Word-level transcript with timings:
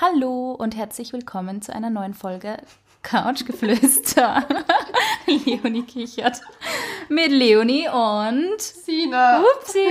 Hallo 0.00 0.52
und 0.52 0.76
herzlich 0.76 1.12
willkommen 1.12 1.60
zu 1.60 1.74
einer 1.74 1.90
neuen 1.90 2.14
Folge 2.14 2.58
Couchgeflüster. 3.02 4.46
Leonie 5.26 5.82
kichert. 5.82 6.40
Mit 7.08 7.32
Leonie 7.32 7.88
und 7.88 8.62
Sina. 8.62 9.40
Upsi. 9.40 9.84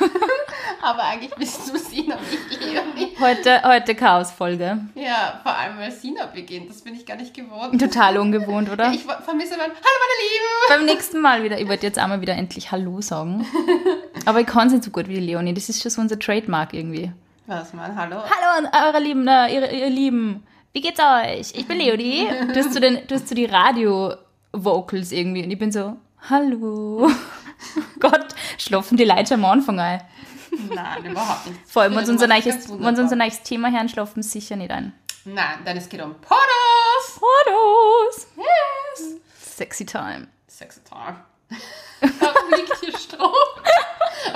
Aber 0.82 1.04
eigentlich 1.04 1.34
bist 1.36 1.66
du 1.66 1.78
Sina, 1.78 2.16
nicht 2.16 2.60
Leonie. 2.60 3.16
Heute, 3.18 3.62
heute 3.64 3.94
Chaos-Folge. 3.94 4.80
Ja, 4.96 5.40
vor 5.42 5.56
allem 5.56 5.78
weil 5.78 5.92
Sina 5.92 6.26
beginnt. 6.26 6.68
Das 6.68 6.82
bin 6.82 6.94
ich 6.94 7.06
gar 7.06 7.16
nicht 7.16 7.32
gewohnt. 7.32 7.80
Total 7.80 8.18
ungewohnt, 8.18 8.70
oder? 8.70 8.92
Ich 8.92 9.04
vermisse 9.04 9.56
mein 9.56 9.70
Hallo 9.70 9.78
meine 9.80 10.20
Lieben. 10.20 10.68
Beim 10.68 10.84
nächsten 10.84 11.22
Mal 11.22 11.42
wieder. 11.42 11.58
Ich 11.58 11.68
wollte 11.68 11.86
jetzt 11.86 11.98
einmal 11.98 12.20
wieder 12.20 12.34
endlich 12.34 12.70
Hallo 12.70 13.00
sagen. 13.00 13.46
Aber 14.26 14.40
ich 14.40 14.46
kann 14.46 14.66
es 14.66 14.74
nicht 14.74 14.84
so 14.84 14.90
gut 14.90 15.08
wie 15.08 15.20
Leonie. 15.20 15.54
Das 15.54 15.70
ist 15.70 15.80
schon 15.80 15.90
so 15.90 16.02
unser 16.02 16.18
Trademark 16.18 16.74
irgendwie. 16.74 17.12
Was, 17.46 17.74
mein 17.74 17.94
Hallo? 17.94 18.22
Hallo 18.22 18.66
an 18.66 18.86
eure 18.86 19.02
Lieben, 19.02 19.28
äh, 19.28 19.54
ihr, 19.54 19.70
ihr 19.70 19.90
Lieben. 19.90 20.46
Wie 20.72 20.80
geht's 20.80 20.98
euch? 20.98 21.52
Ich 21.54 21.68
bin 21.68 21.76
Leonie. 21.76 22.26
Du 22.26 22.56
hast 22.56 22.72
so, 22.72 22.80
den, 22.80 23.06
du 23.06 23.14
hast 23.14 23.28
so 23.28 23.34
die 23.34 23.44
Radio-Vocals 23.44 25.12
irgendwie. 25.12 25.44
Und 25.44 25.50
ich 25.50 25.58
bin 25.58 25.70
so, 25.70 25.98
hallo. 26.30 27.10
Gott, 28.00 28.28
schlafen 28.56 28.96
die 28.96 29.04
Leute 29.04 29.34
am 29.34 29.44
Anfang 29.44 29.78
ein. 29.78 30.00
Nein, 30.74 31.04
überhaupt 31.04 31.46
nicht. 31.46 31.60
Vor 31.66 31.82
allem, 31.82 31.94
wenn 31.96 32.08
unser 32.08 32.26
neues, 32.26 32.70
unser 32.70 33.16
neues 33.16 33.42
Thema 33.42 33.70
hören, 33.70 33.90
schlafen 33.90 34.22
sie 34.22 34.40
sicher 34.40 34.56
nicht 34.56 34.70
ein. 34.70 34.94
Nein, 35.26 35.58
denn 35.66 35.76
es 35.76 35.86
geht 35.90 36.00
um 36.00 36.14
Pornos. 36.14 37.04
Fotos. 37.08 38.26
Yes. 38.38 39.20
Sexy 39.38 39.84
time. 39.84 40.28
Sexy 40.48 40.80
Time. 40.82 41.16
Warum 42.20 42.50
liegt 42.56 42.78
hier 42.80 42.96
Stroh? 42.96 43.34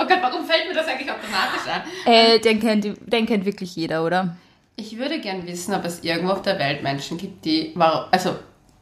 Gott, 0.09 0.19
warum 0.21 0.45
fällt 0.45 0.67
mir 0.67 0.73
das 0.73 0.87
eigentlich 0.87 1.09
automatisch 1.09 1.67
an? 1.71 1.81
Äh, 2.05 2.39
den 2.39 2.59
kennt, 2.59 2.85
den 3.13 3.25
kennt 3.25 3.45
wirklich 3.45 3.75
jeder, 3.75 4.03
oder? 4.03 4.35
Ich 4.75 4.97
würde 4.97 5.19
gern 5.19 5.45
wissen, 5.45 5.73
ob 5.73 5.85
es 5.85 6.03
irgendwo 6.03 6.33
auf 6.33 6.41
der 6.41 6.57
Welt 6.57 6.83
Menschen 6.83 7.17
gibt, 7.17 7.45
die, 7.45 7.75
also 8.11 8.35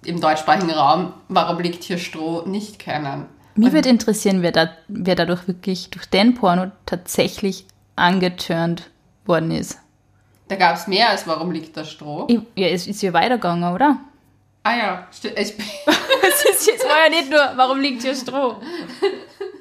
im 0.06 0.22
deutschsprachigen 0.22 0.72
Raum, 0.72 1.14
warum 1.28 1.60
liegt 1.60 1.84
hier 1.84 1.98
Stroh, 1.98 2.44
nicht 2.46 2.80
kennen. 2.80 3.26
Mich 3.56 3.74
würde 3.74 3.90
interessieren, 3.90 4.44
wer, 4.44 4.52
da, 4.52 4.70
wer 4.88 5.16
dadurch 5.16 5.48
wirklich 5.48 5.90
durch 5.90 6.06
den 6.06 6.36
Porno 6.36 6.72
tatsächlich 6.86 7.66
angeturnt 7.96 8.90
worden 9.26 9.52
ist. 9.52 9.80
Da 10.48 10.56
gab 10.56 10.76
es 10.76 10.88
mehr 10.88 11.10
als 11.10 11.28
warum 11.28 11.52
liegt 11.52 11.76
da 11.76 11.84
Stroh. 11.84 12.28
Ich, 12.30 12.40
ja, 12.56 12.68
es 12.68 12.88
ist 12.88 13.02
ja 13.02 13.12
weitergegangen, 13.12 13.74
oder? 13.74 14.00
Ah 14.64 14.78
ja, 14.78 15.08
Es 15.12 15.26
ist 16.46 16.68
jetzt 16.68 16.86
war 16.86 17.06
ja 17.06 17.10
nicht 17.10 17.30
nur, 17.30 17.40
warum 17.56 17.80
liegt 17.80 18.04
hier 18.04 18.16
Stroh? 18.16 18.58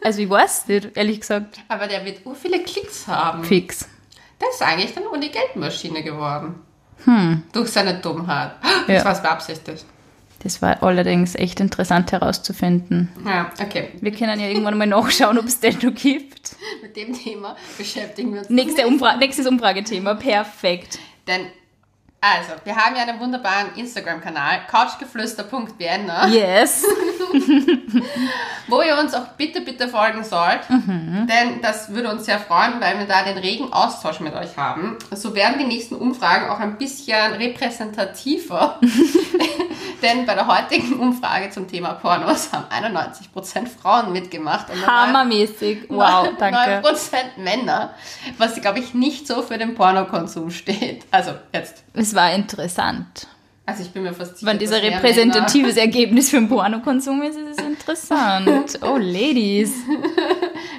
Also 0.03 0.21
ich 0.23 0.31
weiß 0.31 0.69
nicht, 0.69 0.97
ehrlich 0.97 1.21
gesagt. 1.21 1.59
aber 1.69 1.87
der 1.87 2.05
wird 2.05 2.25
ur 2.25 2.35
viele 2.35 2.63
Klicks 2.63 3.07
haben. 3.07 3.45
Fix. 3.45 3.89
Das 4.39 4.55
ist 4.55 4.63
eigentlich 4.63 4.95
dann 4.95 5.05
die 5.21 5.31
Geldmaschine 5.31 6.03
geworden. 6.03 6.57
Hm. 7.05 7.43
Durch 7.53 7.71
seine 7.71 7.95
Dummheit. 8.01 8.53
Das 8.87 8.97
Ja. 8.99 9.05
war 9.05 9.13
es 9.13 9.23
beabsichtigt. 9.23 9.85
Das 10.43 10.61
war 10.63 10.83
allerdings 10.83 11.35
echt 11.35 11.59
interessant 11.61 12.13
herauszufinden. 12.13 13.09
Ja, 13.25 13.51
okay. 13.61 13.89
Wir 14.01 14.13
können 14.13 14.39
ja 14.39 14.47
irgendwann 14.47 14.77
mal 14.79 14.87
nachschauen, 14.87 15.39
ob 15.39 15.47
es 15.47 15.59
den 15.61 15.75
noch 15.83 15.95
gibt. 15.95 16.55
Mit 16.83 16.95
dem 16.97 17.13
Thema 17.15 17.57
beschäftigen 17.79 18.33
wir 18.33 18.41
uns. 18.41 18.51
Nächste 18.51 18.87
Umfra 18.87 19.17
nächstes 19.17 19.47
Umfragethema, 19.47 20.15
perfekt. 20.15 20.99
Denn, 21.27 21.47
also, 22.21 22.53
wir 22.65 22.75
haben 22.75 22.97
ja 22.97 23.03
einen 23.03 23.21
wunderbaren 23.21 23.77
Instagram-Kanal, 23.77 24.63
couchgeflüster.vienna. 24.71 26.29
Yes. 26.29 26.85
wo 28.69 28.83
ihr 28.83 28.99
uns 28.99 29.15
auch 29.15 29.29
bitte, 29.37 29.61
bitte 29.61 29.89
folgen 29.89 30.25
sollt. 30.25 30.69
Mhm. 30.69 31.29
Denn 31.29 31.63
das 31.63 31.93
würde 31.93 32.11
uns 32.11 32.25
sehr 32.25 32.39
freuen, 32.39 32.81
weil 32.81 32.99
wir 32.99 33.07
da 33.07 33.23
den 33.23 33.39
regen 33.39 33.73
Austausch 33.73 34.21
mit 34.21 34.35
euch 34.35 34.57
haben. 34.57 34.97
So 35.13 35.35
werden 35.35 35.59
die 35.59 35.65
nächsten 35.65 35.95
Umfragen 35.95 36.51
auch 36.51 36.59
ein 36.59 36.79
bisschen 36.79 37.35
repräsentativer. 37.35 38.81
Denn 40.03 40.27
bei 40.27 40.35
der 40.35 40.47
heutigen 40.47 40.99
Umfrage 40.99 41.51
zum 41.51 41.69
Thema 41.69 41.95
Pornos 41.95 42.53
haben 42.53 42.67
91% 42.71 43.67
Frauen 43.67 44.13
mitgemacht. 44.13 44.69
Und 44.71 44.87
Hammermäßig. 44.87 45.87
Wow, 45.89 46.29
danke. 46.39 46.87
9% 46.87 47.39
Männer, 47.39 47.95
was, 48.37 48.61
glaube 48.61 48.81
ich, 48.81 48.95
nicht 48.95 49.27
so 49.27 49.43
für 49.43 49.59
den 49.59 49.75
Pornokonsum 49.75 50.51
steht. 50.51 51.05
Also 51.11 51.33
jetzt. 51.53 51.86
Es 51.97 52.15
war 52.15 52.33
interessant. 52.33 53.27
Also 53.65 53.83
ich 53.83 53.91
bin 53.91 54.05
mir 54.05 54.13
fast 54.13 54.39
sicher, 54.39 54.51
Wenn 54.51 54.59
dieser 54.59 54.81
repräsentatives 54.81 55.77
Ergebnis 55.77 56.31
für 56.31 56.37
den 56.37 56.49
Pornokonsum 56.49 57.21
ist, 57.23 57.37
ist 57.37 57.59
es 57.59 57.67
interessant. 57.67 58.79
Oh, 58.83 58.97
Ladies. 58.97 59.73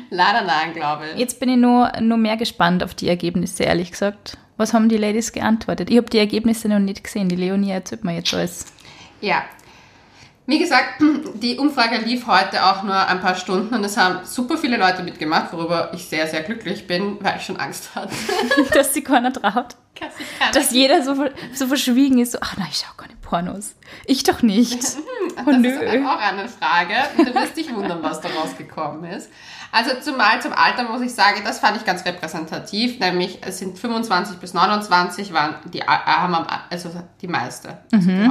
Leider 0.10 0.44
nein, 0.44 0.74
glaube 0.74 1.04
ich. 1.14 1.20
Jetzt 1.20 1.40
bin 1.40 1.50
ich 1.50 1.58
nur, 1.58 1.92
nur 2.00 2.18
mehr 2.18 2.38
gespannt 2.38 2.84
auf 2.84 2.96
die 2.96 3.10
Ergebnisse, 3.10 3.64
ehrlich 3.64 3.92
gesagt. 3.92 4.38
Was 4.56 4.74
haben 4.74 4.88
die 4.88 4.98
Ladies 4.98 5.34
geantwortet? 5.34 5.90
Ich 5.90 5.98
habe 5.98 6.10
die 6.10 6.18
Ergebnisse 6.18 6.70
noch 6.70 6.80
nicht 6.80 7.04
gesehen. 7.04 7.28
Die 7.28 7.36
Leonie 7.36 7.72
erzählt 7.72 8.06
mir 8.06 8.16
jetzt 8.16 8.34
alles. 8.34 8.66
Ja. 9.20 9.44
Wie 10.46 10.60
gesagt, 10.60 11.02
die 11.42 11.58
Umfrage 11.58 11.98
lief 11.98 12.26
heute 12.26 12.64
auch 12.66 12.84
nur 12.84 12.96
ein 12.96 13.20
paar 13.20 13.36
Stunden 13.36 13.74
und 13.76 13.84
es 13.84 13.98
haben 13.98 14.26
super 14.26 14.58
viele 14.58 14.78
Leute 14.78 15.04
mitgemacht, 15.04 15.52
worüber 15.52 15.92
ich 15.94 16.06
sehr, 16.06 16.26
sehr 16.26 16.42
glücklich 16.42 16.88
bin, 16.88 17.18
weil 17.20 17.36
ich 17.38 17.44
schon 17.44 17.58
Angst 17.58 17.94
hatte. 17.96 18.14
Dass 18.74 18.94
sich 18.94 19.04
keiner 19.04 19.34
traut. 19.34 19.76
Dass 20.54 20.72
jeder 20.72 21.04
so, 21.04 21.16
so 21.54 21.68
verschwiegen 21.68 22.20
ist. 22.20 22.32
So, 22.34 22.40
ach 22.42 22.58
nein, 22.58 22.68
ich 22.72 22.78
schau 22.86 22.94
keine 22.98 23.16
Pornos. 23.22 23.76
Ich 24.06 24.24
doch 24.24 24.42
nicht. 24.42 24.80
Oh 25.40 25.52
das 25.52 25.58
nö. 25.58 25.68
ist 25.70 26.06
auch 26.06 26.18
eine 26.20 26.50
Frage. 26.50 26.94
Du 27.16 27.32
wirst 27.36 27.56
dich 27.56 27.72
wundern, 27.74 28.02
was 28.02 28.22
da 28.22 28.30
rausgekommen 28.30 29.04
ist. 29.12 29.30
Also 29.72 29.92
zumal 30.02 30.42
zum 30.42 30.52
Alter 30.52 30.86
muss 30.86 31.02
ich 31.02 31.14
sagen, 31.14 31.42
das 31.46 31.60
fand 31.60 31.78
ich 31.78 31.86
ganz 31.86 32.04
repräsentativ, 32.06 32.98
nämlich 33.00 33.38
es 33.46 33.60
sind 33.60 33.78
25 33.78 34.38
bis 34.40 34.56
29 34.56 35.34
waren 35.34 35.58
die, 35.72 35.82
äh, 35.82 35.86
haben 35.86 36.34
am, 36.34 36.48
also 36.72 36.90
die 37.22 37.28
meiste. 37.28 37.78
Also 37.94 38.10
Mhm. 38.10 38.30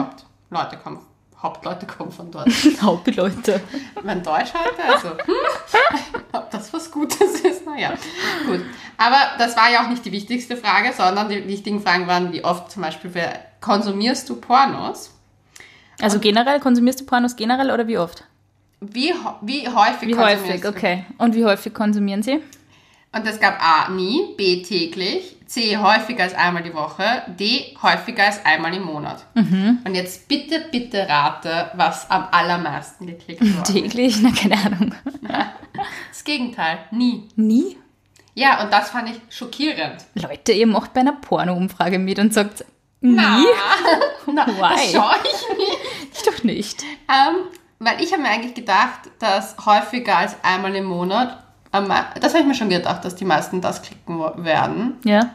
Hauptleute 0.51 0.83
kommen, 0.83 0.99
Hauptleute 1.47 1.87
kommen 1.87 2.11
von 2.11 2.31
dort. 2.31 2.49
Hauptleute. 2.83 3.61
mein 4.03 4.21
Deutsch 4.23 4.53
heute, 4.53 4.85
also, 4.93 5.11
hm, 5.11 6.01
ob 6.33 6.51
das 6.51 6.73
was 6.73 6.91
Gutes 6.91 7.41
ist, 7.41 7.65
naja, 7.65 7.95
gut. 8.47 8.63
Aber 8.99 9.19
das 9.39 9.57
war 9.57 9.71
ja 9.71 9.85
auch 9.85 9.89
nicht 9.89 10.05
die 10.05 10.11
wichtigste 10.11 10.57
Frage, 10.57 10.93
sondern 10.93 11.29
die 11.29 11.47
wichtigen 11.47 11.81
Fragen 11.81 12.09
waren, 12.09 12.33
wie 12.33 12.43
oft 12.43 12.73
zum 12.73 12.83
Beispiel, 12.83 13.13
konsumierst 13.61 14.29
du 14.29 14.37
Pornos? 14.37 15.13
Also 16.03 16.19
generell, 16.19 16.59
konsumierst 16.59 17.01
du 17.01 17.07
Pornos 17.07 17.37
generell 17.37 17.71
oder 17.71 17.87
wie 17.87 17.99
oft? 17.99 18.25
Wie, 18.81 19.15
wie 19.43 19.69
häufig 19.69 20.09
Wie 20.09 20.17
häufig, 20.17 20.67
okay. 20.67 21.07
Und 21.19 21.35
wie 21.35 21.45
häufig 21.45 21.73
konsumieren 21.73 22.23
sie? 22.23 22.43
Und 23.17 23.27
es 23.27 23.41
gab 23.41 23.59
A, 23.63 23.89
nie, 23.89 24.35
B, 24.37 24.63
täglich, 24.63 25.37
C, 25.47 25.79
häufiger 25.79 26.25
als 26.25 26.35
einmal 26.35 26.63
die 26.63 26.75
Woche, 26.75 27.23
D, 27.29 27.75
häufiger 27.83 28.25
als 28.25 28.45
einmal 28.45 28.75
im 28.75 28.83
Monat. 28.83 29.25
Mhm. 29.35 29.79
Und 29.87 29.95
jetzt 29.95 30.29
bitte, 30.29 30.67
bitte 30.71 31.09
rate, 31.09 31.71
was 31.77 32.11
am 32.11 32.29
allermeisten 32.31 33.07
geklickt 33.07 33.41
wurde. 33.57 33.73
Täglich? 33.73 34.19
Na, 34.21 34.31
keine 34.31 34.57
Ahnung. 34.57 34.95
Das 36.09 36.25
Gegenteil, 36.25 36.79
nie. 36.91 37.29
Nie? 37.37 37.77
Ja, 38.35 38.63
und 38.63 38.73
das 38.73 38.91
fand 38.91 39.11
ich 39.11 39.21
schockierend. 39.35 40.05
Leute, 40.15 40.53
ihr 40.53 40.67
macht 40.67 40.95
bei 40.95 41.01
einer 41.01 41.13
Porno-Umfrage 41.13 41.99
mit 41.99 42.19
und 42.19 42.33
sagt, 42.33 42.65
nie? 43.03 43.15
Na, 43.15 43.47
Why? 44.47 44.59
das 44.59 44.93
schaue 44.93 45.17
ich 45.23 45.57
nicht. 45.59 45.79
Ich 46.15 46.23
doch 46.23 46.43
nicht. 46.45 46.83
Ähm, 46.83 47.37
weil 47.79 48.03
ich 48.03 48.13
habe 48.13 48.23
mir 48.23 48.31
eigentlich 48.31 48.55
gedacht, 48.55 49.01
dass 49.19 49.57
häufiger 49.67 50.17
als 50.17 50.37
einmal 50.43 50.75
im 50.75 50.87
Monat, 50.87 51.46
das 51.81 52.33
habe 52.33 52.41
ich 52.43 52.47
mir 52.47 52.55
schon 52.55 52.69
gedacht, 52.69 53.05
dass 53.05 53.17
die 53.17 53.25
meisten 53.25 53.61
das 53.61 53.83
klicken 53.83 54.19
werden, 54.45 54.99
Ja? 55.05 55.31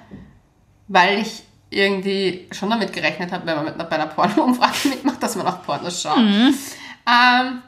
weil 0.88 1.20
ich 1.20 1.44
irgendwie 1.70 2.48
schon 2.52 2.70
damit 2.70 2.92
gerechnet 2.92 3.32
habe, 3.32 3.46
wenn 3.46 3.56
man 3.56 3.66
mit 3.66 3.76
einer, 3.76 3.86
bei 3.86 3.96
einer 3.96 4.08
Porno-Umfrage 4.08 4.74
mitmacht, 4.90 5.24
dass 5.24 5.36
man 5.36 5.48
auch 5.48 5.64
Pornos 5.64 6.02
schaut. 6.02 6.18
Mhm. 6.18 6.54
Ähm, 7.08 7.62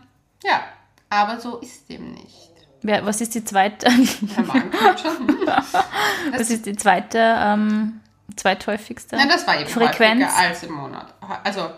ja, 0.44 0.62
aber 1.10 1.40
so 1.40 1.58
ist 1.60 1.90
dem 1.90 2.14
nicht. 2.14 2.50
Wer, 2.82 3.06
was 3.06 3.22
ist 3.22 3.34
die 3.34 3.46
zweite, 3.46 3.88
was 6.36 6.50
ist 6.50 6.66
die 6.66 6.76
zweite, 6.76 7.18
ähm, 7.18 8.02
zweithäufigste? 8.36 9.16
Nein, 9.16 9.30
das 9.30 9.48
war 9.48 9.60
eben 9.60 9.70
Frequenz? 9.70 10.26
als 10.38 10.64
im 10.64 10.74
Monat. 10.74 11.14
Also 11.44 11.70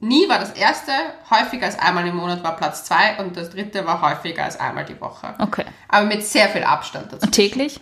nie 0.00 0.28
war 0.28 0.38
das 0.38 0.50
erste, 0.52 0.92
häufiger 1.30 1.66
als 1.66 1.78
einmal 1.78 2.06
im 2.06 2.16
Monat 2.16 2.42
war 2.42 2.56
Platz 2.56 2.84
zwei 2.84 3.18
und 3.18 3.36
das 3.36 3.50
dritte 3.50 3.86
war 3.86 4.00
häufiger 4.02 4.44
als 4.44 4.58
einmal 4.58 4.84
die 4.84 5.00
Woche. 5.00 5.34
Okay. 5.38 5.64
Aber 5.88 6.06
mit 6.06 6.24
sehr 6.24 6.48
viel 6.48 6.64
Abstand 6.64 7.12
dazu. 7.12 7.26
Und 7.26 7.32
täglich? 7.32 7.80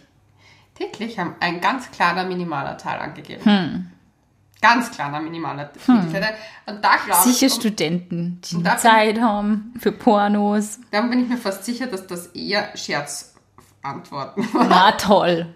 Täglich 0.74 1.18
haben 1.18 1.34
ein 1.40 1.60
ganz 1.60 1.90
kleiner 1.90 2.24
minimaler 2.24 2.76
Teil 2.78 3.00
angegeben. 3.00 3.44
Hm. 3.44 3.90
Ganz 4.60 4.90
kleiner 4.90 5.20
minimaler 5.20 5.72
Teil. 5.72 6.34
Und 6.66 6.84
da 6.84 6.96
glaube 7.04 7.22
Sicher 7.28 7.46
ich, 7.46 7.52
um, 7.52 7.60
Studenten, 7.60 8.40
die 8.44 8.62
da 8.62 8.70
bin- 8.70 8.78
Zeit 8.80 9.20
haben 9.20 9.72
für 9.78 9.92
Pornos. 9.92 10.80
dann 10.90 11.10
bin 11.10 11.22
ich 11.22 11.28
mir 11.28 11.36
fast 11.38 11.64
sicher, 11.64 11.86
dass 11.86 12.06
das 12.08 12.26
eher 12.28 12.68
Scherzantworten 12.76 14.42
waren. 14.54 14.68
Na 14.68 14.92
toll. 14.92 15.54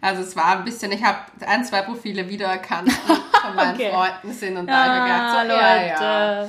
Also 0.00 0.22
es 0.22 0.36
war 0.36 0.58
ein 0.58 0.64
bisschen, 0.64 0.92
ich 0.92 1.02
habe 1.04 1.18
ein, 1.46 1.64
zwei 1.64 1.82
Profile 1.82 2.28
wiedererkannt, 2.28 2.90
von 3.40 3.54
meinen 3.56 3.74
Okay. 3.74 3.90
Freunden 3.92 4.32
sind 4.32 4.56
und 4.56 4.66
da 4.66 4.84
gedacht, 5.04 5.48
so, 5.48 5.54
ja, 5.54 5.82
ja. 5.86 6.42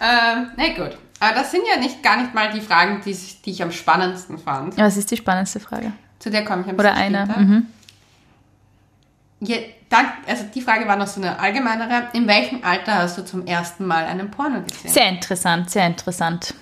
Ähm, 0.00 0.50
na 0.56 0.68
gut. 0.74 0.96
Aber 1.20 1.34
das 1.36 1.50
sind 1.52 1.62
ja 1.72 1.78
nicht 1.80 2.02
gar 2.02 2.16
nicht 2.16 2.34
mal 2.34 2.50
die 2.52 2.60
Fragen, 2.60 3.00
die, 3.04 3.10
ich- 3.12 3.40
die 3.42 3.50
ich 3.52 3.62
am 3.62 3.70
spannendsten 3.72 4.38
fand. 4.38 4.76
Was 4.76 4.96
ist 4.96 5.10
die 5.10 5.16
spannendste 5.16 5.60
Frage? 5.60 5.92
Zu 6.18 6.30
der 6.30 6.44
komme 6.44 6.62
ich 6.62 6.68
ein 6.68 6.74
Oder 6.78 6.94
eine? 6.94 7.26
Mhm. 7.26 7.66
Je, 9.40 9.64
dann, 9.90 10.06
also 10.26 10.44
die 10.54 10.60
Frage 10.60 10.86
war 10.88 10.96
noch 10.96 11.06
so 11.06 11.20
eine 11.20 11.38
allgemeinere. 11.38 12.08
In 12.14 12.26
welchem 12.26 12.64
Alter 12.64 12.94
hast 12.96 13.18
du 13.18 13.24
zum 13.24 13.46
ersten 13.46 13.86
Mal 13.86 14.04
einen 14.04 14.30
Porno 14.30 14.62
gesehen? 14.62 14.90
Sehr 14.90 15.08
interessant, 15.08 15.70
sehr 15.70 15.86
interessant. 15.86 16.54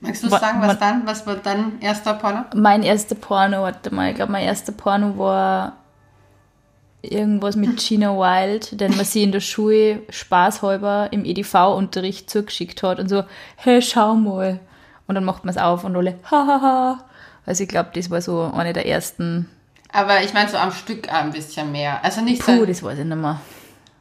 Magst 0.00 0.22
du 0.22 0.28
sagen, 0.28 0.60
was 0.60 0.68
wa- 0.68 0.74
dann? 0.74 1.06
Was 1.06 1.26
war 1.26 1.34
dein 1.36 1.80
erster 1.80 2.14
Porno? 2.14 2.44
Mein 2.54 2.82
erster 2.82 3.14
Porno, 3.16 3.62
warte 3.62 3.92
mal, 3.94 4.10
ich 4.10 4.14
glaube, 4.16 4.32
mein 4.32 4.44
erster 4.44 4.72
Porno 4.72 5.18
war 5.18 5.77
irgendwas 7.02 7.56
mit 7.56 7.76
Gina 7.78 8.12
Wild, 8.16 8.80
den 8.80 8.96
man 8.96 9.04
sie 9.04 9.22
in 9.22 9.32
der 9.32 9.40
Schule 9.40 10.02
spaßhalber 10.08 11.08
im 11.12 11.24
EDV-Unterricht 11.24 12.28
zugeschickt 12.28 12.82
hat 12.82 12.98
und 12.98 13.08
so, 13.08 13.24
hey, 13.56 13.80
schau 13.82 14.14
mal. 14.14 14.60
Und 15.06 15.14
dann 15.14 15.24
macht 15.24 15.44
man 15.44 15.54
es 15.54 15.60
auf 15.60 15.84
und 15.84 15.96
alle, 15.96 16.18
hahaha. 16.30 17.04
Also 17.46 17.62
ich 17.62 17.68
glaube, 17.68 17.90
das 17.94 18.10
war 18.10 18.20
so 18.20 18.52
eine 18.54 18.72
der 18.72 18.86
ersten. 18.86 19.48
Aber 19.90 20.22
ich 20.22 20.34
meine 20.34 20.50
so 20.50 20.58
am 20.58 20.72
Stück 20.72 21.10
ein 21.10 21.30
bisschen 21.30 21.72
mehr. 21.72 22.04
Also 22.04 22.20
nicht 22.20 22.42
Puh, 22.42 22.58
so. 22.58 22.66
das 22.66 22.82
weiß 22.82 22.98
ich 22.98 23.04
nicht 23.06 23.16
mehr. 23.16 23.40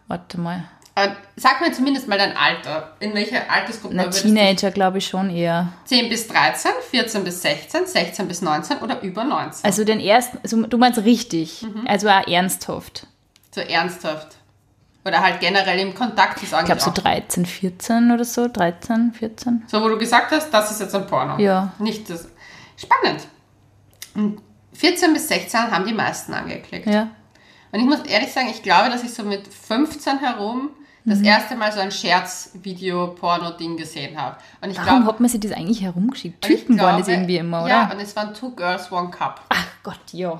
Warte 0.07 0.37
mal. 0.39 0.65
Äh, 0.97 1.09
Sag 1.35 1.61
mir 1.61 1.71
zumindest 1.71 2.07
mal 2.07 2.17
dein 2.17 2.35
Alter. 2.35 2.95
In 2.99 3.13
welcher 3.13 3.51
Altersgruppe 3.51 3.93
Na, 3.95 4.07
Teenager 4.07 4.71
glaube 4.71 4.97
ich 4.97 5.05
schon 5.05 5.29
eher. 5.29 5.71
10 5.85 6.09
bis 6.09 6.27
13, 6.27 6.71
14 6.89 7.23
bis 7.23 7.43
16, 7.43 7.85
16 7.85 8.27
bis 8.27 8.41
19 8.41 8.79
oder 8.79 8.99
über 9.03 9.23
19? 9.23 9.63
Also 9.63 9.83
den 9.83 9.99
ersten, 9.99 10.39
also 10.41 10.63
du 10.63 10.77
meinst 10.79 10.97
richtig, 11.03 11.63
also 11.85 12.09
auch 12.09 12.25
ernsthaft. 12.27 13.05
So 13.53 13.61
ernsthaft. 13.61 14.37
Oder 15.05 15.21
halt 15.21 15.39
generell 15.39 15.77
im 15.79 15.93
Kontakt 15.93 16.41
ist 16.41 16.51
Ich 16.51 16.65
glaube 16.65 16.81
so 16.81 16.89
auch. 16.89 16.95
13, 16.95 17.45
14 17.45 18.11
oder 18.11 18.25
so, 18.25 18.47
13, 18.47 19.13
14. 19.13 19.65
So, 19.67 19.83
wo 19.83 19.89
du 19.89 19.99
gesagt 19.99 20.31
hast, 20.31 20.49
das 20.49 20.71
ist 20.71 20.81
jetzt 20.81 20.95
ein 20.95 21.05
Porno. 21.05 21.37
Ja. 21.37 21.73
Nicht 21.77 22.09
das. 22.09 22.27
Spannend. 22.75 23.27
Und 24.15 24.41
14 24.73 25.13
bis 25.13 25.27
16 25.27 25.69
haben 25.69 25.85
die 25.85 25.93
meisten 25.93 26.33
angeklickt. 26.33 26.87
Ja. 26.87 27.11
Und 27.71 27.79
ich 27.81 27.85
muss 27.85 27.99
ehrlich 27.99 28.33
sagen, 28.33 28.47
ich 28.49 28.63
glaube, 28.63 28.89
dass 28.89 29.03
ich 29.03 29.13
so 29.13 29.21
mit 29.21 29.47
15 29.47 30.17
herum 30.17 30.71
das 31.09 31.19
Mhm. 31.19 31.25
erste 31.25 31.55
Mal 31.55 31.71
so 31.71 31.79
ein 31.79 31.91
Scherz-Video-Porno-Ding 31.91 33.77
gesehen 33.77 34.19
habe. 34.21 34.37
Und 34.61 34.69
ich 34.71 34.77
Warum 34.77 34.89
glaube, 35.01 35.05
hat 35.07 35.19
man 35.19 35.29
sich 35.29 35.39
das 35.39 35.51
eigentlich 35.53 35.81
herumgeschickt? 35.81 36.41
Typen 36.43 36.79
waren 36.79 36.99
das 36.99 37.07
irgendwie 37.07 37.37
immer, 37.37 37.61
oder? 37.63 37.69
Ja, 37.69 37.91
und 37.91 37.99
es 37.99 38.15
waren 38.15 38.33
Two 38.33 38.51
Girls, 38.51 38.91
One 38.91 39.09
Cup. 39.09 39.41
Ach 39.49 39.65
Gott, 39.83 39.99
ja. 40.11 40.39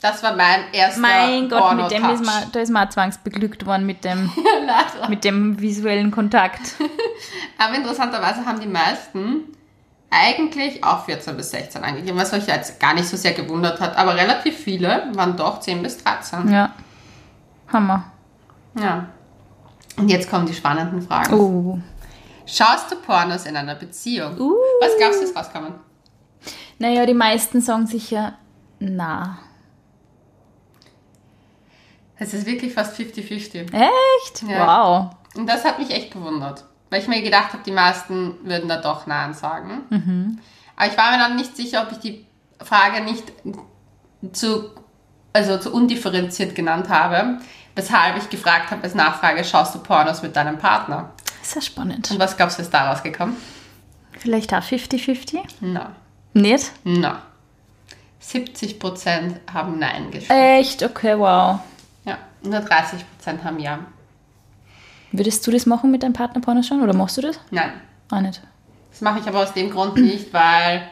Das 0.00 0.22
war 0.22 0.34
mein 0.34 0.64
erster 0.72 1.00
Mein 1.00 1.48
Gott, 1.48 1.76
mit 1.76 1.90
dem 1.92 2.04
ist 2.10 2.24
man, 2.24 2.50
da 2.50 2.60
ist 2.60 2.70
man 2.70 2.86
auch 2.88 2.90
zwangsbeglückt 2.90 3.64
worden 3.66 3.86
mit 3.86 4.04
dem, 4.04 4.30
mit 5.08 5.22
dem 5.24 5.60
visuellen 5.60 6.10
Kontakt. 6.10 6.74
Aber 7.58 7.74
interessanterweise 7.76 8.44
haben 8.44 8.58
die 8.60 8.66
meisten 8.66 9.44
eigentlich 10.10 10.82
auch 10.82 11.04
14 11.04 11.36
bis 11.36 11.52
16 11.52 11.84
angegeben, 11.84 12.18
was 12.18 12.32
euch 12.32 12.46
jetzt 12.48 12.80
gar 12.80 12.94
nicht 12.94 13.06
so 13.06 13.16
sehr 13.16 13.32
gewundert 13.32 13.80
hat. 13.80 13.96
Aber 13.96 14.14
relativ 14.16 14.56
viele 14.58 15.08
waren 15.14 15.36
doch 15.36 15.60
10 15.60 15.82
bis 15.82 16.02
13. 16.02 16.50
Ja. 16.50 16.72
Hammer. 17.72 18.04
Ja. 18.78 19.06
Und 19.96 20.08
jetzt 20.08 20.30
kommen 20.30 20.46
die 20.46 20.54
spannenden 20.54 21.02
Fragen. 21.02 21.34
Oh. 21.34 21.78
Schaust 22.46 22.90
du 22.90 22.96
Pornos 22.96 23.46
in 23.46 23.56
einer 23.56 23.74
Beziehung? 23.74 24.38
Uh. 24.38 24.56
Was 24.80 24.96
glaubst 24.98 25.20
du, 25.20 25.24
ist 25.24 25.36
rauskommen? 25.36 25.74
Naja, 26.78 27.06
die 27.06 27.14
meisten 27.14 27.60
sagen 27.60 27.86
sicher, 27.86 28.38
na. 28.78 29.38
Es 32.16 32.34
ist 32.34 32.46
wirklich 32.46 32.72
fast 32.72 32.98
50-50. 32.98 33.72
Echt? 33.72 34.42
Ja. 34.48 34.66
Wow. 34.66 35.10
Und 35.34 35.48
das 35.48 35.64
hat 35.64 35.78
mich 35.78 35.90
echt 35.90 36.12
gewundert. 36.12 36.64
Weil 36.90 37.00
ich 37.00 37.08
mir 37.08 37.22
gedacht 37.22 37.52
habe, 37.52 37.62
die 37.64 37.72
meisten 37.72 38.34
würden 38.44 38.68
da 38.68 38.76
doch 38.76 39.06
Nein 39.06 39.34
sagen. 39.34 39.82
Mhm. 39.90 40.38
Aber 40.76 40.90
ich 40.90 40.98
war 40.98 41.10
mir 41.10 41.18
dann 41.18 41.36
nicht 41.36 41.56
sicher, 41.56 41.82
ob 41.82 41.92
ich 41.92 41.98
die 41.98 42.26
Frage 42.62 43.02
nicht 43.02 43.32
zu, 44.32 44.70
also 45.32 45.58
zu 45.58 45.72
undifferenziert 45.72 46.54
genannt 46.54 46.88
habe. 46.88 47.38
Weshalb 47.74 48.16
ich 48.18 48.28
gefragt 48.28 48.70
habe 48.70 48.82
als 48.82 48.94
Nachfrage, 48.94 49.42
schaust 49.44 49.74
du 49.74 49.78
Pornos 49.78 50.22
mit 50.22 50.36
deinem 50.36 50.58
Partner? 50.58 51.10
Ist 51.42 51.54
ja 51.54 51.60
spannend. 51.60 52.10
Und 52.10 52.18
was 52.18 52.36
glaubst 52.36 52.58
du, 52.58 52.62
ist 52.62 52.72
daraus 52.72 53.02
gekommen? 53.02 53.36
Vielleicht 54.18 54.52
auch 54.54 54.62
50-50? 54.62 55.40
Na, 55.60 55.92
Nicht? 56.34 56.70
na. 56.84 57.22
70% 58.22 59.34
haben 59.52 59.78
Nein 59.78 60.10
geschrieben. 60.10 60.32
Echt? 60.38 60.82
Okay, 60.82 61.18
wow. 61.18 61.58
Ja, 62.04 62.18
nur 62.42 62.60
30% 62.60 63.42
haben 63.42 63.58
Ja. 63.58 63.80
Würdest 65.10 65.46
du 65.46 65.50
das 65.50 65.66
machen 65.66 65.90
mit 65.90 66.02
deinem 66.02 66.12
Partner 66.14 66.40
Pornos 66.40 66.66
schauen 66.66 66.82
oder 66.82 66.94
machst 66.94 67.16
du 67.18 67.20
das? 67.22 67.38
Nein. 67.50 67.72
Auch 68.10 68.20
nicht. 68.20 68.40
Das 68.90 69.00
mache 69.00 69.18
ich 69.18 69.26
aber 69.26 69.40
aus 69.42 69.52
dem 69.52 69.70
Grund 69.70 69.96
nicht, 69.96 70.32
weil 70.32 70.88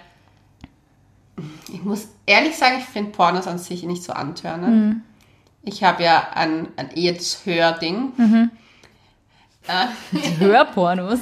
ich 1.72 1.82
muss 1.82 2.08
ehrlich 2.26 2.56
sagen, 2.56 2.76
ich 2.78 2.84
finde 2.84 3.12
Pornos 3.12 3.46
an 3.46 3.58
sich 3.58 3.82
nicht 3.84 4.02
so 4.02 4.12
antörnend. 4.12 5.02
Ich 5.62 5.84
habe 5.84 6.02
ja 6.02 6.28
ein, 6.34 6.68
ein 6.76 6.90
jetzt 6.94 7.44
Hörding. 7.46 8.50
Äh, 9.68 9.86
Hörpornos. 10.38 11.18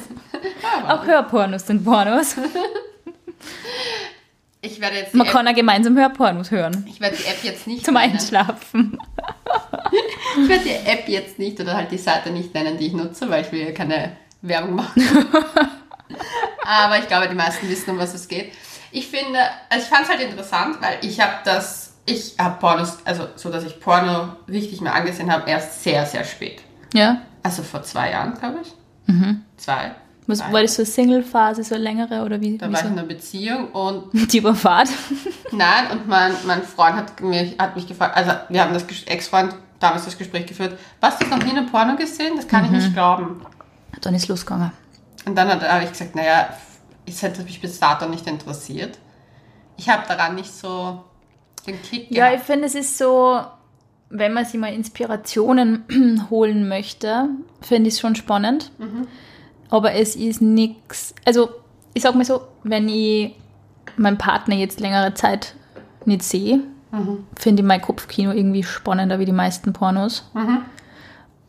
Auch 0.87 1.05
Hörpornos 1.05 1.67
sind 1.67 1.85
Pornos. 1.85 2.37
ich 4.61 4.81
werde 4.81 4.97
jetzt 4.97 5.15
Man 5.15 5.27
App, 5.27 5.33
kann 5.33 5.47
ja 5.47 5.53
gemeinsam 5.53 5.97
Hörpornos 5.97 6.51
hören. 6.51 6.87
ich 6.89 7.01
werde 7.01 7.17
die 7.17 7.25
App 7.25 7.43
jetzt 7.43 7.67
nicht 7.67 7.85
Zum 7.85 7.95
nennen. 7.95 8.13
Einschlafen. 8.13 8.99
Ich 10.41 10.49
werde 10.49 10.65
die 10.65 10.89
App 10.89 11.09
jetzt 11.09 11.39
nicht 11.39 11.59
oder 11.61 11.75
halt 11.75 11.91
die 11.91 11.99
Seite 11.99 12.31
nicht 12.31 12.55
nennen, 12.55 12.79
die 12.79 12.87
ich 12.87 12.93
nutze, 12.93 13.29
weil 13.29 13.43
ich 13.45 13.51
will 13.53 13.61
ja 13.61 13.73
keine 13.73 14.17
Werbung 14.43 14.77
machen. 14.77 15.03
Aber 16.65 16.99
ich 16.99 17.09
glaube, 17.09 17.29
die 17.29 17.35
meisten 17.35 17.69
wissen, 17.69 17.91
um 17.91 17.99
was 17.99 18.15
es 18.15 18.29
geht. 18.29 18.53
Ich 18.93 19.09
finde, 19.09 19.39
also 19.69 19.85
ich 19.85 19.89
fand 19.91 20.05
es 20.05 20.11
halt 20.11 20.21
interessant, 20.21 20.77
weil 20.81 20.99
ich 21.03 21.21
habe 21.21 21.35
das, 21.45 21.88
ich 22.09 22.35
habe 22.39 22.59
Pornos, 22.59 22.99
also 23.05 23.29
so, 23.37 23.51
dass 23.51 23.65
ich 23.65 23.81
Porno 23.81 24.37
richtig 24.49 24.81
mal 24.81 24.93
angesehen 24.93 25.33
habe, 25.33 25.49
erst 25.49 25.83
sehr, 25.83 26.05
sehr 26.07 26.25
spät. 26.25 26.63
Ja. 26.95 27.23
Also 27.43 27.63
vor 27.63 27.83
zwei 27.83 28.11
Jahren, 28.11 28.35
glaube 28.35 28.59
ich. 28.63 28.75
Zwei. 29.57 29.93
Was, 30.27 30.41
war 30.53 30.61
das 30.61 30.75
so 30.75 30.83
eine 30.83 30.91
Single-Phase, 30.91 31.65
so 31.65 31.75
eine 31.75 31.85
längere 31.85 32.23
oder 32.23 32.39
wie? 32.41 32.59
Da 32.59 32.69
wie 32.69 32.75
war 32.75 32.81
ich 32.81 32.87
in 32.87 32.93
einer 32.93 33.05
Beziehung 33.05 33.69
und 33.73 34.11
Die 34.33 34.39
Überfahrt. 34.39 34.89
nein, 35.53 35.91
und 35.91 36.07
mein, 36.07 36.33
mein 36.47 36.63
Freund 36.63 36.97
hat 36.97 37.21
mich, 37.23 37.59
hat 37.59 37.75
mich 37.75 37.87
gefragt, 37.87 38.15
also 38.15 38.33
wir 38.51 38.63
haben 38.63 38.75
das 38.75 38.85
Ex-Freund 39.07 39.55
damals 39.81 40.05
das 40.05 40.19
Gespräch 40.19 40.45
geführt, 40.45 40.79
hast 41.01 41.23
du 41.23 41.27
noch 41.29 41.39
nie 41.39 41.51
einen 41.51 41.71
Porno 41.71 41.97
gesehen? 41.97 42.35
Das 42.37 42.47
kann 42.47 42.65
ich 42.67 42.71
nicht 42.71 42.93
glauben. 42.93 43.41
Dann 44.03 44.15
ist 44.15 44.29
losgegangen. 44.29 44.71
Und 45.25 45.35
dann 45.35 45.49
habe 45.49 45.85
ich 45.85 45.91
gesagt, 45.91 46.15
naja, 46.15 46.51
es 47.07 47.23
hätte 47.23 47.43
mich 47.43 47.61
bis 47.61 47.81
dato 47.81 48.07
nicht 48.07 48.27
interessiert. 48.27 48.99
Ich 49.79 49.89
habe 49.89 50.03
daran 50.07 50.35
nicht 50.35 50.53
so 50.53 51.05
den 51.63 51.81
Klick 51.83 52.11
Ja, 52.11 52.27
ich 52.27 52.33
gehabt. 52.33 52.47
finde, 52.47 52.67
es 52.67 52.75
ist 52.75 52.99
so, 52.99 53.41
wenn 54.11 54.33
man 54.33 54.45
sich 54.45 54.59
mal 54.61 54.73
Inspirationen 54.73 56.27
holen 56.31 56.69
möchte, 56.69 57.29
finde 57.61 57.89
ich 57.89 57.95
es 57.95 58.01
schon 58.01 58.15
spannend. 58.15 58.71
Aber 59.71 59.93
es 59.95 60.17
ist 60.17 60.41
nichts. 60.41 61.15
Also, 61.25 61.51
ich 61.95 62.03
sag 62.03 62.15
mal 62.15 62.25
so, 62.25 62.43
wenn 62.63 62.89
ich 62.89 63.35
meinen 63.97 64.19
Partner 64.19 64.55
jetzt 64.55 64.81
längere 64.81 65.15
Zeit 65.15 65.55
nicht 66.05 66.23
sehe, 66.23 66.61
finde 67.37 67.63
ich 67.63 67.67
mein 67.67 67.83
Kopfkino 67.83 68.33
irgendwie 68.33 68.63
spannender 68.63 69.19
wie 69.19 69.27
die 69.27 69.33
meisten 69.33 69.73
Pornos. 69.75 70.31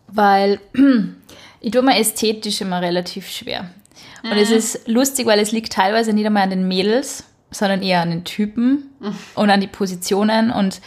Weil 0.08 0.60
ich 1.62 1.72
tue 1.72 1.82
mir 1.82 1.98
ästhetisch 1.98 2.62
immer 2.62 2.82
relativ 2.82 3.30
schwer. 3.30 3.70
Und 4.24 4.34
es 4.34 4.52
ist 4.52 4.88
lustig, 4.88 5.26
weil 5.28 5.40
es 5.40 5.52
liegt 5.54 5.72
teilweise 5.74 6.12
nicht 6.12 6.26
einmal 6.26 6.44
an 6.44 6.50
den 6.50 6.68
Mädels, 6.68 7.24
sondern 7.52 7.82
eher 7.82 8.02
an 8.02 8.10
den 8.10 8.24
Typen 8.24 8.92
und 9.36 9.50
an 9.50 9.62
die 9.62 9.68
Positionen. 9.68 10.52
Und 10.52 10.82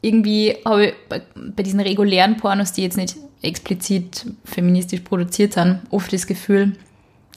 irgendwie 0.00 0.56
habe 0.64 0.86
ich 0.86 0.94
bei, 1.08 1.62
diesen 1.62 1.80
regulären 1.80 2.36
Pornos, 2.36 2.72
die 2.72 2.82
jetzt 2.82 2.96
nicht 2.96 3.16
explizit 3.42 4.26
feministisch 4.44 5.00
produziert 5.00 5.52
sind, 5.54 5.82
oft 5.90 6.12
das 6.12 6.26
Gefühl, 6.26 6.76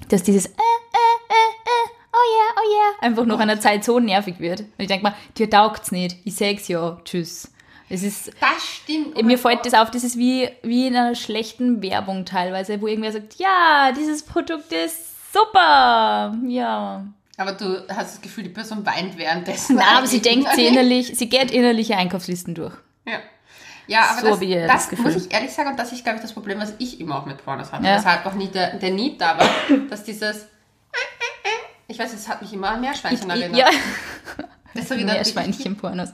dass 0.10 0.24
dieses 0.24 0.46
äh, 0.46 0.50
äh, 0.50 0.54
äh, 0.54 1.34
äh, 1.66 1.90
oh 2.14 2.26
yeah, 2.38 2.56
oh 2.56 2.70
yeah, 2.72 3.08
einfach 3.08 3.26
nach 3.26 3.40
einer 3.40 3.60
Zeit 3.60 3.84
so 3.84 4.00
nervig 4.00 4.40
wird. 4.40 4.62
Und 4.62 4.70
ich 4.78 4.88
denke 4.88 5.04
mal, 5.04 5.16
dir 5.38 5.50
taugt's 5.50 5.92
nicht. 5.92 6.18
Ich 6.24 6.36
sag's 6.36 6.68
ja, 6.68 7.00
tschüss. 7.04 7.52
Es 7.90 8.04
ist, 8.04 8.32
Das 8.42 8.66
stimmt. 8.66 9.16
Oh 9.18 9.24
mir 9.24 9.38
fällt 9.38 9.64
Gott. 9.64 9.68
das 9.68 9.74
auf, 9.74 9.92
das 9.92 10.04
ist 10.04 10.18
wie, 10.18 10.50
wie 10.62 10.88
in 10.88 10.96
einer 10.96 11.16
schlechten 11.16 11.82
Werbung 11.82 12.26
teilweise, 12.26 12.82
wo 12.82 12.88
irgendwer 12.88 13.14
sagt, 13.14 13.36
ja, 13.36 13.94
dieses 13.98 14.24
Produkt 14.24 14.74
ist 14.74 15.34
super. 15.34 16.36
Ja. 16.48 17.06
Aber 17.38 17.52
du 17.54 17.88
hast 17.88 18.16
das 18.16 18.22
Gefühl, 18.22 18.44
die 18.46 18.50
Person 18.50 18.86
weint 18.86 19.18
währenddessen. 19.18 19.76
Na, 19.78 19.98
aber 20.00 20.08
sie 20.08 20.22
denkt 20.22 20.50
sie 20.56 20.66
innerlich, 20.66 21.14
sie 21.16 21.30
geht 21.30 21.52
innerliche 21.52 21.96
Einkaufslisten 21.96 22.56
durch. 22.56 22.74
Ja. 23.06 23.20
Ja, 23.90 24.02
aber 24.18 24.22
So 24.22 24.28
das, 24.36 24.40
das, 24.40 24.68
das 24.68 24.90
Gefühl. 24.90 25.06
muss 25.14 25.26
ich 25.28 25.34
ehrlich 25.34 25.52
sagen, 25.52 25.70
und 25.70 25.80
das 25.80 25.94
ist, 25.94 26.04
glaube 26.04 26.18
ich, 26.18 26.22
das 26.22 26.34
Problem, 26.34 26.60
was 26.60 26.74
ich 26.80 27.00
immer 27.00 27.20
auch 27.20 27.26
mit 27.26 27.44
Pornos 27.46 27.72
hatte. 27.72 27.86
Ja. 27.86 27.96
Weshalb 27.96 28.26
auch 28.26 28.34
nie 28.34 28.48
der, 28.48 28.76
der 28.78 28.92
Need 28.92 29.22
da 29.22 29.38
war, 29.38 29.48
dass 29.90 30.04
dieses 30.04 30.48
ich 31.90 31.98
weiß, 31.98 32.14
es 32.14 32.28
hat 32.28 32.42
mich 32.42 32.52
immer 32.52 32.72
an 32.72 32.82
Meerschweinchen 32.82 33.30
erinnert. 33.30 33.58
Ja, 33.58 33.70
Das 34.74 34.90
Meerschweinchen-Pornos. 34.90 36.10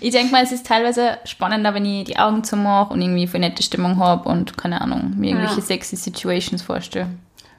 Ich 0.00 0.12
denke 0.12 0.30
mal, 0.30 0.44
es 0.44 0.52
ist 0.52 0.66
teilweise 0.66 1.18
spannender, 1.24 1.74
wenn 1.74 1.84
ich 1.84 2.04
die 2.04 2.16
Augen 2.18 2.44
zumache 2.44 2.92
und 2.92 3.02
irgendwie 3.02 3.26
für 3.26 3.38
nette 3.40 3.62
Stimmung 3.62 3.98
habe 3.98 4.28
und 4.28 4.56
keine 4.56 4.80
Ahnung, 4.80 5.14
mir 5.16 5.30
irgendwelche 5.30 5.56
Ja. 5.60 5.62
sexy 5.66 5.96
Situations 5.96 6.62
vorstelle. 6.62 7.08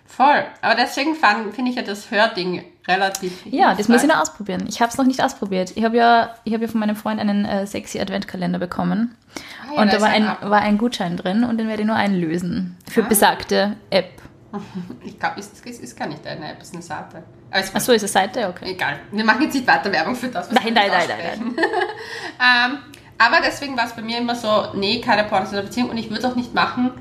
Voll. 0.08 0.46
Aber 0.62 0.76
deswegen 0.76 1.16
finde 1.16 1.70
ich 1.70 1.76
ja 1.76 1.84
das 1.84 2.10
Hörding 2.10 2.64
relativ. 2.88 3.46
Ja, 3.46 3.76
das 3.76 3.90
muss 3.90 4.02
ich 4.02 4.08
noch 4.08 4.20
ausprobieren. 4.20 4.66
Ich 4.68 4.82
habe 4.82 4.90
es 4.92 4.98
noch 4.98 5.06
nicht 5.06 5.22
ausprobiert. 5.22 5.74
Ich 5.76 5.84
habe 5.84 5.98
ja, 5.98 6.36
ich 6.46 6.54
hab 6.54 6.62
ja 6.62 6.68
von 6.68 6.80
meinem 6.80 6.96
Freund 6.96 7.20
einen 7.20 7.46
äh, 7.46 7.68
sexy 7.68 8.00
Adventkalender 8.00 8.58
bekommen. 8.58 9.16
Ah, 9.36 9.76
ja, 9.76 9.82
und 9.82 9.94
da 9.94 10.02
war 10.02 10.10
ein, 10.10 10.26
war 10.26 10.62
ein 10.62 10.78
Gutschein 10.78 11.18
drin 11.18 11.44
und 11.44 11.58
den 11.58 11.68
werde 11.68 11.82
ich 11.82 11.88
nur 11.88 11.98
einlösen. 11.98 12.78
Für 12.90 13.04
ah. 13.04 13.08
besagte 13.08 13.76
App. 13.90 14.10
Ich 15.04 15.20
glaube, 15.20 15.40
es 15.40 15.48
ist, 15.48 15.66
ist, 15.66 15.98
gar 15.98 16.08
nicht 16.08 16.26
eine 16.26 16.52
App, 16.52 16.58
es 16.62 16.70
ist 16.70 16.74
eine 16.74 16.84
Seite. 16.84 17.24
Ach 17.52 17.80
so, 17.80 17.92
ist 17.92 18.02
eine 18.02 18.08
Seite? 18.08 18.48
Okay. 18.48 18.72
Egal. 18.72 19.00
Wir 19.12 19.24
machen 19.24 19.42
jetzt 19.42 19.54
nicht 19.54 19.68
weiter 19.68 19.92
Werbung 19.92 20.16
für 20.16 20.30
das, 20.30 20.48
was 20.48 20.54
nein, 20.54 20.66
wir 20.66 20.72
nein, 20.74 20.90
nein, 20.90 21.08
nein, 21.08 21.54
nein, 21.56 22.72
ähm, 22.72 22.78
Aber 23.18 23.38
deswegen 23.44 23.76
war 23.78 23.86
es 23.86 23.94
bei 23.94 24.02
mir 24.02 24.18
immer 24.18 24.36
so, 24.36 24.68
nee, 24.74 25.02
keine 25.02 25.24
Pornos 25.26 25.50
in 25.50 25.56
der 25.56 25.64
Beziehung 25.64 25.90
und 25.90 25.98
ich 25.98 26.10
würde 26.10 26.20
es 26.20 26.26
auch 26.26 26.36
nicht 26.36 26.54
machen, 26.54 26.92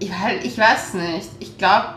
weil 0.00 0.44
ich 0.44 0.56
weiß 0.56 0.94
nicht. 0.94 1.28
Ich 1.40 1.58
glaube, 1.58 1.94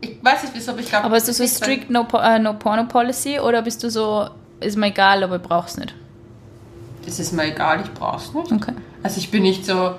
ich 0.00 0.16
weiß 0.22 0.42
nicht 0.44 0.54
wieso, 0.54 0.72
aber 0.72 0.80
ich 0.80 0.88
glaube. 0.88 1.04
Aber 1.04 1.16
ist 1.16 1.28
das 1.28 1.38
so 1.38 1.46
strict 1.46 1.90
no, 1.90 2.06
uh, 2.12 2.38
no 2.38 2.54
Porno 2.54 2.84
Policy 2.84 3.40
oder 3.40 3.62
bist 3.62 3.82
du 3.82 3.90
so, 3.90 4.28
ist 4.60 4.76
mir 4.76 4.86
egal, 4.86 5.22
aber 5.24 5.36
ich 5.36 5.42
brauch's 5.42 5.76
nicht? 5.76 5.94
Es 7.06 7.18
ist 7.18 7.32
mir 7.32 7.44
egal, 7.44 7.82
ich 7.82 7.92
brauch's 7.94 8.32
nicht. 8.32 8.52
Okay. 8.52 8.74
Also 9.02 9.18
ich 9.18 9.30
bin 9.30 9.42
nicht 9.42 9.64
so, 9.64 9.94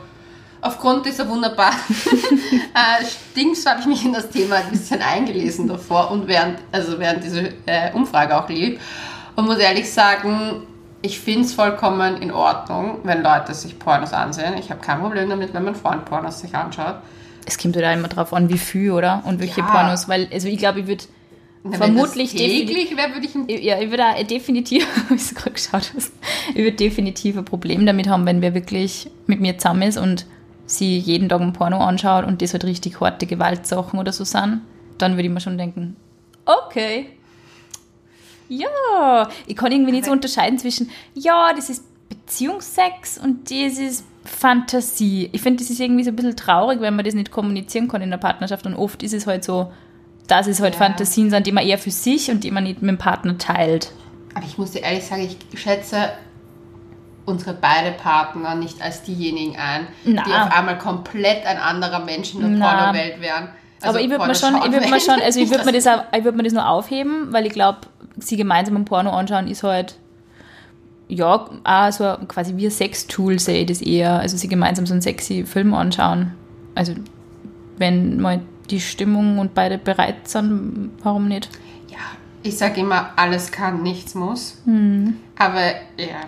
aufgrund 0.61 1.05
dieser 1.05 1.27
wunderbaren 1.27 1.79
äh, 1.89 3.05
Stings 3.05 3.65
habe 3.65 3.81
ich 3.81 3.85
mich 3.87 4.05
in 4.05 4.13
das 4.13 4.29
Thema 4.29 4.57
ein 4.57 4.69
bisschen 4.69 5.01
eingelesen 5.01 5.67
davor 5.67 6.11
und 6.11 6.27
während, 6.27 6.59
also 6.71 6.99
während 6.99 7.23
dieser 7.23 7.43
äh, 7.65 7.91
Umfrage 7.93 8.37
auch 8.37 8.47
lieb. 8.47 8.79
Und 9.35 9.45
muss 9.45 9.57
ehrlich 9.57 9.91
sagen, 9.91 10.67
ich 11.01 11.19
finde 11.19 11.45
es 11.45 11.53
vollkommen 11.53 12.21
in 12.21 12.31
Ordnung, 12.31 12.99
wenn 13.03 13.23
Leute 13.23 13.53
sich 13.53 13.79
Pornos 13.79 14.13
ansehen. 14.13 14.55
Ich 14.57 14.69
habe 14.69 14.81
kein 14.81 14.99
Problem 14.99 15.29
damit, 15.29 15.53
wenn 15.53 15.63
mein 15.63 15.75
Freund 15.75 16.05
Pornos 16.05 16.39
sich 16.39 16.53
anschaut. 16.55 16.95
Es 17.45 17.57
kommt 17.57 17.75
wieder 17.75 17.91
immer 17.93 18.09
drauf 18.09 18.33
an, 18.33 18.49
wie 18.49 18.57
viel, 18.57 18.91
oder? 18.91 19.23
Und 19.25 19.39
welche 19.39 19.61
ja. 19.61 19.67
Pornos. 19.67 20.09
Weil, 20.09 20.27
also 20.31 20.47
ich 20.47 20.57
glaube, 20.57 20.81
ich 20.81 20.87
würde 20.87 21.05
vermutlich 21.71 22.35
täglich 22.35 22.95
wäre, 22.95 23.13
würde 23.13 23.25
ich 23.25 23.63
Ja, 23.63 23.79
ich 23.79 23.89
würde 23.89 24.03
definitiv, 24.25 24.85
ich 25.15 25.35
gerade 25.35 25.51
geschaut 25.51 25.91
ich 26.49 26.55
würde 26.55 26.77
definitiv 26.77 27.37
ein 27.37 27.45
Problem 27.45 27.85
damit 27.85 28.07
haben, 28.07 28.25
wenn 28.25 28.41
wer 28.41 28.53
wirklich 28.53 29.09
mit 29.25 29.39
mir 29.39 29.57
zusammen 29.57 29.83
ist 29.83 29.97
und 29.97 30.25
sie 30.65 30.97
jeden 30.97 31.29
Tag 31.29 31.41
ein 31.41 31.53
Porno 31.53 31.79
anschaut 31.79 32.25
und 32.25 32.41
das 32.41 32.53
halt 32.53 32.63
richtig 32.65 32.99
harte 33.01 33.25
Gewaltsachen 33.25 33.99
oder 33.99 34.11
so 34.11 34.23
sind, 34.23 34.61
dann 34.97 35.13
würde 35.13 35.23
ich 35.23 35.33
mir 35.33 35.41
schon 35.41 35.57
denken, 35.57 35.95
okay, 36.45 37.07
ja, 38.49 39.29
ich 39.47 39.55
kann 39.55 39.71
irgendwie 39.71 39.91
nicht 39.91 40.05
so 40.05 40.11
unterscheiden 40.11 40.59
zwischen, 40.59 40.89
ja, 41.13 41.53
das 41.53 41.69
ist 41.69 41.85
Beziehungsex 42.09 43.17
und 43.17 43.49
das 43.49 43.77
ist 43.77 44.05
Fantasie. 44.25 45.29
Ich 45.31 45.41
finde, 45.41 45.63
das 45.63 45.69
ist 45.69 45.79
irgendwie 45.79 46.03
so 46.03 46.09
ein 46.09 46.15
bisschen 46.15 46.35
traurig, 46.35 46.81
wenn 46.81 46.95
man 46.95 47.05
das 47.05 47.13
nicht 47.13 47.31
kommunizieren 47.31 47.87
kann 47.87 48.01
in 48.01 48.09
der 48.09 48.17
Partnerschaft. 48.17 48.65
Und 48.65 48.75
oft 48.75 49.01
ist 49.03 49.13
es 49.13 49.27
halt 49.27 49.43
so, 49.43 49.71
dass 50.27 50.47
es 50.47 50.61
halt 50.61 50.75
ja. 50.75 50.79
Fantasien 50.79 51.29
sind, 51.29 51.47
die 51.47 51.51
man 51.51 51.65
eher 51.65 51.77
für 51.77 51.91
sich 51.91 52.29
und 52.29 52.43
die 52.43 52.51
man 52.51 52.63
nicht 52.63 52.81
mit 52.81 52.89
dem 52.89 52.97
Partner 52.97 53.37
teilt. 53.37 53.91
Aber 54.35 54.45
ich 54.45 54.57
muss 54.57 54.71
dir 54.71 54.83
ehrlich 54.83 55.03
sagen, 55.03 55.27
ich 55.51 55.59
schätze 55.59 56.11
unsere 57.25 57.53
beide 57.53 57.91
Partner 57.91 58.55
nicht 58.55 58.81
als 58.81 59.03
diejenigen 59.03 59.55
ein, 59.55 59.87
Na. 60.03 60.23
die 60.23 60.31
auf 60.31 60.51
einmal 60.51 60.77
komplett 60.77 61.45
ein 61.45 61.57
anderer 61.57 61.99
Mensch 61.99 62.33
in 62.33 62.41
der 62.41 62.65
Pornowelt 62.65 63.21
wären. 63.21 63.49
Also 63.81 63.95
aber 63.95 64.01
ich 64.01 64.09
würde 64.09 64.27
mir 64.27 64.35
schon, 64.35 64.55
ich 64.57 64.71
würde 64.71 64.89
mir 64.89 64.99
schon, 64.99 65.21
also 65.21 65.39
ich 65.39 65.49
würde 65.49 65.65
mir 65.65 65.71
das, 65.79 65.85
ich 65.85 66.23
würde 66.23 66.37
mir 66.37 66.43
das 66.43 66.53
nur 66.53 66.67
aufheben, 66.67 67.31
weil 67.31 67.45
ich 67.45 67.53
glaube, 67.53 67.79
sie 68.21 68.37
gemeinsam 68.37 68.75
ein 68.75 68.85
Porno 68.85 69.11
anschauen 69.11 69.47
ist 69.47 69.63
halt 69.63 69.97
ja, 71.07 71.49
auch 71.63 71.91
so 71.91 72.15
quasi 72.27 72.55
wie 72.55 72.65
ein 72.65 72.71
Sextool 72.71 73.39
sehe 73.39 73.61
ich 73.61 73.65
das 73.65 73.81
eher. 73.81 74.19
Also 74.19 74.37
sie 74.37 74.47
gemeinsam 74.47 74.85
so 74.85 74.93
einen 74.93 75.01
sexy 75.01 75.43
Film 75.43 75.73
anschauen. 75.73 76.33
Also 76.75 76.93
wenn 77.77 78.21
mal 78.21 78.41
die 78.69 78.79
Stimmung 78.79 79.39
und 79.39 79.55
beide 79.55 79.79
bereit 79.79 80.27
sind, 80.27 80.91
warum 81.01 81.27
nicht? 81.27 81.49
Ja, 81.89 81.97
ich 82.43 82.57
sage 82.57 82.81
immer, 82.81 83.11
alles 83.15 83.51
kann, 83.51 83.81
nichts 83.81 84.13
muss. 84.13 84.61
Hm. 84.65 85.17
Aber 85.35 85.65
ja, 85.97 86.27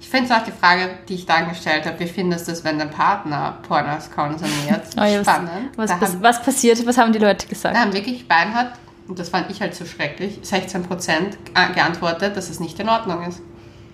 ich 0.00 0.08
finde 0.08 0.26
es 0.26 0.30
auch 0.30 0.44
die 0.44 0.52
Frage, 0.52 0.90
die 1.06 1.16
ich 1.16 1.26
da 1.26 1.42
gestellt 1.42 1.84
habe, 1.84 2.00
wie 2.00 2.06
findest 2.06 2.48
du 2.48 2.52
es, 2.52 2.64
wenn 2.64 2.78
dein 2.78 2.90
Partner 2.90 3.58
Pornos 3.68 4.10
konsumiert? 4.10 4.82
Oh 4.96 5.04
ja, 5.04 5.22
Spannend. 5.22 5.76
Was, 5.76 5.90
was, 6.00 6.22
was, 6.22 6.42
passiert? 6.42 6.84
Was 6.86 6.96
haben 6.96 7.12
die 7.12 7.18
Leute 7.18 7.46
gesagt? 7.46 7.76
Da 7.76 7.80
haben 7.80 7.92
wirklich 7.92 8.26
Beinhard, 8.26 8.72
und 9.08 9.18
das 9.18 9.30
fand 9.30 9.50
ich 9.50 9.60
halt 9.60 9.74
so 9.74 9.84
schrecklich, 9.84 10.40
16% 10.44 11.74
geantwortet, 11.74 12.36
dass 12.36 12.50
es 12.50 12.60
nicht 12.60 12.78
in 12.78 12.88
Ordnung 12.88 13.26
ist. 13.26 13.40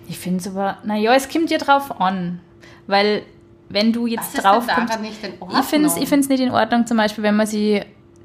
Ich 0.07 0.19
finde 0.19 0.39
es 0.39 0.47
aber, 0.47 0.77
naja, 0.83 1.13
es 1.15 1.29
kommt 1.29 1.49
dir 1.49 1.57
drauf 1.57 1.99
an. 1.99 2.39
Weil, 2.87 3.23
wenn 3.69 3.91
du 3.93 4.05
jetzt 4.05 4.35
Was 4.35 4.43
drauf 4.43 4.67
kommst. 4.67 4.99
Nicht 5.01 5.23
in 5.23 5.33
Ordnung? 5.39 5.59
Ich 5.59 5.65
finde 5.65 5.87
es 5.87 5.97
ich 5.97 6.29
nicht 6.29 6.39
in 6.39 6.51
Ordnung, 6.51 6.85
zum 6.85 6.97
Beispiel, 6.97 7.23
wenn 7.23 7.35
man 7.35 7.47
sie 7.47 7.81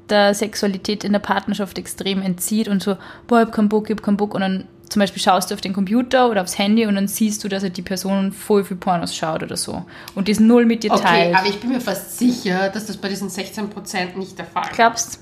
der 0.09 0.33
Sexualität 0.33 1.03
in 1.03 1.13
der 1.13 1.19
Partnerschaft 1.19 1.77
extrem 1.77 2.21
entzieht 2.21 2.67
und 2.67 2.83
so, 2.83 2.97
boah, 3.27 3.41
ich 3.41 3.47
hab 3.47 3.53
keinen 3.53 3.69
Bock, 3.69 3.89
ich 3.89 3.95
hab 3.95 4.03
keinen 4.03 4.17
Bock. 4.17 4.35
Und 4.35 4.41
dann 4.41 4.67
zum 4.89 4.99
Beispiel 4.99 5.21
schaust 5.21 5.49
du 5.49 5.55
auf 5.55 5.61
den 5.61 5.73
Computer 5.73 6.29
oder 6.29 6.41
aufs 6.41 6.57
Handy 6.57 6.85
und 6.85 6.95
dann 6.95 7.07
siehst 7.07 7.43
du, 7.43 7.47
dass 7.47 7.63
halt 7.63 7.77
die 7.77 7.81
Person 7.81 8.33
voll 8.33 8.65
viel 8.65 8.77
Pornos 8.77 9.15
schaut 9.15 9.41
oder 9.41 9.55
so. 9.55 9.85
Und 10.13 10.27
das 10.27 10.39
null 10.39 10.65
mit 10.65 10.83
dir 10.83 10.91
okay, 10.91 11.01
teilt. 11.01 11.27
Okay, 11.27 11.35
aber 11.35 11.47
ich 11.47 11.59
bin 11.61 11.69
mir 11.71 11.81
fast 11.81 12.19
sicher, 12.19 12.69
dass 12.69 12.87
das 12.87 12.97
bei 12.97 13.07
diesen 13.07 13.29
16% 13.29 14.17
nicht 14.17 14.37
der 14.37 14.45
Fall 14.45 14.65
ist. 14.65 14.73
Glaubst 14.73 15.19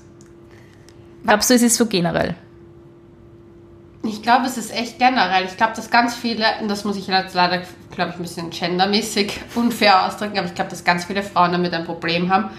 Glaubst 1.24 1.50
du, 1.50 1.54
es 1.54 1.62
ist 1.62 1.76
so 1.76 1.86
generell? 1.86 2.34
Ich 4.02 4.22
glaube, 4.22 4.46
es 4.46 4.56
ist 4.56 4.74
echt 4.74 4.98
generell. 4.98 5.44
Ich 5.44 5.56
glaube, 5.56 5.74
dass 5.76 5.90
ganz 5.90 6.14
viele, 6.14 6.44
und 6.60 6.68
das 6.68 6.84
muss 6.84 6.96
ich 6.96 7.06
jetzt 7.06 7.34
leider, 7.34 7.62
glaube 7.94 8.10
ich, 8.10 8.16
ein 8.16 8.22
bisschen 8.22 8.50
gendermäßig 8.50 9.40
unfair 9.54 10.06
ausdrücken, 10.06 10.38
aber 10.38 10.46
ich 10.46 10.54
glaube, 10.54 10.70
dass 10.70 10.84
ganz 10.84 11.04
viele 11.04 11.22
Frauen 11.22 11.52
damit 11.52 11.74
ein 11.74 11.84
Problem 11.84 12.32
haben, 12.32 12.50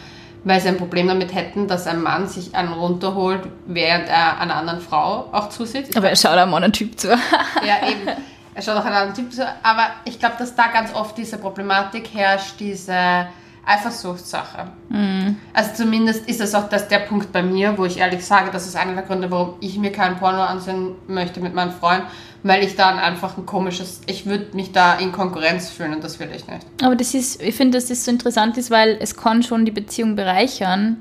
weil 0.43 0.61
sie 0.61 0.67
ein 0.67 0.77
Problem 0.77 1.07
damit 1.07 1.33
hätten, 1.33 1.67
dass 1.67 1.87
ein 1.87 2.01
Mann 2.01 2.27
sich 2.27 2.53
einen 2.53 2.73
runterholt, 2.73 3.41
während 3.65 4.07
er 4.07 4.39
einer 4.39 4.55
anderen 4.55 4.81
Frau 4.81 5.29
auch 5.31 5.49
zusieht. 5.49 5.95
Aber 5.97 6.09
er 6.09 6.15
schaut 6.15 6.33
einem 6.33 6.53
anderen 6.53 6.73
Typ 6.73 6.99
zu. 6.99 7.07
ja, 7.65 7.87
eben. 7.87 8.01
Er 8.53 8.61
schaut 8.61 8.75
auch 8.75 8.83
einem 8.83 8.95
anderen 8.95 9.15
Typ 9.15 9.31
zu. 9.31 9.47
Aber 9.63 9.87
ich 10.03 10.19
glaube, 10.19 10.35
dass 10.37 10.53
da 10.55 10.67
ganz 10.67 10.93
oft 10.93 11.17
diese 11.17 11.37
Problematik 11.37 12.09
herrscht, 12.13 12.59
diese 12.59 13.27
Eifersuchtssache. 13.71 14.67
Mhm. 14.89 15.37
Also 15.53 15.71
zumindest 15.75 16.27
ist 16.27 16.39
das 16.39 16.55
auch 16.55 16.69
das, 16.69 16.87
der 16.87 16.99
Punkt 16.99 17.31
bei 17.31 17.43
mir, 17.43 17.77
wo 17.77 17.85
ich 17.85 17.97
ehrlich 17.97 18.25
sage, 18.25 18.49
das 18.51 18.67
ist 18.67 18.75
einer 18.75 18.93
der 18.93 19.03
Gründe, 19.03 19.31
warum 19.31 19.55
ich 19.59 19.77
mir 19.77 19.91
keinen 19.91 20.17
Porno 20.17 20.41
ansehen 20.41 20.95
möchte 21.07 21.39
mit 21.39 21.53
meinem 21.53 21.71
Freund, 21.71 22.03
weil 22.43 22.63
ich 22.63 22.75
dann 22.75 22.99
einfach 22.99 23.37
ein 23.37 23.45
komisches, 23.45 24.01
ich 24.07 24.25
würde 24.25 24.55
mich 24.55 24.71
da 24.71 24.95
in 24.95 25.11
Konkurrenz 25.11 25.69
fühlen 25.69 25.93
und 25.93 26.03
das 26.03 26.19
will 26.19 26.29
ich 26.35 26.47
nicht. 26.47 26.65
Aber 26.83 26.95
das 26.95 27.13
ist, 27.13 27.41
ich 27.41 27.55
finde, 27.55 27.77
dass 27.77 27.87
das 27.87 28.05
so 28.05 28.11
interessant 28.11 28.57
ist, 28.57 28.71
weil 28.71 28.97
es 28.99 29.15
kann 29.15 29.43
schon 29.43 29.65
die 29.65 29.71
Beziehung 29.71 30.15
bereichern, 30.15 30.97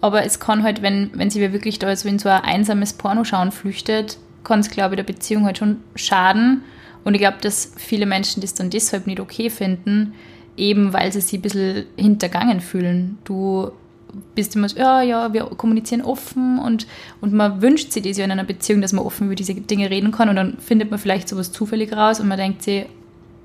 aber 0.00 0.24
es 0.24 0.40
kann 0.40 0.62
halt, 0.62 0.82
wenn, 0.82 1.10
wenn 1.14 1.30
sie 1.30 1.40
wirklich 1.52 1.78
da 1.78 1.94
so 1.94 2.08
in 2.08 2.18
so 2.18 2.28
ein 2.28 2.42
einsames 2.42 2.92
Pornoschauen 2.92 3.52
flüchtet, 3.52 4.18
kann 4.44 4.60
es, 4.60 4.70
glaube 4.70 4.94
ich, 4.94 4.96
der 4.96 5.12
Beziehung 5.12 5.44
halt 5.44 5.58
schon 5.58 5.82
schaden. 5.94 6.62
Und 7.04 7.14
ich 7.14 7.20
glaube, 7.20 7.38
dass 7.40 7.72
viele 7.76 8.06
Menschen 8.06 8.40
das 8.40 8.54
dann 8.54 8.70
deshalb 8.70 9.06
nicht 9.06 9.20
okay 9.20 9.50
finden, 9.50 10.14
eben 10.58 10.92
weil 10.92 11.12
sie 11.12 11.20
sich 11.20 11.38
ein 11.38 11.42
bisschen 11.42 11.86
hintergangen 11.96 12.60
fühlen. 12.60 13.18
Du 13.24 13.70
bist 14.34 14.56
immer 14.56 14.68
so, 14.68 14.78
ja, 14.78 15.02
ja, 15.02 15.32
wir 15.32 15.44
kommunizieren 15.44 16.02
offen 16.02 16.58
und, 16.58 16.86
und 17.20 17.32
man 17.32 17.60
wünscht 17.62 17.92
sich 17.92 18.02
das 18.02 18.16
ja 18.16 18.24
in 18.24 18.30
einer 18.30 18.44
Beziehung, 18.44 18.80
dass 18.80 18.92
man 18.92 19.04
offen 19.04 19.26
über 19.26 19.34
diese 19.34 19.54
Dinge 19.54 19.90
reden 19.90 20.12
kann 20.12 20.28
und 20.28 20.36
dann 20.36 20.58
findet 20.58 20.90
man 20.90 20.98
vielleicht 20.98 21.28
sowas 21.28 21.52
zufällig 21.52 21.92
raus 21.94 22.20
und 22.20 22.28
man 22.28 22.38
denkt 22.38 22.62
sich, 22.62 22.86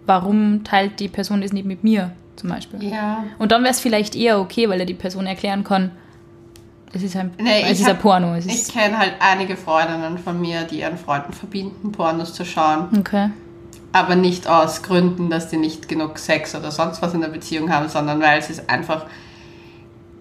warum 0.06 0.64
teilt 0.64 1.00
die 1.00 1.08
Person 1.08 1.42
das 1.42 1.54
nicht 1.54 1.66
mit 1.66 1.84
mir 1.84 2.12
zum 2.36 2.50
Beispiel? 2.50 2.84
Ja. 2.84 3.26
Und 3.40 3.52
dann 3.52 3.64
wäre 3.64 3.72
es 3.72 3.80
vielleicht 3.80 4.16
eher 4.16 4.40
okay, 4.40 4.70
weil 4.70 4.80
er 4.80 4.86
die 4.86 4.94
Person 4.94 5.26
erklären 5.26 5.64
kann, 5.64 5.92
es 6.94 7.02
ist 7.02 7.16
ein, 7.16 7.32
nee, 7.40 7.64
es 7.64 7.80
ist 7.80 7.88
hab, 7.88 7.96
ein 7.96 8.02
Porno. 8.02 8.36
ich 8.36 8.68
kenne 8.72 9.00
halt 9.00 9.14
einige 9.20 9.58
Freundinnen 9.58 10.18
von 10.20 10.40
mir, 10.40 10.64
die 10.64 10.82
ihren 10.82 10.98
Freunden 10.98 11.34
verbieten, 11.34 11.92
Pornos 11.92 12.34
zu 12.34 12.46
schauen. 12.46 12.88
Okay 13.00 13.30
aber 13.94 14.16
nicht 14.16 14.48
aus 14.48 14.82
Gründen, 14.82 15.30
dass 15.30 15.50
die 15.50 15.58
nicht 15.58 15.88
genug 15.88 16.18
Sex 16.18 16.56
oder 16.56 16.72
sonst 16.72 17.02
was 17.02 17.14
in 17.14 17.22
der 17.22 17.30
Beziehung 17.30 17.72
haben, 17.72 17.88
sondern 17.88 18.20
weil 18.20 18.40
es 18.40 18.50
ist 18.50 18.70
einfach, 18.70 19.06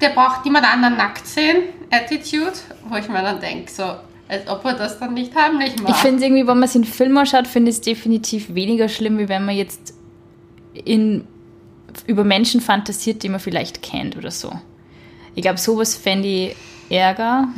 der 0.01 0.11
braucht 0.11 0.45
niemand 0.45 0.71
anderen 0.71 0.97
nackt 0.97 1.27
sehen, 1.27 1.65
Attitude, 1.91 2.53
wo 2.89 2.97
ich 2.97 3.09
mir 3.09 3.23
dann 3.23 3.41
denke, 3.41 3.73
so, 3.73 3.83
als 4.29 4.47
ob 4.49 4.65
er 4.67 4.75
das 4.75 4.99
dann 4.99 5.15
nicht 5.15 5.35
heimlich 5.35 5.81
macht. 5.81 5.91
Ich 5.91 5.97
finde 5.97 6.19
es 6.19 6.23
irgendwie, 6.23 6.47
wenn 6.47 6.59
man 6.59 6.65
es 6.65 6.75
in 6.75 6.85
Filmen 6.85 7.25
schaut, 7.25 7.47
finde 7.47 7.71
ich 7.71 7.77
es 7.77 7.81
definitiv 7.81 8.55
weniger 8.55 8.89
schlimm, 8.89 9.19
wie 9.19 9.29
wenn 9.29 9.45
man 9.45 9.57
jetzt 9.57 9.95
in, 10.85 11.27
über 12.07 12.25
Menschen 12.25 12.61
fantasiert, 12.61 13.23
die 13.23 13.31
man 13.31 13.41
vielleicht 13.41 13.83
kennt 13.83 14.17
oder 14.19 14.31
so. 14.31 14.53
Ich 15.35 15.43
glaube, 15.43 15.59
sowas 15.59 15.95
fände 15.97 16.29
ich 16.29 16.57
Ärger. 16.91 17.49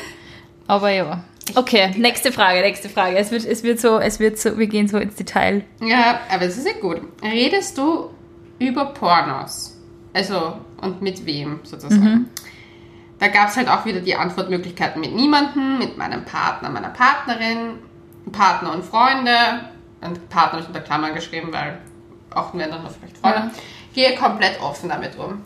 Aber 0.66 0.90
ja. 0.90 1.22
Okay, 1.54 1.92
nächste 1.96 2.32
Frage, 2.32 2.60
nächste 2.60 2.88
Frage. 2.88 3.16
Es 3.16 3.30
wird, 3.30 3.44
es 3.44 3.62
wird 3.62 3.80
so, 3.80 3.98
es 3.98 4.20
wird 4.20 4.38
so, 4.38 4.56
wir 4.56 4.66
gehen 4.66 4.88
so 4.88 4.98
ins 4.98 5.16
Detail. 5.16 5.64
Ja, 5.80 6.20
aber 6.30 6.44
es 6.44 6.56
ist 6.56 6.66
ja 6.66 6.74
gut. 6.80 7.00
Redest 7.22 7.76
du 7.76 8.10
über 8.58 8.86
Pornos? 8.86 9.76
Also, 10.12 10.56
und 10.80 11.02
mit 11.02 11.24
wem 11.26 11.60
sozusagen? 11.62 12.02
Mhm. 12.04 12.28
Da 13.18 13.28
gab 13.28 13.48
es 13.48 13.56
halt 13.56 13.68
auch 13.68 13.84
wieder 13.84 14.00
die 14.00 14.14
Antwortmöglichkeiten 14.14 15.00
mit 15.00 15.14
niemandem, 15.14 15.78
mit 15.78 15.98
meinem 15.98 16.24
Partner, 16.24 16.70
meiner 16.70 16.88
Partnerin, 16.88 17.78
Partner 18.32 18.72
und 18.72 18.84
Freunde. 18.84 19.36
Und 20.00 20.28
Partner 20.30 20.60
ich 20.60 20.66
unter 20.66 20.80
Klammern 20.80 21.14
geschrieben, 21.14 21.48
weil 21.52 21.78
auch 22.30 22.54
wenn 22.54 22.70
dann 22.70 22.82
noch 22.82 22.90
vielleicht 22.90 23.18
Freunde. 23.18 23.38
Ja. 23.38 23.50
Gehe 23.92 24.16
komplett 24.16 24.60
offen 24.60 24.88
damit 24.88 25.18
um. 25.18 25.42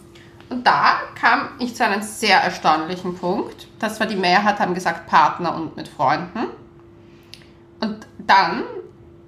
Und 0.54 0.64
da 0.64 1.00
kam 1.18 1.48
ich 1.58 1.74
zu 1.74 1.84
einem 1.84 2.00
sehr 2.00 2.38
erstaunlichen 2.40 3.18
Punkt. 3.18 3.66
Das 3.80 3.98
war 3.98 4.06
die 4.06 4.14
Mehrheit, 4.14 4.60
haben 4.60 4.72
gesagt 4.72 5.08
Partner 5.08 5.52
und 5.52 5.76
mit 5.76 5.88
Freunden. 5.88 6.46
Und 7.80 8.06
dann 8.18 8.62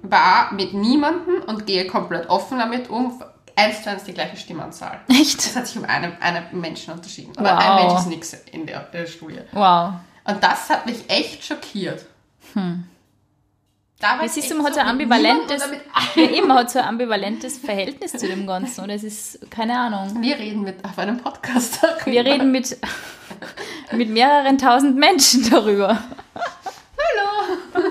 war 0.03 0.53
mit 0.53 0.73
niemandem 0.73 1.41
und 1.45 1.65
gehe 1.65 1.85
komplett 1.85 2.29
offen 2.29 2.59
damit 2.59 2.89
um, 2.89 3.21
eins 3.57 3.83
zu 3.83 3.89
eins 3.89 4.05
die 4.05 4.13
gleiche 4.13 4.37
Stimmanzahl. 4.37 5.01
Echt? 5.09 5.39
Es 5.39 5.53
hat 5.57 5.67
sich 5.67 5.77
um 5.77 5.83
einen, 5.83 6.15
einen 6.21 6.45
Menschen 6.61 6.93
unterschieden. 6.93 7.33
Aber 7.37 7.57
Wow. 7.57 7.59
ein 7.59 7.85
Mensch 7.87 7.99
ist 7.99 8.07
nichts 8.07 8.33
in 8.53 8.65
der, 8.65 8.79
der 8.79 9.05
Studie. 9.05 9.41
Wow. 9.51 9.95
Und 10.23 10.41
das 10.41 10.69
hat 10.69 10.85
mich 10.85 11.09
echt 11.09 11.43
schockiert. 11.43 12.05
Da 13.99 14.19
war 14.19 14.25
echt 14.25 14.51
du, 14.51 14.55
man 14.55 14.67
hat 14.67 14.75
so 14.75 14.79
ein 14.79 14.87
ambivalentes, 14.87 15.63
ja 16.15 16.21
eben, 16.21 16.47
man 16.47 16.57
hat 16.57 16.69
so 16.69 16.77
ein 16.77 16.85
ambivalentes 16.85 17.57
Verhältnis 17.57 18.11
zu 18.11 18.27
dem 18.27 18.45
Ganzen. 18.45 18.83
Und 18.83 18.91
es 18.91 19.03
ist, 19.03 19.49
keine 19.49 19.75
Ahnung. 19.75 20.21
Wir 20.21 20.37
reden 20.37 20.61
mit 20.61 20.85
auf 20.85 20.99
einem 20.99 21.17
Podcast 21.17 21.79
darüber. 21.81 22.05
Wir 22.05 22.23
reden 22.23 22.51
mit, 22.51 22.77
mit 23.91 24.09
mehreren 24.09 24.59
tausend 24.59 24.97
Menschen 24.97 25.49
darüber. 25.49 25.97
Hallo. 26.35 27.83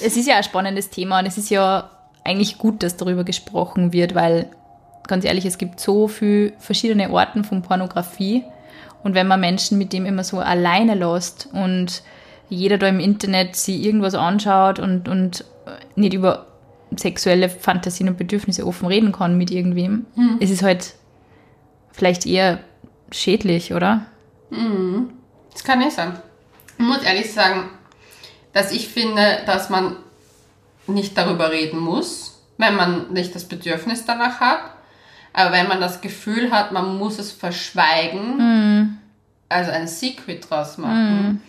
Es 0.00 0.16
ist 0.16 0.26
ja 0.26 0.36
ein 0.36 0.42
spannendes 0.42 0.90
Thema 0.90 1.20
und 1.20 1.26
es 1.26 1.38
ist 1.38 1.50
ja 1.50 1.90
eigentlich 2.24 2.58
gut, 2.58 2.82
dass 2.82 2.96
darüber 2.96 3.22
gesprochen 3.22 3.92
wird, 3.92 4.16
weil, 4.16 4.50
ganz 5.06 5.24
ehrlich, 5.24 5.44
es 5.44 5.56
gibt 5.56 5.78
so 5.78 6.08
viele 6.08 6.52
verschiedene 6.58 7.10
Arten 7.10 7.44
von 7.44 7.62
Pornografie. 7.62 8.42
Und 9.04 9.14
wenn 9.14 9.28
man 9.28 9.38
Menschen 9.38 9.78
mit 9.78 9.92
dem 9.92 10.04
immer 10.04 10.24
so 10.24 10.40
alleine 10.40 10.94
lässt 10.94 11.48
und 11.52 12.02
jeder 12.50 12.76
da 12.78 12.88
im 12.88 13.00
Internet 13.00 13.56
sich 13.56 13.82
irgendwas 13.82 14.14
anschaut 14.14 14.78
und, 14.78 15.08
und 15.08 15.44
nicht 15.94 16.12
über 16.14 16.46
sexuelle 16.96 17.48
Fantasien 17.48 18.08
und 18.08 18.18
Bedürfnisse 18.18 18.66
offen 18.66 18.88
reden 18.88 19.12
kann 19.12 19.38
mit 19.38 19.50
irgendwem, 19.50 20.06
es 20.40 20.50
ist 20.50 20.62
halt 20.62 20.94
vielleicht 21.92 22.26
eher 22.26 22.58
schädlich, 23.12 23.72
oder? 23.72 24.06
Das 25.52 25.64
kann 25.64 25.78
nicht 25.78 25.92
sein. 25.92 26.12
Ich 26.78 26.84
muss 26.84 27.02
ehrlich 27.02 27.32
sagen, 27.32 27.70
dass 28.52 28.72
ich 28.72 28.88
finde, 28.88 29.38
dass 29.46 29.70
man 29.70 29.96
nicht 30.86 31.16
darüber 31.16 31.52
reden 31.52 31.78
muss, 31.78 32.40
wenn 32.58 32.74
man 32.74 33.12
nicht 33.12 33.34
das 33.34 33.44
Bedürfnis 33.44 34.04
danach 34.04 34.40
hat. 34.40 34.60
Aber 35.32 35.52
wenn 35.52 35.68
man 35.68 35.80
das 35.80 36.00
Gefühl 36.00 36.50
hat, 36.50 36.72
man 36.72 36.98
muss 36.98 37.20
es 37.20 37.30
verschweigen, 37.30 38.98
also 39.48 39.70
ein 39.70 39.86
Secret 39.86 40.50
draus 40.50 40.78
machen, 40.78 41.42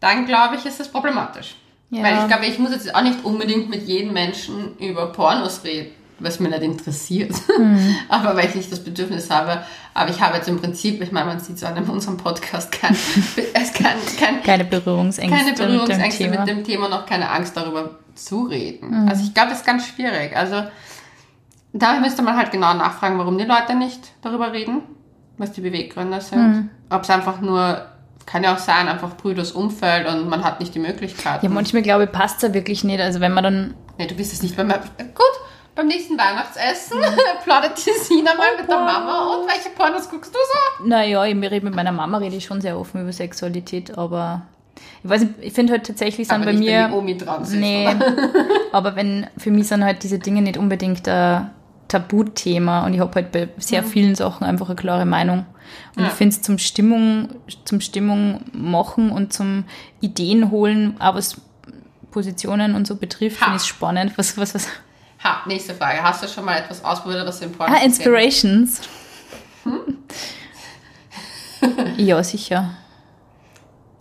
dann 0.00 0.26
glaube 0.26 0.56
ich, 0.56 0.64
ist 0.64 0.80
das 0.80 0.88
problematisch. 0.88 1.56
Ja. 1.90 2.02
Weil 2.02 2.18
ich 2.18 2.26
glaube, 2.28 2.46
ich 2.46 2.58
muss 2.58 2.70
jetzt 2.70 2.94
auch 2.94 3.02
nicht 3.02 3.24
unbedingt 3.24 3.70
mit 3.70 3.86
jedem 3.88 4.12
Menschen 4.12 4.76
über 4.78 5.06
Pornos 5.06 5.64
reden, 5.64 5.92
was 6.18 6.38
mich 6.38 6.50
nicht 6.50 6.62
interessiert. 6.62 7.32
Aber 8.08 8.36
weil 8.36 8.48
ich 8.48 8.54
nicht 8.54 8.70
das 8.70 8.84
Bedürfnis 8.84 9.30
habe. 9.30 9.62
Aber 9.94 10.10
ich 10.10 10.20
habe 10.20 10.36
jetzt 10.36 10.48
im 10.48 10.60
Prinzip, 10.60 11.00
ich 11.00 11.12
meine, 11.12 11.26
man 11.26 11.40
sieht 11.40 11.56
es 11.56 11.64
an 11.64 11.82
unserem 11.88 12.18
Podcast, 12.18 12.70
kein, 12.72 12.92
es 13.54 13.72
kann, 13.72 13.96
kein, 14.18 14.42
Keine 14.42 14.64
Berührungsängste, 14.64 15.36
keine 15.36 15.52
Berührungsängste 15.54 16.24
mit 16.24 16.34
dem 16.34 16.44
Thema. 16.44 16.44
mit 16.44 16.56
dem 16.56 16.64
Thema 16.64 16.86
und 16.86 16.92
auch 16.92 17.06
keine 17.06 17.30
Angst 17.30 17.56
darüber 17.56 17.98
zu 18.14 18.44
reden. 18.44 19.08
Also 19.08 19.24
ich 19.24 19.32
glaube, 19.32 19.50
das 19.50 19.60
ist 19.60 19.66
ganz 19.66 19.86
schwierig. 19.86 20.36
Also 20.36 20.64
da 21.72 22.00
müsste 22.00 22.22
man 22.22 22.36
halt 22.36 22.50
genau 22.50 22.74
nachfragen, 22.74 23.18
warum 23.18 23.38
die 23.38 23.44
Leute 23.44 23.74
nicht 23.74 24.00
darüber 24.22 24.52
reden, 24.52 24.82
was 25.38 25.52
die 25.52 25.60
Beweggründe 25.60 26.20
sind. 26.20 26.70
Ob 26.90 27.02
es 27.02 27.10
einfach 27.10 27.40
nur, 27.40 27.86
kann 28.28 28.44
ja 28.44 28.54
auch 28.54 28.58
sein, 28.58 28.88
einfach 28.88 29.16
brüdes 29.16 29.52
Umfeld 29.52 30.06
und 30.06 30.28
man 30.28 30.44
hat 30.44 30.60
nicht 30.60 30.74
die 30.74 30.78
Möglichkeit. 30.78 31.42
Ja, 31.42 31.48
manchmal 31.48 31.82
glaube 31.82 32.04
ich, 32.04 32.12
passt 32.12 32.36
es 32.36 32.42
ja 32.42 32.52
wirklich 32.54 32.84
nicht. 32.84 33.00
Also 33.00 33.20
wenn 33.20 33.32
man 33.32 33.42
dann 33.42 33.74
nee, 33.96 34.06
du 34.06 34.14
bist 34.14 34.34
es 34.34 34.42
nicht 34.42 34.54
beim 34.54 34.68
Gut, 34.68 35.34
beim 35.74 35.86
nächsten 35.86 36.18
Weihnachtsessen 36.18 36.98
plaudert 37.44 37.78
die 37.78 37.90
Sina 37.98 38.34
mal 38.34 38.48
mit 38.60 38.68
der 38.68 38.76
Mama 38.76 39.34
und 39.34 39.48
welche 39.48 39.70
Pornos 39.70 40.10
guckst 40.10 40.34
du 40.34 40.38
so? 40.38 40.86
Naja, 40.86 41.24
ich 41.24 41.34
rede 41.36 41.64
mit 41.64 41.74
meiner 41.74 41.92
Mama 41.92 42.18
rede 42.18 42.36
ich 42.36 42.44
schon 42.44 42.60
sehr 42.60 42.78
offen 42.78 43.00
über 43.00 43.12
Sexualität, 43.12 43.96
aber 43.96 44.42
ich 45.02 45.08
weiß 45.08 45.22
nicht, 45.22 45.34
ich 45.40 45.52
finde 45.54 45.72
halt 45.72 45.86
tatsächlich 45.86 46.28
sind 46.28 46.36
Aber 46.36 46.44
bei 46.46 46.52
nicht, 46.52 46.68
wenn 46.68 46.82
mir. 46.82 46.88
die 46.88 46.94
Omi 46.94 47.16
dran 47.16 47.46
sitzt, 47.46 47.60
nee, 47.60 47.88
aber 48.72 48.94
wenn 48.94 49.26
für 49.38 49.50
mich 49.50 49.68
sind 49.68 49.82
halt 49.82 50.02
diese 50.02 50.18
Dinge 50.18 50.42
nicht 50.42 50.58
unbedingt 50.58 51.08
ein 51.08 51.50
Tabuthema 51.88 52.84
und 52.86 52.94
ich 52.94 53.00
habe 53.00 53.14
halt 53.14 53.32
bei 53.32 53.48
sehr 53.58 53.82
vielen 53.82 54.14
Sachen 54.14 54.44
einfach 54.46 54.66
eine 54.68 54.76
klare 54.76 55.06
Meinung. 55.06 55.46
Und 55.94 55.96
Mhm. 55.96 56.02
Ja. 56.02 56.06
ich 56.08 56.12
finde 56.14 56.36
es 56.36 56.42
zum 56.42 56.58
Stimmung, 56.58 57.28
zum 57.64 57.80
Stimmung 57.80 58.42
machen 58.52 59.10
und 59.10 59.32
zum 59.32 59.64
Ideen 60.00 60.50
holen, 60.50 60.96
auch 61.00 61.14
was 61.14 61.40
Positionen 62.10 62.74
und 62.74 62.86
so 62.86 62.96
betrifft, 62.96 63.36
finde 63.38 63.56
ich 63.56 63.62
es 63.62 63.66
spannend. 63.66 64.12
Was, 64.16 64.36
was, 64.38 64.54
was? 64.54 64.66
Ha, 65.24 65.42
nächste 65.46 65.74
Frage. 65.74 66.02
Hast 66.02 66.22
du 66.22 66.28
schon 66.28 66.44
mal 66.44 66.56
etwas 66.58 66.84
ausprobiert, 66.84 67.26
was 67.26 67.40
im 67.42 67.52
Pornos 67.52 67.76
Ah? 67.78 67.84
Inspirations. 67.84 68.80
Hm? 69.64 69.98
ja, 71.96 72.22
sicher. 72.22 72.70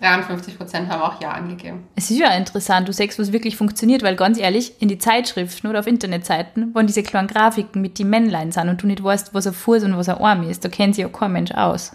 53% 0.01 0.87
haben 0.87 1.01
auch 1.01 1.19
Ja 1.21 1.31
angegeben. 1.31 1.87
Es 1.95 2.11
ist 2.11 2.19
ja 2.19 2.33
interessant, 2.35 2.87
du 2.87 2.93
sagst, 2.93 3.17
was 3.17 3.31
wirklich 3.31 3.57
funktioniert, 3.57 4.03
weil 4.03 4.15
ganz 4.15 4.37
ehrlich, 4.37 4.73
in 4.79 4.87
die 4.87 4.99
Zeitschriften 4.99 5.67
oder 5.67 5.79
auf 5.79 5.87
Internetseiten, 5.87 6.71
wo 6.73 6.81
diese 6.81 7.03
kleinen 7.03 7.27
Grafiken 7.27 7.81
mit 7.81 7.97
die 7.97 8.03
Männlein 8.03 8.51
sind 8.51 8.69
und 8.69 8.81
du 8.81 8.87
nicht 8.87 9.03
weißt, 9.03 9.33
was 9.33 9.47
ein 9.47 9.53
Fuß 9.53 9.83
und 9.83 9.97
was 9.97 10.09
ein 10.09 10.17
Arm 10.19 10.47
ist, 10.47 10.63
da 10.63 10.69
kennt 10.69 10.95
sich 10.95 11.01
ja 11.01 11.09
kein 11.09 11.31
Mensch 11.31 11.51
aus. 11.51 11.93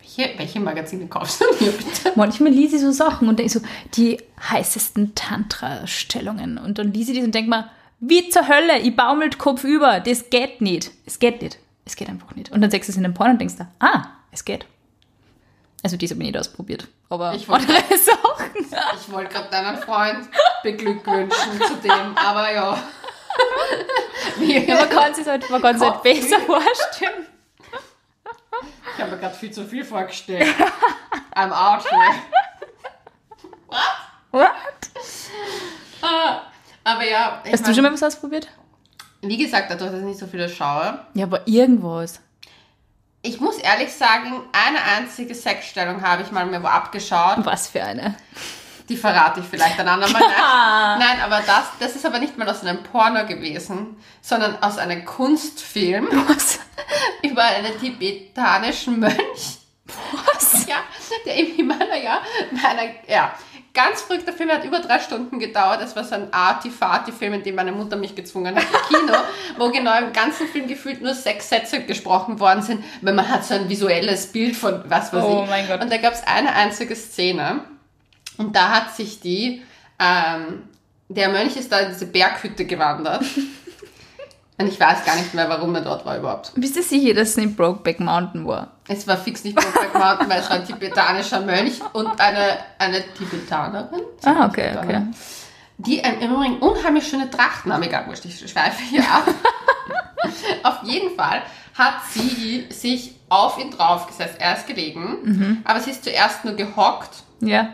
Welche, 0.00 0.38
welche 0.38 0.60
Magazine 0.60 1.06
kaufst 1.06 1.40
du 1.40 1.64
mir 1.64 1.72
bitte? 1.72 2.12
Manchmal 2.16 2.52
lese 2.52 2.76
ich 2.76 2.82
so 2.82 2.90
Sachen 2.92 3.28
und 3.28 3.38
denke 3.38 3.52
so, 3.52 3.60
die 3.96 4.18
heißesten 4.50 5.14
Tantra-Stellungen. 5.14 6.58
Und 6.58 6.78
dann 6.78 6.92
lese 6.92 7.12
ich 7.12 7.18
das 7.18 7.26
und 7.26 7.34
denke 7.34 7.50
mir, 7.50 7.70
wie 8.00 8.28
zur 8.28 8.46
Hölle, 8.48 8.78
ich 8.82 8.94
baumelt 8.94 9.38
Kopf 9.38 9.64
über, 9.64 10.00
das 10.00 10.30
geht 10.30 10.60
nicht. 10.60 10.90
Es 11.06 11.18
geht 11.18 11.42
nicht. 11.42 11.58
Es 11.84 11.96
geht 11.96 12.08
einfach 12.08 12.34
nicht. 12.34 12.50
Und 12.52 12.60
dann 12.60 12.70
sagst 12.70 12.88
du 12.88 12.92
es 12.92 12.96
in 12.96 13.04
den 13.04 13.14
Porn 13.14 13.32
und 13.32 13.40
denkst 13.40 13.54
da, 13.58 13.68
ah, 13.80 14.04
es 14.32 14.44
geht. 14.44 14.66
Also 15.86 15.96
diese 15.96 16.14
habe 16.14 16.24
ich 16.24 16.30
nicht 16.32 16.40
ausprobiert. 16.40 16.88
Aber 17.10 17.32
Ich 17.32 17.48
wollte- 17.48 17.68
andere 17.68 17.96
Sachen. 17.96 18.16
Ich 19.00 19.12
wollte 19.12 19.32
gerade 19.32 19.48
deinen 19.50 19.78
Freund 19.78 20.28
beglückwünschen 20.64 21.60
zu 21.64 21.76
dem, 21.76 22.16
aber 22.18 22.52
ja. 22.52 22.76
Ja, 24.40 24.74
man 24.74 24.88
kann 24.88 25.12
es 25.12 25.24
halt, 25.24 25.48
man 25.48 25.62
kann's 25.62 25.80
halt 25.80 26.02
besser 26.02 26.40
vorstellen. 26.40 27.26
Ich 28.96 29.00
habe 29.00 29.12
mir 29.12 29.18
gerade 29.18 29.34
viel 29.36 29.52
zu 29.52 29.64
viel 29.64 29.84
vorgestellt. 29.84 30.52
I'm 31.36 31.52
out 31.52 31.84
here. 31.88 32.14
What? 34.32 34.50
Ah, 36.02 36.42
Aber 36.82 37.04
ja, 37.08 37.42
Hast 37.48 37.60
du 37.60 37.66
mein, 37.68 37.74
schon 37.74 37.84
mal 37.84 37.92
was 37.92 38.02
ausprobiert? 38.02 38.48
wie 39.22 39.36
gesagt, 39.36 39.70
dadurch, 39.70 39.90
dass 39.92 40.00
ich 40.00 40.06
nicht 40.06 40.18
so 40.18 40.26
viele 40.26 40.48
schaue, 40.48 40.98
Ja, 41.14 41.26
aber 41.26 41.46
irgendwas. 41.46 42.20
Ich 43.26 43.40
muss 43.40 43.58
ehrlich 43.58 43.92
sagen, 43.92 44.42
eine 44.52 44.82
einzige 44.96 45.34
Sexstellung 45.34 46.02
habe 46.02 46.22
ich 46.22 46.30
mal 46.30 46.46
mir 46.46 46.62
wo 46.62 46.68
abgeschaut. 46.68 47.38
Was 47.44 47.68
für 47.68 47.82
eine. 47.82 48.14
Die 48.88 48.96
verrate 48.96 49.40
ich 49.40 49.46
vielleicht 49.46 49.78
ein 49.80 49.88
andermal. 49.88 50.20
Nein, 50.20 50.98
Nein 50.98 51.20
aber 51.20 51.42
das, 51.44 51.64
das 51.80 51.96
ist 51.96 52.06
aber 52.06 52.20
nicht 52.20 52.38
mal 52.38 52.48
aus 52.48 52.62
einem 52.62 52.82
Porno 52.84 53.26
gewesen, 53.26 53.96
sondern 54.20 54.62
aus 54.62 54.78
einem 54.78 55.04
Kunstfilm 55.04 56.08
Was? 56.28 56.60
über 57.22 57.42
einen 57.42 57.78
tibetanischen 57.80 59.00
Mönch. 59.00 59.58
Was? 59.86 60.66
Ja, 60.66 60.78
der 61.24 61.36
im 61.36 61.54
Himalaya, 61.54 62.20
einer, 62.64 62.90
ja, 63.06 63.32
ganz 63.76 64.02
verrückter 64.02 64.32
Film, 64.32 64.50
hat 64.50 64.64
über 64.64 64.80
drei 64.80 64.98
Stunden 64.98 65.38
gedauert. 65.38 65.80
Das 65.80 65.94
war 65.94 66.02
so 66.02 66.14
ein 66.16 66.32
Arty-Farty-Film, 66.32 67.34
in 67.34 67.42
dem 67.44 67.54
meine 67.54 67.70
Mutter 67.70 67.96
mich 67.96 68.14
gezwungen 68.16 68.56
hat 68.56 68.64
im 68.64 68.96
Kino, 68.98 69.12
wo 69.58 69.70
genau 69.70 69.96
im 69.98 70.12
ganzen 70.12 70.48
Film 70.48 70.66
gefühlt 70.66 71.00
nur 71.02 71.14
sechs 71.14 71.48
Sätze 71.48 71.82
gesprochen 71.84 72.40
worden 72.40 72.62
sind, 72.62 72.82
weil 73.02 73.14
man 73.14 73.28
hat 73.28 73.44
so 73.44 73.54
ein 73.54 73.68
visuelles 73.68 74.32
Bild 74.32 74.56
von 74.56 74.82
was 74.88 75.12
weiß 75.12 75.22
Oh 75.22 75.42
ich. 75.44 75.50
mein 75.50 75.68
Gott. 75.68 75.80
Und 75.82 75.92
da 75.92 75.98
gab 75.98 76.14
es 76.14 76.26
eine 76.26 76.52
einzige 76.54 76.96
Szene 76.96 77.60
und 78.38 78.56
da 78.56 78.70
hat 78.70 78.96
sich 78.96 79.20
die, 79.20 79.62
ähm, 80.00 80.64
der 81.08 81.28
Mönch 81.28 81.56
ist 81.56 81.70
da 81.70 81.78
in 81.80 81.92
diese 81.92 82.06
Berghütte 82.06 82.64
gewandert. 82.64 83.22
Und 84.58 84.68
ich 84.68 84.80
weiß 84.80 85.04
gar 85.04 85.16
nicht 85.16 85.34
mehr, 85.34 85.50
warum 85.50 85.74
er 85.74 85.82
dort 85.82 86.06
war 86.06 86.16
überhaupt. 86.16 86.52
Bist 86.56 86.74
du 86.76 86.82
sicher, 86.82 87.12
dass 87.12 87.28
es 87.28 87.36
nicht 87.36 87.58
Brokeback 87.58 88.00
Mountain 88.00 88.46
war? 88.46 88.72
Es 88.88 89.06
war 89.08 89.16
fix 89.16 89.42
nicht 89.44 89.56
Brokeback 89.56 89.94
Mountain, 89.94 90.28
weil 90.30 90.40
es 90.40 90.48
war 90.48 90.56
ein 90.56 90.64
tibetanischer 90.66 91.40
Mönch 91.40 91.80
und 91.92 92.20
eine, 92.20 92.58
eine 92.78 93.02
Tibetanerin. 93.14 94.00
Ah, 94.24 94.46
okay, 94.46 94.76
okay. 94.82 95.02
Die 95.78 96.02
ein, 96.04 96.20
im 96.20 96.32
Übrigen 96.32 96.58
unheimlich 96.58 97.06
schöne 97.08 97.28
Trachten 97.30 97.72
haben. 97.72 97.82
Egal, 97.82 98.06
wurscht, 98.06 98.24
ich 98.24 98.38
schweife 98.38 98.82
hier 98.82 99.02
ab. 99.02 99.24
Auf 100.62 100.82
jeden 100.84 101.14
Fall 101.16 101.42
hat 101.74 101.94
sie 102.12 102.66
sich 102.70 103.14
auf 103.28 103.58
ihn 103.58 103.70
draufgesetzt. 103.70 104.36
Er 104.38 104.56
ist 104.56 104.66
gelegen, 104.66 105.18
Mhm. 105.22 105.60
aber 105.64 105.80
sie 105.80 105.90
ist 105.90 106.04
zuerst 106.04 106.44
nur 106.44 106.54
gehockt 106.54 107.10
Ja. 107.40 107.68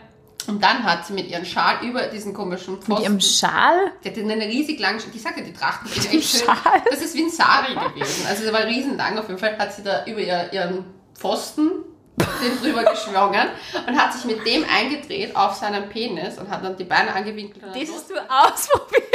und 0.48 0.62
dann 0.62 0.83
hat 0.83 1.07
sie 1.07 1.12
mit 1.12 1.29
ihrem 1.29 1.44
Schal 1.44 1.77
über 1.85 2.03
diesen 2.09 2.35
komischen 2.35 2.77
Pfosten... 2.79 2.94
Mit 2.94 3.03
ihrem 3.03 3.20
Schal? 3.20 3.92
Die 4.03 4.09
hatte 4.09 4.20
eine 4.22 4.46
riesig 4.46 4.81
lange, 4.81 4.98
die 5.14 5.18
sagte, 5.18 5.42
die 5.42 5.53
Trachten 5.53 5.88
sind 5.88 6.12
echt 6.12 6.31
schön. 6.38 6.46
Schal? 6.46 6.83
Das 6.90 7.01
ist 7.01 7.14
wie 7.14 7.22
ein 7.25 7.31
Sari 7.31 7.75
gewesen. 7.75 8.27
Also 8.29 8.44
sie 8.44 8.53
war 8.53 8.64
riesen 8.64 8.96
lang. 8.96 9.16
Auf 9.18 9.29
jeden 9.29 9.38
Fall 9.38 9.57
hat 9.59 9.72
sie 9.72 9.83
da 9.85 10.05
über 10.07 10.18
ihr, 10.20 10.53
ihren 10.53 10.85
Pfosten 11.22 11.70
den 12.42 12.61
drüber 12.61 12.82
geschwungen 12.90 13.48
und 13.87 13.96
hat 14.00 14.12
sich 14.12 14.24
mit 14.24 14.44
dem 14.44 14.64
eingedreht 14.68 15.35
auf 15.37 15.54
seinen 15.54 15.88
Penis 15.88 16.37
und 16.38 16.50
hat 16.50 16.64
dann 16.64 16.76
die 16.76 16.85
Beine 16.85 17.14
angewinkelt. 17.14 17.62
Und 17.64 17.74
Das 17.76 17.94
hast 17.94 18.11
du 18.11 18.14
ausprobiert. 18.28 19.06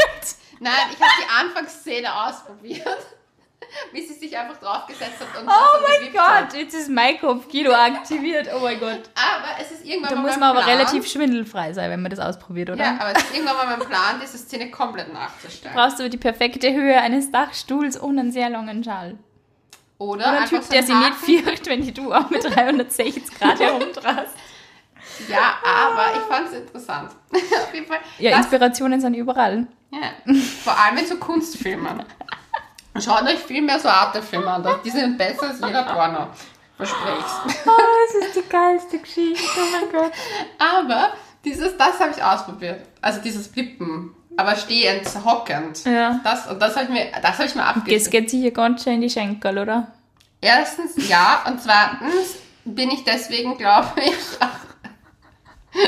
Nein, 0.61 0.73
ich 0.91 0.99
habe 1.01 1.11
die 1.21 1.29
Anfangsszene 1.45 2.07
ausprobiert, 2.25 2.97
wie 3.91 4.01
sie 4.07 4.13
sich 4.13 4.35
einfach 4.37 4.57
draufgesetzt 4.57 5.19
hat 5.19 5.41
und 5.41 5.47
Oh 5.49 5.81
mein 5.85 6.13
Gott, 6.13 6.53
jetzt 6.57 6.73
ist 6.75 6.89
mein 6.89 7.19
Kopfkino 7.19 7.71
aktiviert. 7.73 8.47
Oh 8.55 8.59
mein 8.61 8.79
Gott. 8.79 9.01
Aber 9.15 9.61
es 9.61 9.71
ist 9.71 9.85
irgendwann 9.85 10.09
Da 10.09 10.15
mal 10.15 10.21
muss 10.21 10.31
mein 10.31 10.39
man 10.39 10.49
aber 10.51 10.61
Plan, 10.63 10.77
relativ 10.77 11.07
schwindelfrei 11.11 11.73
sein, 11.73 11.91
wenn 11.91 12.01
man 12.01 12.09
das 12.09 12.19
ausprobiert, 12.19 12.69
oder? 12.69 12.83
Ja, 12.83 12.97
aber 12.99 13.11
es 13.17 13.23
ist 13.23 13.35
irgendwann 13.35 13.57
mal 13.57 13.77
mein 13.77 13.87
Plan, 13.87 14.19
diese 14.21 14.37
Szene 14.37 14.71
komplett 14.71 15.11
nachzustellen. 15.13 15.75
Brauchst 15.75 15.99
du 15.99 16.09
die 16.09 16.17
perfekte 16.17 16.73
Höhe 16.73 16.99
eines 16.99 17.31
Dachstuhls 17.31 17.97
und 17.97 18.17
einen 18.17 18.31
sehr 18.31 18.49
langen 18.49 18.81
Schal. 18.83 19.17
Oder, 19.99 20.27
Oder 20.29 20.41
ein 20.41 20.47
Typ, 20.49 20.63
so 20.63 20.71
der 20.71 20.83
sich 20.83 20.95
nicht 20.95 21.15
fürcht, 21.15 21.65
wenn 21.67 21.81
die 21.81 21.91
du 21.93 22.13
auch 22.13 22.29
mit 22.29 22.43
360 22.43 23.23
Grad 23.39 23.59
herumdrast. 23.59 24.35
Ja, 25.27 25.55
aber 25.63 26.13
ich 26.15 26.21
fand 26.21 26.47
es 26.49 26.53
interessant. 26.53 27.11
Auf 27.33 27.73
jeden 27.73 27.87
Fall. 27.87 27.99
Ja, 28.19 28.37
Inspirationen 28.37 29.01
sind 29.01 29.15
überall. 29.15 29.65
ja. 29.91 30.33
Vor 30.63 30.77
allem 30.77 30.97
in 30.97 31.05
so 31.07 31.15
Kunstfilmen. 31.17 32.03
Schaut 32.99 33.23
euch 33.23 33.39
viel 33.39 33.61
mehr 33.61 33.79
so 33.79 33.89
Artefilme 33.89 34.51
an. 34.51 34.79
Die 34.83 34.89
sind 34.89 35.17
besser 35.17 35.47
als 35.49 35.59
jeder 35.59 35.83
Porno. 35.83 36.27
Versprich's. 36.77 37.65
Oh, 37.65 37.71
das 38.07 38.27
ist 38.27 38.35
die 38.35 38.49
geilste 38.49 38.99
Geschichte. 38.99 39.43
Oh 39.57 39.65
mein 39.71 39.91
Gott. 39.91 40.11
Aber 40.59 41.13
dieses, 41.43 41.75
das 41.77 41.99
habe 41.99 42.11
ich 42.15 42.21
ausprobiert. 42.23 42.85
Also 43.01 43.19
dieses 43.21 43.47
Flippen. 43.47 44.13
Aber 44.37 44.55
stehend, 44.55 45.07
hockend. 45.25 45.83
Ja. 45.85 46.19
Das, 46.23 46.47
und 46.47 46.59
das 46.61 46.75
habe 46.75 46.85
ich 46.85 46.91
mir, 46.91 47.07
das 47.21 47.33
habe 47.37 47.45
ich 47.45 47.55
mir 47.55 47.61
Das 47.63 47.75
abgegeben. 47.75 48.09
geht 48.11 48.29
sicher 48.29 48.51
ganz 48.51 48.83
schön 48.83 48.93
in 48.93 49.01
die 49.01 49.09
Schenkel, 49.09 49.57
oder? 49.57 49.87
Erstens 50.39 51.09
ja 51.09 51.43
und 51.47 51.59
zweitens 51.61 52.35
bin 52.63 52.91
ich 52.91 53.03
deswegen, 53.03 53.57
glaube 53.57 53.93
ich, 54.01 54.13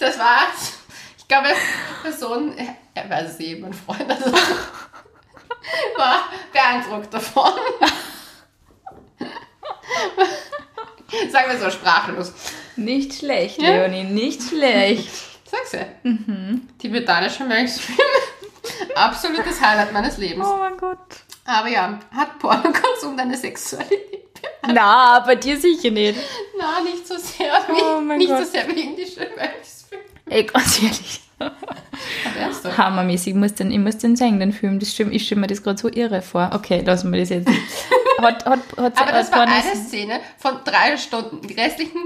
das 0.00 0.18
war, 0.18 0.40
ich 1.16 1.28
glaube, 1.28 1.48
Person, 2.02 2.54
er 2.94 3.08
weiß 3.10 3.30
es 3.32 3.40
eh, 3.40 3.56
mein 3.56 3.72
Freund, 3.72 4.10
also, 4.10 4.32
war 5.96 6.24
beeindruckt 6.52 7.12
davon. 7.14 7.52
Sagen 11.30 11.50
wir 11.52 11.58
so, 11.58 11.70
sprachlos. 11.70 12.32
Nicht 12.76 13.14
schlecht, 13.14 13.60
Ja. 13.62 13.70
Leonie, 13.86 14.04
nicht 14.04 14.42
schlecht. 14.42 15.08
Sag's 15.70 15.86
ja. 16.04 16.10
Tibetanische 16.78 17.44
Milchstream. 17.44 17.98
Absolutes 18.94 19.60
Highlight 19.60 19.92
meines 19.92 20.18
Lebens. 20.18 20.46
Oh 20.48 20.56
mein 20.58 20.76
Gott. 20.76 20.98
Aber 21.44 21.68
ja, 21.68 21.98
hat 22.14 22.38
Pornokonsum 22.38 23.16
deine 23.16 23.36
Sexualität? 23.36 24.28
Na, 24.72 25.20
bei 25.20 25.34
dir 25.36 25.58
sicher 25.58 25.90
nicht. 25.90 26.18
Na, 26.58 26.80
nicht 26.82 27.06
so 27.06 27.16
sehr 27.16 27.52
wie, 27.68 27.82
Oh 27.82 28.00
nicht 28.00 28.28
Gott. 28.28 28.44
so 28.44 28.52
sehr 28.52 28.68
wie 28.68 28.80
indische 28.80 29.20
Milchstream. 29.20 30.00
Ey, 30.26 30.44
ganz 30.44 30.82
ehrlich. 30.82 31.20
Hammermäßig. 32.76 33.28
Ich 33.28 33.34
muss 33.34 33.54
den, 33.54 33.70
ich 33.70 33.78
muss 33.78 33.98
den 33.98 34.16
sehen, 34.16 34.40
den 34.40 34.52
Film. 34.52 34.78
Das 34.78 34.92
stimmt, 34.92 35.14
ich 35.14 35.24
stelle 35.24 35.40
mir 35.40 35.46
das 35.46 35.62
gerade 35.62 35.78
so 35.78 35.88
irre 35.88 36.20
vor. 36.20 36.50
Okay, 36.52 36.82
lassen 36.84 37.12
wir 37.12 37.20
das 37.20 37.30
jetzt. 37.30 37.48
Hat, 38.20 38.44
hat, 38.46 38.58
hat, 38.76 39.00
Aber 39.00 39.12
das 39.12 39.30
hat 39.30 39.38
war 39.38 39.46
eine 39.46 39.76
Szene 39.76 40.18
von 40.38 40.58
drei 40.64 40.96
Stunden. 40.96 41.40
Die 41.46 41.54
restlichen, 41.54 42.00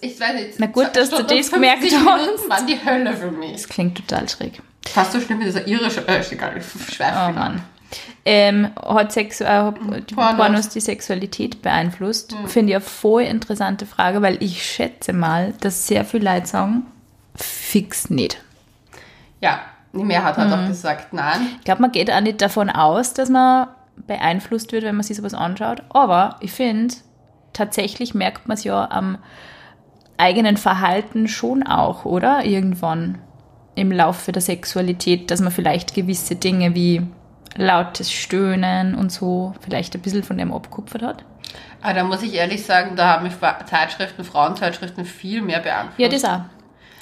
ich 0.00 0.18
weiß 0.20 0.34
nicht, 0.34 0.50
Na 0.58 0.66
gut, 0.66 0.88
dass 0.94 1.10
du 1.10 1.16
das 1.22 1.22
und 1.22 1.28
50 1.30 1.52
gemerkt 1.52 1.82
hast. 1.82 1.92
Minuten 1.92 2.50
waren 2.50 2.66
die 2.66 2.78
Hölle 2.84 3.16
für 3.16 3.30
mich. 3.30 3.52
Das 3.52 3.68
klingt 3.68 3.96
total 3.96 4.28
schräg. 4.28 4.60
Fast 4.86 5.12
so 5.12 5.20
schlimm 5.20 5.40
wie 5.40 5.44
dieser 5.44 5.66
irische, 5.66 6.06
äh, 6.08 6.22
egal, 6.30 6.54
ich 6.56 6.94
schweife 6.94 7.12
Oh 7.28 7.32
Mann. 7.32 7.38
an. 7.38 7.62
Ähm, 8.24 8.70
hat 8.82 9.12
Sex, 9.12 9.40
äh, 9.40 9.44
Pornos. 9.72 10.36
Pornos. 10.36 10.68
die 10.68 10.80
Sexualität 10.80 11.60
beeinflusst? 11.62 12.34
Finde 12.46 12.70
ich 12.70 12.76
eine 12.76 12.84
voll 12.84 13.22
interessante 13.22 13.84
Frage, 13.86 14.22
weil 14.22 14.42
ich 14.42 14.64
schätze 14.64 15.12
mal, 15.12 15.52
dass 15.60 15.86
sehr 15.86 16.04
viele 16.04 16.32
Leute 16.32 16.46
sagen, 16.46 16.86
fix 17.34 18.08
nicht. 18.10 18.40
Ja, 19.40 19.60
die 19.92 20.04
Mehrheit 20.04 20.36
hat 20.36 20.48
Mhm. 20.48 20.52
auch 20.52 20.66
gesagt, 20.68 21.12
nein. 21.12 21.40
Ich 21.58 21.64
glaube, 21.64 21.82
man 21.82 21.92
geht 21.92 22.10
auch 22.12 22.20
nicht 22.20 22.40
davon 22.40 22.70
aus, 22.70 23.12
dass 23.14 23.28
man 23.28 23.68
beeinflusst 24.06 24.70
wird, 24.72 24.84
wenn 24.84 24.94
man 24.96 25.02
sich 25.02 25.16
sowas 25.16 25.34
anschaut. 25.34 25.82
Aber 25.90 26.36
ich 26.40 26.52
finde, 26.52 26.94
tatsächlich 27.52 28.14
merkt 28.14 28.46
man 28.46 28.56
es 28.56 28.64
ja 28.64 28.88
am 28.90 29.18
eigenen 30.20 30.56
Verhalten 30.56 31.26
schon 31.26 31.62
auch, 31.62 32.04
oder? 32.04 32.44
Irgendwann 32.44 33.18
im 33.74 33.90
Laufe 33.90 34.32
der 34.32 34.42
Sexualität, 34.42 35.30
dass 35.30 35.40
man 35.40 35.50
vielleicht 35.50 35.94
gewisse 35.94 36.36
Dinge 36.36 36.74
wie 36.74 37.02
lautes 37.56 38.12
Stöhnen 38.12 38.94
und 38.94 39.10
so 39.10 39.54
vielleicht 39.60 39.94
ein 39.94 40.02
bisschen 40.02 40.22
von 40.22 40.38
dem 40.38 40.52
abkupfert 40.52 41.02
hat. 41.02 41.24
Aber 41.82 41.94
da 41.94 42.04
muss 42.04 42.22
ich 42.22 42.34
ehrlich 42.34 42.64
sagen, 42.64 42.94
da 42.94 43.14
haben 43.14 43.24
mich 43.24 43.32
Zeitschriften, 43.66 44.24
Frauenzeitschriften 44.24 45.04
viel 45.04 45.42
mehr 45.42 45.60
beeinflusst. 45.60 45.98
Ja, 45.98 46.08
das 46.08 46.24
auch. 46.24 46.40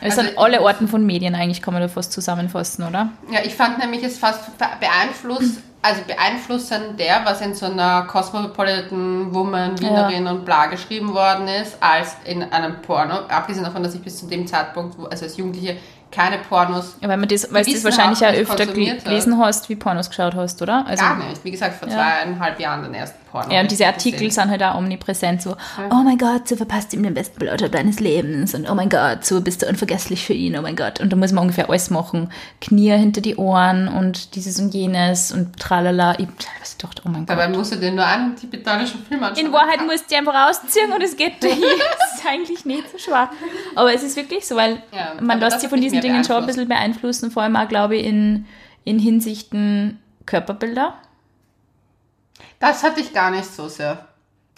Es 0.00 0.16
Also 0.16 0.28
sind 0.28 0.38
alle 0.38 0.60
Arten 0.60 0.86
von 0.86 1.04
Medien 1.04 1.34
eigentlich, 1.34 1.60
kann 1.60 1.74
man 1.74 1.82
da 1.82 1.88
fast 1.88 2.12
zusammenfassen, 2.12 2.84
oder? 2.86 3.10
Ja, 3.32 3.40
ich 3.44 3.54
fand 3.54 3.78
nämlich 3.78 4.04
es 4.04 4.18
fast 4.18 4.56
beeinflusst, 4.56 5.60
also 5.82 6.02
beeinflussender, 6.06 7.20
was 7.24 7.40
in 7.40 7.54
so 7.54 7.66
einer 7.66 8.02
Cosmopolitan 8.02 9.32
Woman, 9.34 9.78
Wienerin 9.80 10.26
und 10.26 10.44
bla 10.44 10.66
geschrieben 10.66 11.14
worden 11.14 11.46
ist, 11.48 11.76
als 11.80 12.16
in 12.24 12.42
einem 12.42 12.82
Porno. 12.82 13.20
Abgesehen 13.28 13.64
davon, 13.64 13.82
dass 13.82 13.94
ich 13.94 14.02
bis 14.02 14.18
zu 14.18 14.26
dem 14.26 14.46
Zeitpunkt, 14.46 14.98
wo, 14.98 15.04
also 15.06 15.24
als 15.24 15.36
Jugendliche, 15.36 15.76
keine 16.10 16.38
Pornos, 16.38 16.96
Ja, 17.00 17.08
weil 17.08 17.18
man 17.18 17.28
das, 17.28 17.52
weil 17.52 17.64
du 17.64 17.72
das 17.72 17.84
wahrscheinlich 17.84 18.20
nicht 18.20 18.34
öfter 18.40 18.66
gelesen 18.66 19.38
hast, 19.38 19.68
wie 19.68 19.76
Pornos 19.76 20.08
geschaut 20.08 20.34
hast, 20.34 20.60
oder? 20.62 20.86
Also, 20.86 21.04
gar 21.04 21.16
nicht. 21.16 21.44
Wie 21.44 21.50
gesagt, 21.50 21.74
vor 21.74 21.86
Ja. 21.88 21.94
zweieinhalb 21.94 22.58
Jahren 22.58 22.82
den 22.82 22.94
ersten 22.94 23.18
Porno. 23.30 23.52
Ja, 23.52 23.60
und 23.60 23.70
diese 23.70 23.86
Artikel 23.86 24.30
sind 24.30 24.50
halt 24.50 24.62
auch 24.62 24.76
omnipräsent, 24.76 25.42
so, 25.42 25.56
oh 25.90 26.02
mein 26.04 26.18
Gott, 26.18 26.48
so 26.48 26.56
verpasst 26.56 26.92
ihm 26.94 27.02
den 27.02 27.14
besten 27.14 27.38
Blowjob 27.38 27.70
deines 27.72 28.00
Lebens 28.00 28.54
und 28.54 28.68
oh 28.70 28.74
mein 28.74 28.88
Gott, 28.88 29.24
so 29.24 29.40
bist 29.40 29.62
du 29.62 29.66
unvergesslich 29.66 30.24
für 30.24 30.32
ihn, 30.32 30.56
oh 30.58 30.62
mein 30.62 30.76
Gott. 30.76 31.00
Und 31.00 31.12
da 31.12 31.16
muss 31.16 31.32
man 31.32 31.42
ungefähr 31.42 31.68
alles 31.68 31.90
machen. 31.90 32.30
Knie 32.60 32.90
hinter 32.92 33.20
die 33.20 33.36
Ohren 33.36 33.88
und 33.88 34.34
dieses 34.34 34.58
und 34.60 34.74
jenes 34.74 35.32
und 35.32 35.58
tralala. 35.58 36.12
Ich 36.12 36.26
teilweise 36.38 36.78
dachte, 36.78 37.02
oh 37.04 37.08
mein 37.08 37.26
Gott. 37.26 37.30
Dabei 37.30 37.48
musst 37.48 37.72
du 37.72 37.76
dir 37.76 37.90
nur 37.92 38.04
einen 38.04 38.36
tibetanischen 38.36 39.04
Film 39.04 39.22
anschauen. 39.22 39.46
In 39.46 39.52
Wahrheit 39.52 39.80
musst 39.86 40.04
du 40.04 40.08
die 40.10 40.16
einfach 40.16 40.34
rausziehen 40.34 40.92
und 40.92 41.02
es 41.02 41.16
geht 41.16 41.34
dahin. 41.42 41.58
Es 41.62 42.18
ist 42.18 42.26
eigentlich 42.26 42.64
nicht 42.64 42.90
so 42.90 42.98
schwer. 42.98 43.30
Aber 43.74 43.92
es 43.94 44.02
ist 44.02 44.16
wirklich 44.16 44.46
so, 44.46 44.56
weil 44.56 44.82
Ja, 44.92 45.20
man 45.20 45.38
lässt 45.40 45.60
sich 45.60 45.68
von 45.68 45.80
diesen 45.80 46.00
Dingen 46.00 46.24
schon 46.24 46.36
ein 46.36 46.46
bisschen 46.46 46.68
beeinflussen, 46.68 47.30
vor 47.30 47.42
allem 47.42 47.56
auch, 47.56 47.68
glaube 47.68 47.96
ich, 47.96 48.06
in, 48.06 48.46
in 48.84 48.98
Hinsichten 48.98 49.98
Körperbilder. 50.26 50.94
Das 52.60 52.82
hatte 52.82 53.00
ich 53.00 53.12
gar 53.12 53.30
nicht 53.30 53.46
so 53.46 53.68
sehr. 53.68 54.04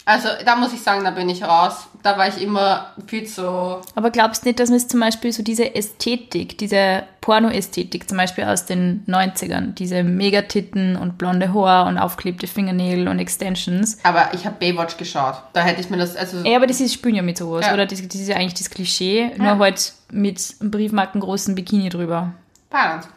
Also 0.03 0.29
da 0.43 0.55
muss 0.55 0.73
ich 0.73 0.81
sagen, 0.81 1.03
da 1.03 1.11
bin 1.11 1.29
ich 1.29 1.43
raus. 1.43 1.87
Da 2.01 2.17
war 2.17 2.27
ich 2.27 2.41
immer 2.41 2.87
viel 3.05 3.27
zu... 3.27 3.79
Aber 3.93 4.09
glaubst 4.09 4.43
du 4.43 4.49
nicht, 4.49 4.59
dass 4.59 4.69
man 4.69 4.77
es 4.77 4.87
zum 4.87 4.99
Beispiel 4.99 5.31
so 5.31 5.43
diese 5.43 5.75
Ästhetik, 5.75 6.57
diese 6.57 7.03
Porno-Ästhetik 7.21 8.09
zum 8.09 8.17
Beispiel 8.17 8.45
aus 8.45 8.65
den 8.65 9.05
90ern, 9.07 9.75
diese 9.75 10.01
Megatitten 10.03 10.95
und 10.95 11.19
blonde 11.19 11.53
Haar 11.53 11.85
und 11.85 11.99
aufklebte 11.99 12.47
Fingernägel 12.47 13.07
und 13.07 13.19
Extensions. 13.19 13.99
Aber 14.03 14.33
ich 14.33 14.43
habe 14.47 14.55
Baywatch 14.59 14.97
geschaut. 14.97 15.35
Da 15.53 15.61
hätte 15.61 15.81
ich 15.81 15.91
mir 15.91 15.97
das... 15.97 16.15
Also, 16.15 16.37
Ja, 16.39 16.55
aber 16.55 16.65
das 16.65 16.81
ist 16.81 16.93
spielen 16.95 17.15
ja 17.15 17.21
mit 17.21 17.37
sowas, 17.37 17.67
Ja. 17.67 17.73
oder? 17.75 17.85
Das, 17.85 18.01
das 18.01 18.15
ist 18.15 18.27
ja 18.27 18.37
eigentlich 18.37 18.55
das 18.55 18.71
Klischee, 18.71 19.31
nur 19.37 19.59
halt 19.59 19.93
mit 20.11 20.55
einem 20.59 20.71
briefmarkengroßen 20.71 21.53
Bikini 21.53 21.89
drüber. 21.89 22.33
Badeanzug. 22.71 23.11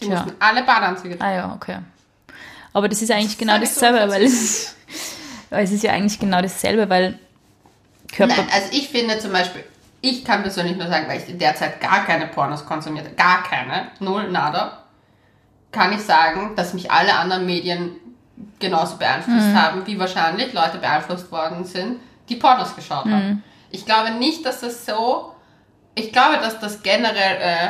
Die 0.00 0.04
Tja. 0.06 0.14
mussten 0.14 0.32
alle 0.38 0.62
Badeanzüge 0.62 1.16
Ah 1.20 1.32
ja, 1.32 1.52
okay. 1.52 1.78
Aber 2.78 2.88
das 2.88 3.02
ist 3.02 3.10
eigentlich 3.10 3.36
genau 3.36 3.58
dasselbe, 3.58 3.98
das 3.98 4.10
weil 4.10 4.22
es, 4.24 4.76
es 5.50 5.72
ist 5.72 5.82
ja 5.82 5.92
eigentlich 5.92 6.20
genau 6.20 6.40
dasselbe, 6.40 6.88
weil 6.88 7.18
Körper... 8.12 8.36
Nein, 8.36 8.48
also 8.52 8.68
ich 8.70 8.88
finde 8.88 9.18
zum 9.18 9.32
Beispiel, 9.32 9.64
ich 10.00 10.24
kann 10.24 10.42
persönlich 10.42 10.76
nur 10.76 10.86
sagen, 10.86 11.08
weil 11.08 11.20
ich 11.20 11.28
in 11.28 11.40
der 11.40 11.56
Zeit 11.56 11.80
gar 11.80 12.04
keine 12.04 12.28
Pornos 12.28 12.64
konsumierte, 12.64 13.10
gar 13.16 13.42
keine, 13.42 13.88
null, 13.98 14.30
nada, 14.30 14.84
kann 15.72 15.92
ich 15.92 16.02
sagen, 16.02 16.54
dass 16.54 16.72
mich 16.72 16.88
alle 16.88 17.14
anderen 17.14 17.46
Medien 17.46 17.96
genauso 18.60 18.96
beeinflusst 18.96 19.52
haben, 19.54 19.84
wie 19.84 19.98
wahrscheinlich 19.98 20.52
Leute 20.52 20.78
beeinflusst 20.78 21.32
worden 21.32 21.64
sind, 21.64 21.98
die 22.28 22.36
Pornos 22.36 22.76
geschaut 22.76 23.06
haben. 23.06 23.42
Ich 23.72 23.84
glaube 23.84 24.12
nicht, 24.12 24.46
dass 24.46 24.60
das 24.60 24.86
so, 24.86 25.34
ich 25.96 26.12
glaube, 26.12 26.36
dass 26.36 26.60
das 26.60 26.80
generell 26.84 27.38
äh, 27.40 27.68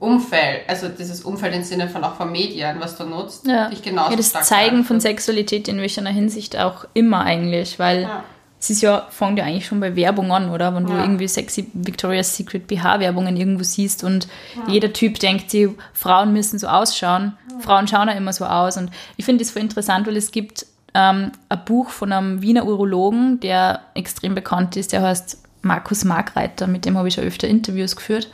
Umfeld, 0.00 0.62
also 0.68 0.88
dieses 0.88 1.20
Umfeld 1.22 1.54
im 1.54 1.62
Sinne 1.62 1.88
von 1.88 2.02
auch 2.04 2.14
von 2.14 2.32
Medien, 2.32 2.76
was 2.80 2.96
du 2.96 3.04
nutzt, 3.04 3.46
Ja, 3.46 3.68
dich 3.68 3.82
genauso 3.82 4.10
ja 4.10 4.16
das 4.16 4.32
Zeigen 4.32 4.82
von. 4.84 4.98
Sexualität 4.98 5.68
in 5.68 5.78
welcher 5.78 6.04
Hinsicht 6.08 6.58
auch 6.58 6.86
immer 6.94 7.20
eigentlich, 7.20 7.78
weil 7.78 8.02
Ja. 8.02 8.24
es 8.58 8.70
ist 8.70 8.80
ja, 8.80 9.06
fängt 9.10 9.38
ja 9.38 9.44
eigentlich 9.44 9.66
schon 9.66 9.78
bei 9.78 9.94
Werbung 9.96 10.32
an, 10.32 10.50
oder? 10.50 10.74
Wenn 10.74 10.86
du 10.86 10.94
Ja. 10.94 11.02
irgendwie 11.02 11.28
sexy 11.28 11.66
Victoria's 11.74 12.34
Secret 12.34 12.66
BH-Werbungen 12.66 13.36
irgendwo 13.36 13.62
siehst 13.62 14.02
und 14.02 14.26
jeder 14.66 14.92
Typ 14.92 15.18
denkt 15.20 15.50
sich, 15.50 15.68
Frauen 15.92 16.32
müssen 16.32 16.58
so 16.58 16.66
ausschauen. 16.66 17.36
Frauen 17.60 17.86
schauen 17.86 18.08
ja 18.08 18.14
immer 18.14 18.32
so 18.32 18.46
aus 18.46 18.78
und 18.78 18.90
ich 19.18 19.26
finde 19.26 19.44
das 19.44 19.52
voll 19.52 19.60
interessant, 19.62 20.06
weil 20.06 20.16
es 20.16 20.32
gibt 20.32 20.64
ähm, 20.94 21.30
ein 21.50 21.64
Buch 21.66 21.90
von 21.90 22.10
einem 22.10 22.40
Wiener 22.42 22.64
Urologen, 22.64 23.38
der 23.40 23.80
extrem 23.94 24.34
bekannt 24.34 24.76
ist, 24.76 24.92
der 24.92 25.02
heißt 25.02 25.42
Markus 25.62 26.04
Markreiter, 26.04 26.66
mit 26.66 26.86
dem 26.86 26.96
habe 26.96 27.06
ich 27.08 27.14
schon 27.14 27.24
öfter 27.24 27.46
Interviews 27.46 27.94
geführt. 27.96 28.28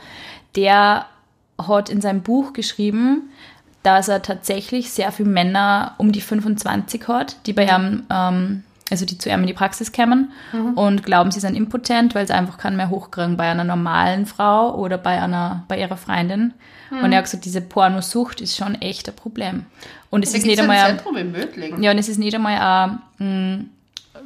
Der 0.55 1.05
hat 1.65 1.89
in 1.89 2.01
seinem 2.01 2.21
Buch 2.21 2.53
geschrieben, 2.53 3.29
dass 3.83 4.07
er 4.09 4.21
tatsächlich 4.21 4.91
sehr 4.91 5.11
viele 5.11 5.29
Männer 5.29 5.93
um 5.97 6.11
die 6.11 6.21
25 6.21 7.07
hat, 7.07 7.37
die 7.45 7.53
bei 7.53 7.65
ihm 7.65 8.03
ähm, 8.09 8.63
also 8.89 9.05
die 9.05 9.17
zu 9.17 9.29
ihm 9.29 9.41
in 9.41 9.47
die 9.47 9.53
Praxis 9.53 9.91
kommen 9.91 10.31
und 10.75 11.03
glauben, 11.03 11.29
sie 11.31 11.41
sind 11.41 11.55
impotent, 11.57 12.15
weil 12.15 12.25
sie 12.25 12.33
einfach 12.33 12.57
keinen 12.57 12.77
mehr 12.77 12.89
hochkriegen 12.89 13.35
bei 13.35 13.49
einer 13.51 13.65
normalen 13.65 14.25
Frau 14.25 14.73
oder 14.75 14.97
bei 14.97 15.21
einer, 15.21 15.65
bei 15.67 15.77
ihrer 15.77 15.97
Freundin. 15.97 16.53
Und 16.89 17.11
er 17.11 17.17
hat 17.17 17.25
gesagt, 17.25 17.43
diese 17.43 17.59
Pornosucht 17.59 18.39
ist 18.39 18.55
schon 18.55 18.75
echt 18.75 19.09
ein 19.09 19.15
Problem. 19.17 19.65
Und 20.09 20.23
es 20.23 20.31
Da 20.31 20.37
ist 20.37 20.45
nicht 20.45 20.57
ein 20.59 20.69
einmal, 20.69 20.77
ein- 20.85 20.95
Zentrum 20.95 21.17
in 21.17 21.31
Mödling. 21.33 21.83
ja, 21.83 21.91
und 21.91 21.97
es 21.97 22.07
ist 22.07 22.17
nicht 22.17 22.33
einmal 22.33 22.99
ein 23.19 23.59
mm, 23.59 23.69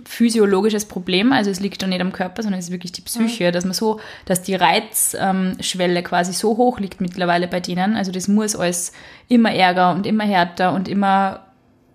physiologisches 0.06 0.86
Problem, 0.86 1.32
also 1.32 1.50
es 1.50 1.60
liegt 1.60 1.82
da 1.82 1.88
nicht 1.88 2.02
am 2.02 2.12
Körper, 2.12 2.44
sondern 2.44 2.60
es 2.60 2.66
ist 2.66 2.72
wirklich 2.72 2.92
die 2.92 3.02
Psyche, 3.02 3.52
dass 3.52 3.66
man 3.66 3.74
so, 3.74 4.00
dass 4.26 4.42
die 4.42 4.56
Reizschwelle 4.56 6.04
quasi 6.04 6.34
so 6.34 6.58
hoch 6.58 6.80
liegt 6.80 7.02
mittlerweile 7.02 7.48
bei 7.48 7.60
denen. 7.60 7.96
Also 7.96 8.12
das 8.12 8.28
muss 8.28 8.56
alles 8.56 8.94
immer 9.28 9.54
ärger 9.54 9.94
und 9.94 10.06
immer 10.06 10.24
härter 10.24 10.74
und 10.74 10.88
immer 10.88 11.42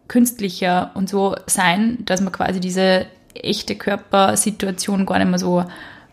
künstlicher 0.09 0.91
und 0.95 1.09
so 1.09 1.35
sein, 1.47 1.99
dass 2.05 2.21
man 2.21 2.33
quasi 2.33 2.61
diese 2.61 3.07
echte 3.35 3.75
Körpersituation 3.77 5.07
gar 5.07 5.19
nicht 5.19 5.29
mehr 5.29 5.39
so 5.39 5.65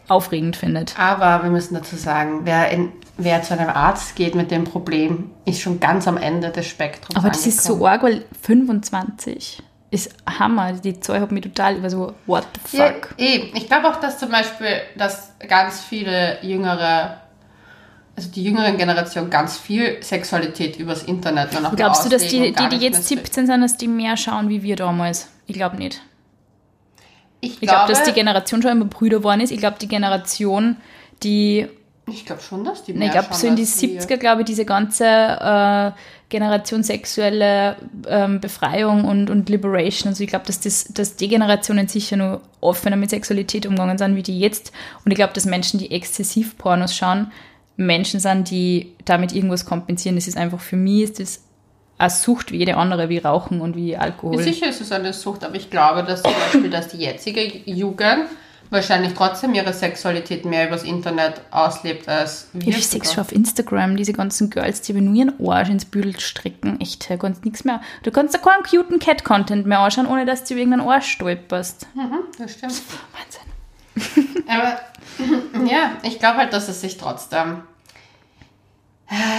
aufregend 0.08 0.56
findet. 0.56 0.97
Aber 0.99 1.43
wir 1.43 1.49
müssen 1.49 1.73
dazu 1.75 1.95
sagen, 1.95 2.41
wer, 2.43 2.69
in, 2.69 2.91
wer 3.17 3.41
zu 3.41 3.58
einem 3.58 3.69
Arzt 3.69 4.15
geht 4.15 4.36
mit 4.36 4.51
dem 4.51 4.65
Problem, 4.65 5.32
ist 5.45 5.62
schon 5.62 5.79
ganz 5.79 6.08
am 6.08 6.17
Ende 6.17 6.49
des 6.49 6.67
Spektrums 6.67 7.15
Aber 7.17 7.29
das 7.29 7.47
ist 7.47 7.63
so 7.63 7.86
angekommen. 7.86 7.91
arg, 7.91 8.03
weil 8.03 8.25
25 8.41 9.63
ist 9.93 10.15
Hammer. 10.39 10.73
Die 10.73 10.99
Zahl 10.99 11.21
hat 11.21 11.32
mich 11.32 11.43
total 11.43 11.75
über 11.77 11.89
so, 11.89 12.13
what 12.25 12.45
the 12.71 12.77
Ja, 12.77 12.88
fuck. 12.88 13.13
eben. 13.17 13.56
Ich 13.56 13.67
glaube 13.67 13.88
auch, 13.89 13.99
dass 13.99 14.17
zum 14.17 14.29
Beispiel, 14.29 14.82
dass 14.97 15.34
ganz 15.47 15.82
viele 15.82 16.39
jüngere, 16.41 17.17
also 18.15 18.29
die 18.32 18.43
jüngeren 18.43 18.75
Generation 18.77 19.29
ganz 19.29 19.58
viel 19.58 20.01
Sexualität 20.01 20.77
übers 20.77 21.03
Internet 21.03 21.53
nur 21.53 21.62
noch 21.62 21.75
Glaubst 21.75 22.06
du, 22.06 22.10
dass 22.10 22.27
die, 22.27 22.47
und 22.47 22.60
die, 22.60 22.69
die 22.69 22.77
jetzt 22.77 23.10
mehr 23.10 23.19
17 23.23 23.45
sind, 23.47 23.62
dass 23.62 23.77
die 23.77 23.88
mehr 23.88 24.17
schauen 24.17 24.49
wie 24.49 24.63
wir 24.63 24.75
damals? 24.75 25.29
Ich 25.45 25.53
glaube 25.53 25.77
nicht. 25.77 26.01
Ich 27.39 27.53
Ich 27.53 27.60
glaube, 27.60 27.86
glaube, 27.86 27.93
dass 27.93 28.03
die 28.03 28.13
Generation 28.13 28.62
schon 28.62 28.71
immer 28.71 28.86
Brüder 28.86 29.17
geworden 29.17 29.41
ist. 29.41 29.51
Ich 29.51 29.60
glaube, 29.60 29.77
die 29.79 29.88
Generation, 29.88 30.77
die, 31.21 31.67
ich 32.08 32.26
glaube 32.26 32.42
schon, 32.42 32.63
dass 32.63 32.84
die 32.84 32.94
mehr 32.94 33.08
ich 33.08 33.13
glaube, 33.13 33.34
so 33.34 33.48
in 33.48 33.56
die 33.56 33.62
als 33.62 33.82
wir. 33.82 34.02
70er, 34.02 34.18
glaube 34.18 34.42
ich, 34.42 34.46
diese 34.46 34.66
ganze 34.66 35.06
äh, 35.06 35.92
Generation 36.30 36.84
sexuelle 36.84 37.78
ähm, 38.08 38.42
Befreiung 38.42 39.06
und, 39.06 39.30
und 39.30 39.50
Liberation. 39.50 40.10
Also 40.10 40.24
ich 40.24 40.30
glaube, 40.30 40.46
dass, 40.46 40.60
das, 40.60 40.86
dass 40.86 41.16
die 41.16 41.30
Generationen 41.30 41.88
sicher 41.88 42.18
nur 42.18 42.42
offener 42.60 42.98
mit 42.98 43.10
Sexualität 43.10 43.66
umgegangen 43.66 43.98
sind, 43.98 44.16
wie 44.16 44.24
die 44.24 44.39
jetzt. 44.39 44.74
Und 45.06 45.12
ich 45.12 45.16
glaube, 45.16 45.34
dass 45.34 45.46
Menschen, 45.46 45.80
die 45.80 45.92
exzessiv 45.92 46.58
Pornos 46.58 46.96
schauen, 46.96 47.32
Menschen 47.78 48.20
sind, 48.20 48.50
die 48.50 48.96
damit 49.06 49.32
irgendwas 49.34 49.66
kompensieren. 49.66 50.16
Das 50.16 50.28
ist 50.28 50.38
einfach, 50.38 50.60
für 50.60 50.76
mich 50.76 51.04
ist 51.04 51.20
das 51.20 51.44
eine 51.98 52.10
Sucht 52.10 52.52
wie 52.52 52.58
jede 52.58 52.76
andere, 52.76 53.08
wie 53.10 53.20
Rauchen 53.20 53.62
und 53.62 53.76
wie 53.76 53.96
Alkohol. 53.96 54.44
Sicher 54.44 54.68
ist 54.68 54.82
es 54.82 54.92
eine 54.92 55.13
Sucht, 55.13 55.44
aber 55.44 55.56
ich 55.56 55.70
glaube, 55.70 56.04
dass 56.04 56.22
zum 56.22 56.34
Beispiel, 56.34 56.70
dass 56.70 56.89
die 56.89 56.98
jetzige 56.98 57.42
Jugend 57.66 58.26
wahrscheinlich 58.69 59.13
trotzdem 59.13 59.54
ihre 59.54 59.73
Sexualität 59.73 60.45
mehr 60.45 60.67
übers 60.67 60.84
Internet 60.84 61.41
auslebt 61.52 62.08
als 62.08 62.47
wir. 62.54 62.71
Ja, 62.71 62.78
ich 62.78 62.88
sehe 62.88 63.04
schon 63.04 63.19
auf 63.19 63.32
Instagram, 63.32 63.95
diese 63.95 64.13
ganzen 64.13 64.49
Girls, 64.49 64.82
die 64.82 64.93
nur 64.93 65.13
ihren 65.13 65.34
Arsch 65.45 65.69
ins 65.69 65.86
Büdel 65.86 66.19
stricken. 66.19 66.80
Echt, 66.82 67.10
da 67.10 67.17
kannst 67.17 67.45
nichts 67.45 67.63
mehr. 67.63 67.82
Du 68.04 68.12
kannst 68.12 68.34
da 68.34 68.39
keinen 68.39 68.63
cuten 68.63 68.99
Cat-Content 68.99 69.65
mehr 69.65 69.80
anschauen, 69.80 70.08
ohne 70.08 70.26
dass 70.26 70.43
du 70.43 70.56
irgendeinen 70.56 70.88
Arsch 70.88 71.08
stolperst. 71.12 71.88
Mhm, 71.93 72.19
das 72.38 72.52
stimmt. 72.52 72.82
Wahnsinn. 73.13 74.43
Aber 74.47 74.80
ja, 75.69 75.91
ich 76.04 76.19
glaube 76.19 76.38
halt, 76.38 76.54
dass 76.54 76.67
es 76.67 76.82
sich 76.82 76.97
trotzdem. 76.97 77.62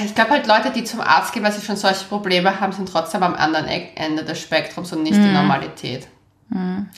Ich 0.04 0.14
glaube 0.14 0.30
halt, 0.30 0.46
Leute, 0.46 0.70
die 0.70 0.84
zum 0.84 1.00
Arzt 1.00 1.32
gehen, 1.32 1.42
weil 1.42 1.50
sie 1.50 1.64
schon 1.64 1.76
solche 1.76 2.04
Probleme 2.04 2.60
haben, 2.60 2.72
sind 2.72 2.88
trotzdem 2.88 3.22
am 3.24 3.34
anderen 3.34 3.66
Ende 3.66 4.24
des 4.24 4.40
Spektrums 4.40 4.92
und 4.92 5.02
nicht 5.02 5.16
die 5.16 5.32
Normalität. 5.32 6.06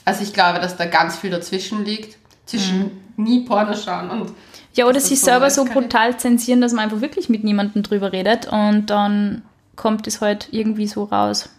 Also 0.05 0.23
ich 0.23 0.33
glaube, 0.33 0.59
dass 0.59 0.77
da 0.77 0.85
ganz 0.85 1.17
viel 1.17 1.31
dazwischen 1.31 1.83
liegt. 1.85 2.17
Zwischen 2.45 2.91
nie 3.17 3.43
Porno 3.45 3.75
schauen 3.75 4.09
und 4.09 4.31
Ja, 4.73 4.85
oder 4.85 4.99
sich 4.99 5.19
so 5.19 5.25
selber 5.25 5.49
so 5.49 5.65
brutal 5.65 6.17
zensieren, 6.17 6.61
dass 6.61 6.71
man 6.71 6.85
einfach 6.85 7.01
wirklich 7.01 7.27
mit 7.27 7.43
niemandem 7.43 7.83
drüber 7.83 8.13
redet 8.13 8.47
und 8.47 8.85
dann 8.89 9.41
kommt 9.75 10.07
es 10.07 10.21
halt 10.21 10.47
irgendwie 10.51 10.87
so 10.87 11.03
raus. 11.03 11.49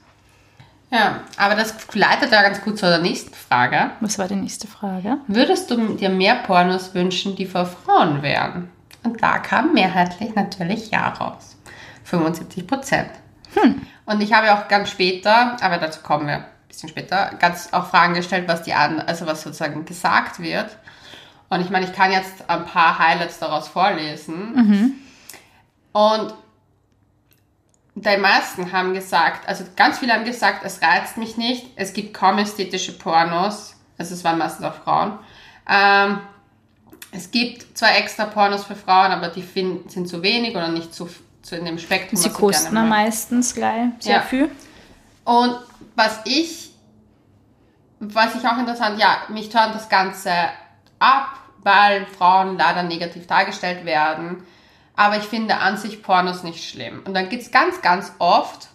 ja, 0.91 1.21
aber 1.37 1.57
das 1.57 1.75
leitet 1.93 2.33
ja 2.33 2.41
ganz 2.43 2.63
gut 2.63 2.79
zu 2.79 2.87
der 2.87 3.01
nächsten 3.01 3.35
Frage. 3.35 3.91
Was 4.01 4.19
war 4.19 4.29
die 4.29 4.37
nächste 4.37 4.67
Frage? 4.67 5.19
Würdest 5.27 5.71
du 5.71 5.95
dir 5.95 6.09
mehr 6.09 6.37
Pornos 6.37 6.95
wünschen, 6.95 7.37
die 7.37 7.45
vor 7.47 7.67
Frauen 7.67 8.23
wären? 8.23 8.71
Und 9.05 9.23
da 9.23 9.39
kam 9.39 9.75
mehrheitlich 9.75 10.35
natürlich 10.35 10.91
Ja 10.91 11.09
raus. 11.09 11.57
75 12.05 12.67
Prozent. 12.67 13.11
Und 14.07 14.23
ich 14.23 14.33
habe 14.33 14.55
auch 14.55 14.69
ganz 14.69 14.91
später, 14.91 15.57
aber 15.61 15.77
dazu 15.77 16.01
kommen 16.03 16.27
wir 16.29 16.45
bisschen 16.69 16.89
später, 16.89 17.33
ganz 17.39 17.73
auch 17.73 17.89
Fragen 17.91 18.15
gestellt, 18.15 18.47
was 18.47 18.63
die 18.63 18.75
an, 18.75 19.01
also 19.01 19.27
was 19.27 19.43
sozusagen 19.43 19.85
gesagt 19.85 20.39
wird. 20.41 20.77
Und 21.49 21.61
ich 21.61 21.71
meine, 21.71 21.87
ich 21.87 21.93
kann 21.93 22.13
jetzt 22.13 22.49
ein 22.49 22.67
paar 22.67 22.99
Highlights 22.99 23.39
daraus 23.39 23.69
vorlesen. 23.69 25.01
Und 25.93 26.35
die 27.95 28.17
meisten 28.17 28.71
haben 28.71 28.95
gesagt, 28.95 29.49
also 29.49 29.65
ganz 29.75 29.99
viele 29.99 30.13
haben 30.13 30.25
gesagt, 30.25 30.65
es 30.65 30.83
reizt 30.83 31.17
mich 31.17 31.37
nicht, 31.37 31.67
es 31.77 31.93
gibt 31.93 32.15
kaum 32.15 32.39
ästhetische 32.39 32.93
Pornos, 32.93 33.75
also 33.97 34.15
es 34.15 34.23
waren 34.25 34.39
meistens 34.39 34.65
auch 34.67 34.75
Frauen. 34.75 35.19
Ähm, 35.69 36.21
es 37.11 37.31
gibt 37.31 37.77
zwar 37.77 37.97
extra 37.97 38.27
Pornos 38.27 38.65
für 38.65 38.77
Frauen, 38.77 39.11
aber 39.11 39.29
die 39.29 39.43
find, 39.43 39.91
sind 39.91 40.09
zu 40.09 40.23
wenig 40.23 40.55
oder 40.55 40.69
nicht 40.69 40.95
zu, 40.95 41.09
zu 41.43 41.57
in 41.57 41.65
dem 41.65 41.79
Spektrum. 41.79 42.17
Sie 42.19 42.31
kosten 42.31 42.89
meistens 42.89 43.55
gleich 43.55 43.89
sehr 43.99 44.17
Ja. 44.17 44.21
viel. 44.23 44.51
Und 45.25 45.57
was 45.99 46.21
ich, 46.25 46.71
was 48.01 48.35
ich 48.37 48.47
auch 48.47 48.57
interessant, 48.57 48.99
ja, 48.99 49.19
mich 49.29 49.51
turnt 49.51 49.75
das 49.75 49.89
Ganze 49.89 50.33
ab, 50.99 51.39
weil 51.59 52.07
Frauen 52.07 52.57
leider 52.57 52.85
negativ 52.85 53.27
dargestellt 53.27 53.85
werden. 53.85 54.47
Aber 54.95 55.17
ich 55.17 55.25
finde 55.25 55.59
an 55.59 55.77
sich 55.77 56.03
Pornos 56.03 56.43
nicht 56.43 56.69
schlimm. 56.69 57.03
Und 57.05 57.15
dann 57.15 57.29
gibt's 57.29 57.51
ganz, 57.51 57.83
ganz 57.83 58.13
oft, 58.19 58.69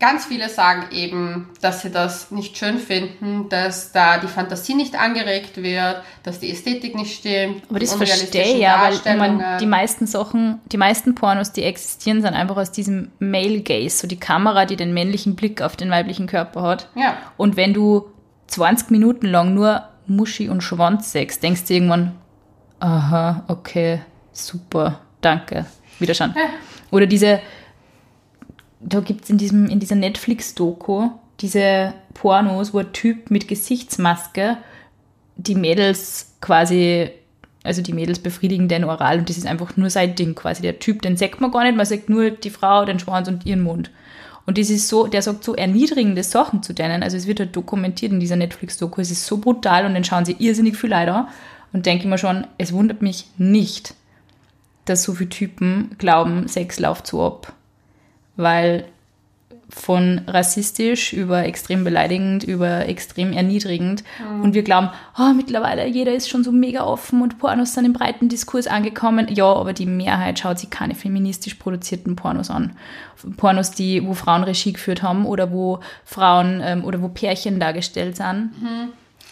ganz 0.00 0.26
viele 0.26 0.48
sagen 0.48 0.86
eben, 0.92 1.48
dass 1.60 1.82
sie 1.82 1.90
das 1.90 2.30
nicht 2.30 2.56
schön 2.56 2.78
finden, 2.78 3.48
dass 3.48 3.90
da 3.92 4.18
die 4.18 4.28
Fantasie 4.28 4.74
nicht 4.74 4.98
angeregt 4.98 5.56
wird, 5.56 6.02
dass 6.22 6.38
die 6.38 6.50
Ästhetik 6.50 6.94
nicht 6.94 7.18
stimmt. 7.18 7.62
Aber 7.68 7.80
das 7.80 7.94
verstehe 7.94 8.54
ich 8.54 8.58
ja, 8.58 8.80
weil 8.82 8.94
ich 8.94 9.00
Darstellungen. 9.00 9.36
mein, 9.38 9.58
die 9.58 9.66
meisten 9.66 10.06
Sachen, 10.06 10.60
die 10.66 10.76
meisten 10.76 11.14
Pornos, 11.14 11.52
die 11.52 11.64
existieren, 11.64 12.22
sind 12.22 12.34
einfach 12.34 12.56
aus 12.56 12.70
diesem 12.70 13.10
Male 13.18 13.60
Gaze, 13.62 13.96
so 13.96 14.06
die 14.06 14.20
Kamera, 14.20 14.66
die 14.66 14.76
den 14.76 14.94
männlichen 14.94 15.34
Blick 15.34 15.62
auf 15.62 15.76
den 15.76 15.90
weiblichen 15.90 16.26
Körper 16.26 16.62
hat. 16.62 16.88
Ja. 16.94 17.16
Und 17.36 17.56
wenn 17.56 17.74
du 17.74 18.08
20 18.46 18.90
Minuten 18.90 19.26
lang 19.26 19.54
nur 19.54 19.82
Muschi 20.06 20.48
und 20.48 20.62
Schwanz 20.62 21.12
sechst, 21.12 21.42
denkst 21.42 21.64
du 21.66 21.74
irgendwann, 21.74 22.14
aha, 22.78 23.44
okay, 23.48 24.00
super, 24.32 25.00
danke, 25.20 25.66
wieder 25.98 26.14
schon. 26.14 26.32
Ja. 26.36 26.44
Oder 26.90 27.06
diese, 27.06 27.40
da 28.80 29.00
gibt 29.00 29.24
es 29.24 29.30
in, 29.30 29.38
diesem, 29.38 29.66
in 29.68 29.80
dieser 29.80 29.96
Netflix-Doku 29.96 31.10
diese 31.40 31.94
Pornos, 32.14 32.74
wo 32.74 32.78
ein 32.78 32.92
Typ 32.92 33.30
mit 33.30 33.48
Gesichtsmaske 33.48 34.58
die 35.36 35.54
Mädels 35.54 36.34
quasi, 36.40 37.10
also 37.62 37.80
die 37.80 37.92
Mädels 37.92 38.18
befriedigen 38.18 38.68
den 38.68 38.84
oral 38.84 39.20
und 39.20 39.28
das 39.28 39.36
ist 39.36 39.46
einfach 39.46 39.76
nur 39.76 39.90
sein 39.90 40.14
Ding 40.14 40.34
quasi. 40.34 40.62
Der 40.62 40.78
Typ, 40.78 41.02
den 41.02 41.16
sagt 41.16 41.40
man 41.40 41.52
gar 41.52 41.64
nicht, 41.64 41.76
man 41.76 41.86
sagt 41.86 42.08
nur 42.08 42.30
die 42.30 42.50
Frau, 42.50 42.84
den 42.84 42.98
Schwanz 42.98 43.28
und 43.28 43.46
ihren 43.46 43.62
Mund. 43.62 43.90
Und 44.46 44.58
das 44.58 44.70
ist 44.70 44.88
so, 44.88 45.06
der 45.06 45.22
sagt 45.22 45.44
so 45.44 45.54
erniedrigende 45.54 46.22
Sachen 46.22 46.62
zu 46.62 46.72
denen. 46.72 47.02
Also 47.02 47.16
es 47.16 47.26
wird 47.26 47.38
halt 47.38 47.54
dokumentiert 47.54 48.12
in 48.12 48.20
dieser 48.20 48.36
Netflix-Doku. 48.36 49.00
Es 49.00 49.10
ist 49.10 49.26
so 49.26 49.36
brutal 49.36 49.84
und 49.84 49.92
dann 49.92 50.04
schauen 50.04 50.24
sie 50.24 50.36
irrsinnig 50.38 50.76
viel 50.76 50.88
leider. 50.88 51.28
Und 51.74 51.84
denke 51.84 52.08
mir 52.08 52.16
schon, 52.16 52.46
es 52.56 52.72
wundert 52.72 53.02
mich 53.02 53.26
nicht, 53.36 53.94
dass 54.86 55.02
so 55.02 55.12
viele 55.12 55.28
Typen 55.28 55.90
glauben, 55.98 56.48
Sex 56.48 56.80
läuft 56.80 57.06
so 57.06 57.26
ab. 57.26 57.52
Weil 58.38 58.86
von 59.70 60.22
rassistisch 60.26 61.12
über 61.12 61.44
extrem 61.44 61.84
beleidigend, 61.84 62.42
über 62.42 62.88
extrem 62.88 63.32
erniedrigend. 63.32 64.02
Und 64.42 64.54
wir 64.54 64.62
glauben, 64.62 64.88
oh, 65.18 65.34
mittlerweile 65.34 65.86
jeder 65.86 66.14
ist 66.14 66.30
schon 66.30 66.42
so 66.42 66.52
mega 66.52 66.84
offen 66.84 67.20
und 67.20 67.38
Pornos 67.38 67.74
sind 67.74 67.84
im 67.84 67.92
breiten 67.92 68.30
Diskurs 68.30 68.66
angekommen. 68.66 69.28
Ja, 69.28 69.52
aber 69.52 69.74
die 69.74 69.84
Mehrheit 69.84 70.38
schaut 70.38 70.58
sich 70.58 70.70
keine 70.70 70.94
feministisch 70.94 71.54
produzierten 71.54 72.16
Pornos 72.16 72.48
an. 72.48 72.76
Pornos, 73.36 73.72
die, 73.72 74.06
wo 74.06 74.14
Frauen 74.14 74.44
Regie 74.44 74.72
geführt 74.72 75.02
haben 75.02 75.26
oder 75.26 75.52
wo 75.52 75.80
Frauen 76.04 76.62
ähm, 76.64 76.84
oder 76.84 77.02
wo 77.02 77.08
Pärchen 77.08 77.60
dargestellt 77.60 78.16
sind. 78.16 78.52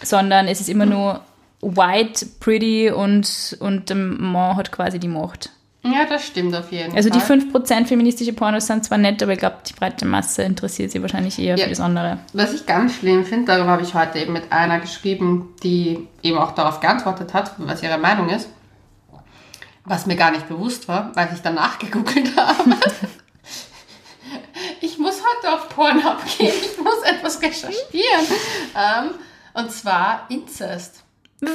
Sondern 0.03 0.49
es 0.49 0.61
ist 0.61 0.69
immer 0.69 0.85
nur 0.85 1.23
white, 1.63 2.27
pretty 2.41 2.91
und, 2.91 3.57
und 3.61 3.89
der 3.89 3.97
Mann 3.97 4.57
hat 4.57 4.71
quasi 4.71 4.99
die 4.99 5.09
Macht. 5.09 5.51
Ja, 5.93 6.05
das 6.07 6.27
stimmt 6.27 6.55
auf 6.55 6.71
jeden 6.73 6.95
Also 6.97 7.11
die 7.11 7.21
Fall. 7.21 7.39
5% 7.39 7.87
feministische 7.87 8.33
Pornos 8.33 8.67
sind 8.67 8.85
zwar 8.85 8.99
nett, 8.99 9.23
aber 9.23 9.33
ich 9.33 9.39
glaube, 9.39 9.57
die 9.69 9.73
breite 9.73 10.05
Masse 10.07 10.43
interessiert 10.43 10.91
sich 10.91 11.01
wahrscheinlich 11.03 11.39
eher 11.39 11.57
Ja. 11.57 11.65
für 11.65 11.71
das 11.71 11.81
andere. 11.81 12.19
Was 12.33 12.53
ich 12.55 12.67
ganz 12.67 12.95
schlimm 12.95 13.25
finde, 13.25 13.47
darüber 13.53 13.71
habe 13.73 13.83
ich 13.83 13.95
heute 13.95 14.19
eben 14.19 14.33
mit 14.33 14.51
einer 14.53 14.81
geschrieben, 14.81 15.55
die 15.63 16.07
eben 16.23 16.39
auch 16.39 16.53
darauf 16.53 16.81
geantwortet 16.81 17.35
hat, 17.35 17.53
was 17.59 17.83
ihre 17.83 17.99
Meinung 17.99 18.29
ist. 18.29 18.49
Was 19.85 20.07
mir 20.07 20.17
gar 20.17 20.33
nicht 20.33 20.49
bewusst 20.49 20.89
war, 20.89 21.13
weil 21.15 21.29
ich 21.35 21.41
danach 21.43 21.79
gegoogelt 21.81 22.37
habe. 22.37 22.77
Ich 24.81 24.99
muss 24.99 25.21
wollte 25.23 25.55
auf 25.55 25.69
Pornhub 25.69 26.19
gehen. 26.39 26.53
Ich 26.61 26.79
muss 26.83 27.03
etwas 27.05 27.41
recherchieren. 27.41 28.27
Ähm, 28.75 29.11
und 29.55 29.71
zwar 29.71 30.27
Inzest. 30.29 31.03
Bäh. 31.39 31.49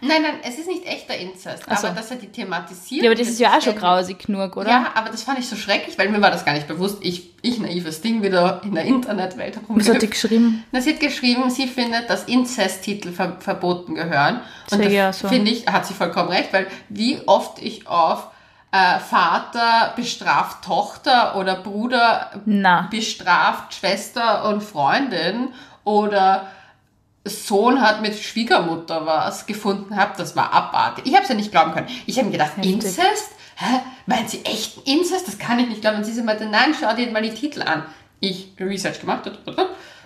Nein, 0.00 0.22
nein, 0.22 0.34
es 0.42 0.58
ist 0.58 0.66
nicht 0.66 0.84
echter 0.86 1.16
Inzest, 1.16 1.62
Ach 1.68 1.78
so. 1.78 1.86
aber 1.86 1.96
dass 1.96 2.10
er 2.10 2.16
die 2.16 2.26
thematisiert. 2.26 3.04
Ja, 3.04 3.10
aber 3.10 3.18
das 3.18 3.28
ist 3.28 3.38
ja 3.38 3.56
auch 3.56 3.62
schon 3.62 3.76
grausig 3.76 4.26
genug, 4.26 4.56
oder? 4.56 4.68
Ja, 4.68 4.86
aber 4.94 5.10
das 5.10 5.22
fand 5.22 5.38
ich 5.38 5.48
so 5.48 5.54
schrecklich, 5.54 5.96
weil 5.96 6.08
mir 6.08 6.20
war 6.20 6.32
das 6.32 6.44
gar 6.44 6.52
nicht 6.52 6.66
bewusst. 6.66 6.98
Ich, 7.00 7.30
ich 7.40 7.60
naives 7.60 8.00
Ding, 8.00 8.24
wieder 8.24 8.60
in 8.64 8.74
der 8.74 8.84
Internetwelt 8.84 9.60
Was 9.68 9.88
hat 9.88 10.02
die 10.02 10.10
geschrieben? 10.10 10.64
Na, 10.72 10.80
sie 10.80 10.94
hat 10.94 11.00
geschrieben, 11.00 11.48
sie 11.48 11.68
findet, 11.68 12.10
dass 12.10 12.24
Inzesttitel 12.24 13.12
ver 13.12 13.36
verboten 13.38 13.94
gehören. 13.94 14.40
Und 14.72 14.80
ich 14.82 14.96
da 14.96 15.10
auch 15.10 15.14
so. 15.14 15.28
finde 15.28 15.52
ich, 15.52 15.68
hat 15.68 15.86
sie 15.86 15.94
vollkommen 15.94 16.30
recht, 16.30 16.52
weil 16.52 16.66
wie 16.88 17.20
oft 17.26 17.62
ich 17.62 17.86
auf 17.86 18.28
äh, 18.72 18.98
Vater 18.98 19.92
bestraft 19.94 20.64
Tochter 20.64 21.36
oder 21.36 21.54
Bruder 21.54 22.42
Na. 22.46 22.88
bestraft 22.90 23.74
Schwester 23.74 24.48
und 24.48 24.60
Freundin 24.60 25.50
oder 25.84 26.48
Sohn 27.24 27.80
hat 27.80 28.02
mit 28.02 28.18
Schwiegermutter 28.18 29.06
was 29.06 29.46
gefunden 29.46 29.96
habe, 29.96 30.12
das 30.16 30.36
war 30.36 30.52
abartig. 30.52 31.06
Ich 31.06 31.14
habe 31.14 31.22
es 31.22 31.28
ja 31.28 31.34
nicht 31.34 31.50
glauben 31.50 31.72
können. 31.72 31.88
Ich 32.06 32.16
habe 32.18 32.26
mir 32.26 32.32
gedacht, 32.32 32.56
Heftig. 32.56 32.72
Inzest? 32.74 33.30
Hä? 33.56 33.80
Meint 34.06 34.30
sie 34.30 34.44
echt 34.44 34.86
Inzest? 34.86 35.26
Das 35.26 35.38
kann 35.38 35.58
ich 35.58 35.68
nicht 35.68 35.80
glauben. 35.80 35.98
Und 35.98 36.04
sie 36.04 36.12
so 36.12 36.22
meinte, 36.22 36.44
nein, 36.44 36.74
schau 36.78 36.94
dir 36.94 37.10
mal 37.10 37.22
die 37.22 37.32
Titel 37.34 37.62
an. 37.62 37.84
Ich 38.20 38.52
Research 38.58 39.00
gemacht 39.00 39.30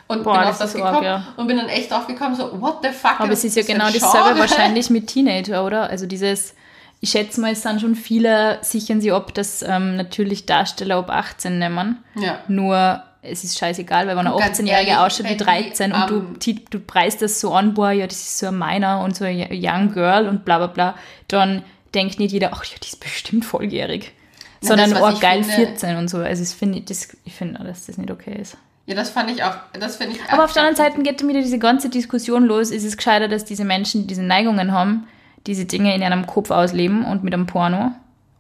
und 0.09 0.25
Boah, 0.25 0.39
bin 0.39 0.43
das 0.43 0.61
auf 0.61 0.73
das 0.73 0.77
arg, 0.77 0.85
gekommen 0.87 1.05
ja. 1.05 1.27
und 1.37 1.47
bin 1.47 1.57
dann 1.59 1.69
echt 1.69 1.91
drauf 1.91 2.07
gekommen, 2.07 2.35
so, 2.35 2.61
what 2.61 2.79
the 2.83 2.89
fuck? 2.89 3.21
Aber 3.21 3.33
es 3.33 3.45
ist 3.45 3.57
ja 3.57 3.63
das 3.63 3.71
genau 3.71 3.85
dasselbe 3.85 4.29
Genre? 4.29 4.39
wahrscheinlich 4.41 4.91
mit 4.91 5.07
Teenager, 5.07 5.65
oder? 5.65 5.91
Also 5.91 6.07
dieses, 6.07 6.55
ich 7.01 7.11
schätze 7.11 7.41
mal, 7.41 7.53
es 7.53 7.63
sind 7.63 7.81
schon 7.81 7.95
viele, 7.95 8.59
sichern 8.63 9.01
sie 9.01 9.13
ab, 9.13 9.35
dass 9.35 9.63
ähm, 9.63 9.97
natürlich 9.97 10.47
Darsteller 10.47 10.97
ab 10.97 11.11
18 11.11 11.59
nehmen. 11.59 12.03
Ja. 12.17 12.41
Nur 12.49 13.03
es 13.23 13.45
ist 13.45 13.59
scheißegal, 13.59 14.07
weil 14.07 14.17
wenn 14.17 14.27
ein 14.27 14.33
Und 14.33 14.41
ganz 14.41 14.61
18-Jähriger 14.61 14.71
ehrlich, 14.71 14.97
ausschaut 14.97 15.27
wie 15.27 15.31
wenn 15.31 15.39
die 15.39 15.45
13 15.45 15.93
und 15.93 16.11
du, 16.11 16.53
du 16.71 16.81
preist 16.81 17.21
das 17.23 17.41
so 17.41 17.53
an, 17.53 17.75
boah, 17.75 17.91
ja, 17.91 18.07
das 18.07 18.17
ist 18.17 18.39
so 18.39 18.47
ein 18.47 18.59
Miner 18.59 19.01
und 19.01 19.17
so 19.17 19.25
ein 19.25 19.49
Young 19.51 19.93
Girl 19.93 20.29
und 20.29 20.45
bla 20.45 20.59
bla 20.59 20.69
bla, 20.69 20.95
dann 21.29 21.65
denkt 21.95 22.19
nicht 22.19 22.33
jeder, 22.33 22.51
ach 22.53 22.65
ja, 22.65 22.77
die 22.83 22.89
ist 22.89 23.01
bestimmt 23.01 23.45
volljährig. 23.45 24.13
Na, 24.61 24.69
Sondern, 24.69 24.91
das, 24.91 25.03
oh, 25.03 25.21
geil, 25.21 25.45
finde- 25.45 25.69
14 25.69 25.97
und 25.97 26.09
so. 26.09 26.19
Also, 26.19 26.43
ich 26.43 26.49
finde, 26.51 26.81
das, 26.81 27.17
ich 27.25 27.35
finde, 27.35 27.63
dass 27.63 27.87
das 27.87 27.97
nicht 27.97 28.11
okay 28.11 28.37
ist. 28.41 28.57
Ja, 28.87 28.95
das 28.95 29.11
fand 29.11 29.31
ich 29.31 29.43
auch, 29.45 29.55
das 29.79 29.97
finde 29.97 30.17
ich 30.17 30.33
Aber 30.33 30.45
auf 30.45 30.53
der 30.53 30.63
anderen 30.63 30.77
Seite 30.77 31.03
geht 31.03 31.21
dann 31.21 31.29
wieder 31.29 31.41
diese 31.43 31.59
ganze 31.59 31.91
Diskussion 31.91 32.45
los. 32.45 32.71
Ist 32.71 32.85
es 32.85 32.97
gescheiter, 32.97 33.29
dass 33.29 33.45
diese 33.45 33.65
Menschen, 33.65 34.03
die 34.03 34.07
diese 34.07 34.23
Neigungen 34.23 34.73
haben, 34.73 35.07
diese 35.47 35.67
Dinge 35.67 35.95
in 35.95 36.01
ihrem 36.03 36.27
Kopf 36.27 36.51
ausleben 36.51 37.05
und 37.05 37.23
mit 37.23 37.35
einem 37.35 37.47
Porno 37.47 37.93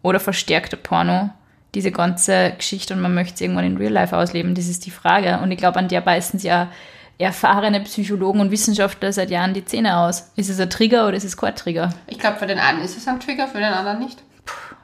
oder 0.03 0.21
verstärkter 0.21 0.79
Porno 0.79 1.31
diese 1.74 1.92
ganze 1.92 2.52
Geschichte 2.57 2.94
und 2.94 3.00
man 3.00 3.14
möchte 3.14 3.35
es 3.35 3.40
irgendwann 3.40 3.64
in 3.64 3.76
Real 3.76 3.92
Life 3.92 4.16
ausleben? 4.16 4.54
Das 4.54 4.66
ist 4.66 4.87
die 4.87 4.90
Frage. 4.90 5.38
Und 5.42 5.50
ich 5.50 5.59
glaube, 5.59 5.78
an 5.78 5.88
der 5.88 6.00
beißen 6.00 6.38
sich 6.38 6.48
ja 6.48 6.68
erfahrene 7.18 7.81
Psychologen 7.81 8.40
und 8.40 8.50
Wissenschaftler 8.50 9.12
seit 9.12 9.31
Jahren 9.31 9.52
die 9.52 9.64
Zähne 9.64 9.98
aus. 9.98 10.31
Ist 10.37 10.48
es 10.48 10.61
ein 10.61 10.70
Trigger 10.70 11.09
oder 11.09 11.16
ist 11.16 11.24
es 11.24 11.37
kein 11.37 11.54
Trigger? 11.54 11.92
Ich 12.07 12.18
glaube, 12.18 12.38
für 12.38 12.46
den 12.46 12.59
einen 12.59 12.81
ist 12.83 12.96
es 12.96 13.09
ein 13.09 13.20
Trigger, 13.20 13.48
für 13.48 13.59
den 13.59 13.72
anderen 13.72 13.98
nicht. 13.98 14.22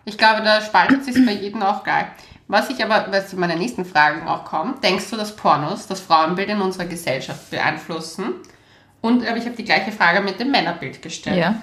Ich 0.04 0.18
glaube, 0.18 0.42
da 0.42 0.60
spaltet 0.60 1.04
sich 1.04 1.14
bei 1.24 1.32
jedem 1.32 1.62
auch 1.62 1.84
geil. 1.84 2.06
Was 2.46 2.68
ich 2.68 2.84
aber, 2.84 3.06
was 3.10 3.30
zu 3.30 3.36
meinen 3.36 3.58
nächsten 3.58 3.84
Fragen 3.84 4.28
auch 4.28 4.44
kommt, 4.44 4.84
denkst 4.84 5.08
du, 5.10 5.16
dass 5.16 5.34
Pornos 5.34 5.86
das 5.86 6.00
Frauenbild 6.00 6.50
in 6.50 6.60
unserer 6.60 6.84
Gesellschaft 6.84 7.50
beeinflussen? 7.50 8.34
Und 9.00 9.26
aber 9.26 9.38
ich 9.38 9.46
habe 9.46 9.56
die 9.56 9.64
gleiche 9.64 9.92
Frage 9.92 10.20
mit 10.20 10.40
dem 10.40 10.50
Männerbild 10.50 11.00
gestellt. 11.00 11.38
Ja. 11.38 11.62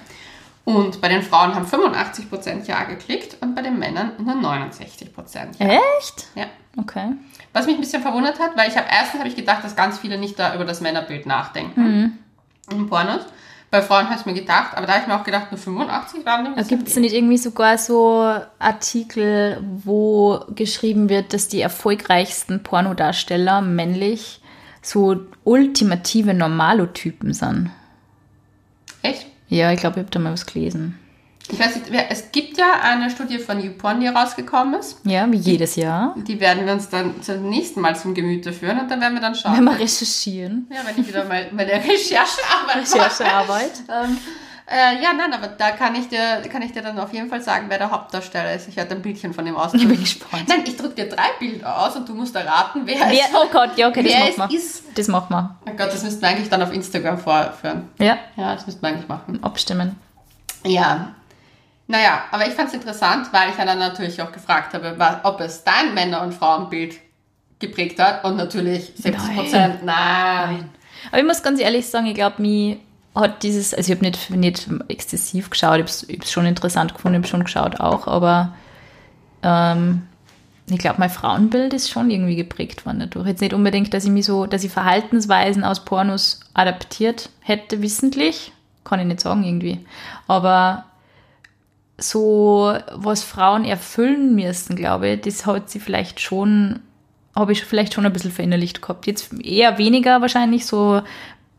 Und 0.64 1.00
bei 1.00 1.08
den 1.08 1.22
Frauen 1.22 1.54
haben 1.54 1.66
85% 1.66 2.66
Ja 2.68 2.84
geklickt 2.84 3.36
und 3.40 3.54
bei 3.54 3.62
den 3.62 3.78
Männern 3.78 4.12
nur 4.18 4.34
69% 4.34 5.10
Ja. 5.58 5.80
Echt? 5.98 6.28
ja. 6.34 6.46
Okay. 6.76 7.12
Was 7.52 7.66
mich 7.66 7.74
ein 7.74 7.80
bisschen 7.80 8.02
verwundert 8.02 8.38
hat, 8.38 8.56
weil 8.56 8.68
ich 8.68 8.76
habe 8.76 8.86
erstens 8.90 9.18
habe 9.20 9.28
ich 9.28 9.36
gedacht, 9.36 9.62
dass 9.62 9.76
ganz 9.76 9.98
viele 9.98 10.16
nicht 10.18 10.38
da 10.38 10.54
über 10.54 10.64
das 10.64 10.80
Männerbild 10.80 11.26
nachdenken 11.26 12.18
in 12.70 12.88
Pornos. 12.88 13.22
Bei 13.70 13.80
Frauen 13.80 14.10
habe 14.10 14.20
ich 14.20 14.26
mir 14.26 14.34
gedacht, 14.34 14.76
aber 14.76 14.86
da 14.86 14.92
habe 14.92 15.02
ich 15.02 15.08
mir 15.08 15.18
auch 15.18 15.24
gedacht, 15.24 15.50
nur 15.50 15.58
85 15.58 16.26
waren 16.26 16.54
die. 16.54 16.62
Gibt 16.64 16.88
es 16.88 16.96
nicht 16.96 17.14
irgendwie 17.14 17.38
sogar 17.38 17.78
so 17.78 18.36
Artikel, 18.58 19.62
wo 19.62 20.44
geschrieben 20.54 21.08
wird, 21.08 21.32
dass 21.32 21.48
die 21.48 21.62
erfolgreichsten 21.62 22.62
Pornodarsteller 22.62 23.62
männlich 23.62 24.42
so 24.82 25.20
ultimative 25.44 26.34
Normalotypen 26.34 27.32
sind? 27.32 27.70
Echt? 29.00 29.26
Ja, 29.52 29.70
ich 29.70 29.80
glaube, 29.80 29.96
ich 29.96 30.04
habe 30.04 30.10
da 30.10 30.18
mal 30.18 30.32
was 30.32 30.46
gelesen. 30.46 30.98
Ich 31.50 31.58
weiß 31.58 31.76
nicht, 31.76 31.90
es 32.08 32.32
gibt 32.32 32.56
ja 32.56 32.80
eine 32.82 33.10
Studie 33.10 33.38
von 33.38 33.60
YouPorn, 33.60 34.00
die 34.00 34.06
rausgekommen 34.06 34.80
ist. 34.80 35.00
Ja, 35.04 35.30
wie 35.30 35.36
jedes 35.36 35.76
Jahr. 35.76 36.14
Die 36.16 36.40
werden 36.40 36.64
wir 36.64 36.72
uns 36.72 36.88
dann 36.88 37.20
zum 37.20 37.50
nächsten 37.50 37.80
Mal 37.82 37.94
zum 37.94 38.14
Gemüte 38.14 38.52
führen 38.52 38.78
und 38.78 38.90
dann 38.90 39.00
werden 39.02 39.14
wir 39.14 39.20
dann 39.20 39.34
schauen. 39.34 39.56
Wenn 39.56 39.64
wir 39.64 39.78
recherchieren. 39.78 40.68
ja, 40.70 40.78
wenn 40.86 41.02
ich 41.02 41.06
wieder 41.06 41.24
mal 41.24 41.48
meine 41.52 41.72
Recherchearbeit. 41.72 42.76
Recherchearbeit. 42.76 43.72
Ähm, 43.90 44.16
äh, 44.72 45.02
ja, 45.02 45.12
nein, 45.12 45.32
aber 45.32 45.48
da 45.48 45.72
kann 45.72 45.94
ich, 45.94 46.08
dir, 46.08 46.42
kann 46.50 46.62
ich 46.62 46.72
dir 46.72 46.80
dann 46.82 46.98
auf 46.98 47.12
jeden 47.12 47.28
Fall 47.28 47.42
sagen, 47.42 47.66
wer 47.68 47.78
der 47.78 47.90
Hauptdarsteller 47.90 48.54
ist. 48.54 48.68
Ich 48.68 48.76
werde 48.76 48.94
ein 48.94 49.02
Bildchen 49.02 49.34
von 49.34 49.44
dem 49.44 49.54
Ich 49.56 49.60
ausdrücken. 49.60 49.88
bin 49.88 50.00
gespannt. 50.00 50.48
Nein, 50.48 50.62
ich 50.66 50.76
drücke 50.76 50.94
dir 50.94 51.08
drei 51.08 51.28
Bilder 51.38 51.78
aus 51.78 51.94
und 51.96 52.08
du 52.08 52.14
musst 52.14 52.34
erraten, 52.34 52.82
wer, 52.84 52.96
Wer, 52.98 53.10
es, 53.12 53.34
oh 53.34 53.46
Gott, 53.52 53.76
ja, 53.76 53.88
okay, 53.88 54.02
das 54.02 54.36
machen 54.36 54.50
wir. 54.52 54.58
ist. 54.58 54.84
Das 54.96 55.08
machen 55.08 55.26
wir. 55.30 55.56
Oh 55.66 55.70
Gott, 55.76 55.92
das 55.92 56.02
müssten 56.02 56.20
wir 56.22 56.28
eigentlich 56.28 56.48
dann 56.48 56.62
auf 56.62 56.72
Instagram 56.72 57.18
vorführen. 57.18 57.88
Ja, 57.98 58.16
Ja, 58.36 58.54
das 58.54 58.66
müssten 58.66 58.82
wir 58.82 58.88
eigentlich 58.88 59.08
machen. 59.08 59.42
abstimmen. 59.44 59.96
Ja. 60.64 61.14
Naja, 61.88 62.24
aber 62.30 62.46
ich 62.46 62.54
fand 62.54 62.68
es 62.68 62.74
interessant, 62.74 63.28
weil 63.32 63.50
ich 63.50 63.58
ja 63.58 63.64
dann 63.66 63.78
natürlich 63.78 64.22
auch 64.22 64.32
gefragt 64.32 64.72
habe, 64.72 64.96
ob 65.24 65.40
es 65.40 65.64
dein 65.64 65.92
Männer- 65.94 66.22
und 66.22 66.32
Frauenbild 66.32 66.94
geprägt 67.58 67.98
hat. 68.00 68.24
Und 68.24 68.36
natürlich 68.36 68.92
70 68.96 69.34
Prozent, 69.36 69.84
nein. 69.84 70.70
Aber 71.10 71.18
ich 71.18 71.24
muss 71.26 71.42
ganz 71.42 71.60
ehrlich 71.60 71.86
sagen, 71.88 72.06
ich 72.06 72.14
glaube, 72.14 72.40
mir 72.40 72.78
hat 73.14 73.42
dieses, 73.42 73.74
also 73.74 73.92
ich 73.92 73.98
habe 73.98 74.06
nicht, 74.06 74.30
nicht 74.30 74.68
exzessiv 74.88 75.50
geschaut, 75.50 75.80
ich 75.80 76.08
habe 76.08 76.22
es 76.22 76.30
schon 76.30 76.46
interessant 76.46 76.94
gefunden, 76.94 77.16
ich 77.16 77.18
habe 77.20 77.28
schon 77.28 77.44
geschaut 77.44 77.80
auch, 77.80 78.06
aber 78.06 78.54
ähm, 79.42 80.02
ich 80.70 80.78
glaube, 80.78 80.96
mein 80.98 81.10
Frauenbild 81.10 81.74
ist 81.74 81.90
schon 81.90 82.10
irgendwie 82.10 82.36
geprägt 82.36 82.86
worden 82.86 83.00
dadurch. 83.00 83.26
Jetzt 83.26 83.40
nicht 83.40 83.52
unbedingt, 83.52 83.92
dass 83.92 84.04
ich 84.04 84.10
mich 84.10 84.24
so, 84.24 84.46
dass 84.46 84.64
ich 84.64 84.72
Verhaltensweisen 84.72 85.64
aus 85.64 85.84
Pornos 85.84 86.40
adaptiert 86.54 87.30
hätte, 87.40 87.82
wissentlich, 87.82 88.52
kann 88.84 89.00
ich 89.00 89.06
nicht 89.06 89.20
sagen 89.20 89.44
irgendwie. 89.44 89.84
Aber 90.26 90.84
so, 91.98 92.74
was 92.92 93.22
Frauen 93.22 93.64
erfüllen 93.64 94.34
müssen, 94.34 94.76
glaube 94.76 95.10
ich, 95.10 95.20
das 95.20 95.46
hat 95.46 95.68
sie 95.68 95.80
vielleicht 95.80 96.20
schon, 96.20 96.80
habe 97.34 97.52
ich 97.52 97.64
vielleicht 97.64 97.94
schon 97.94 98.06
ein 98.06 98.12
bisschen 98.12 98.32
verinnerlicht 98.32 98.80
gehabt. 98.80 99.06
Jetzt 99.06 99.32
eher 99.44 99.78
weniger 99.78 100.20
wahrscheinlich, 100.20 100.64
so, 100.64 101.02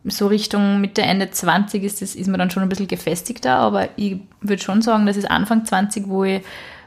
so 0.06 0.28
Richtung 0.28 0.82
Mitte, 0.82 1.02
Ende 1.02 1.32
20 1.32 1.84
ist, 1.84 2.02
das, 2.02 2.16
ist 2.16 2.28
man 2.28 2.39
dann 2.39 2.52
schon 2.52 2.63
ein 2.63 2.70
bisschen 2.70 2.88
gefestigter, 2.88 3.56
aber 3.56 3.89
ich 3.96 4.18
würde 4.42 4.62
schon 4.62 4.82
sagen, 4.82 5.06
dass 5.06 5.18
es 5.18 5.26
Anfang 5.26 5.66
20, 5.66 6.08
wo 6.08 6.24
ich 6.24 6.42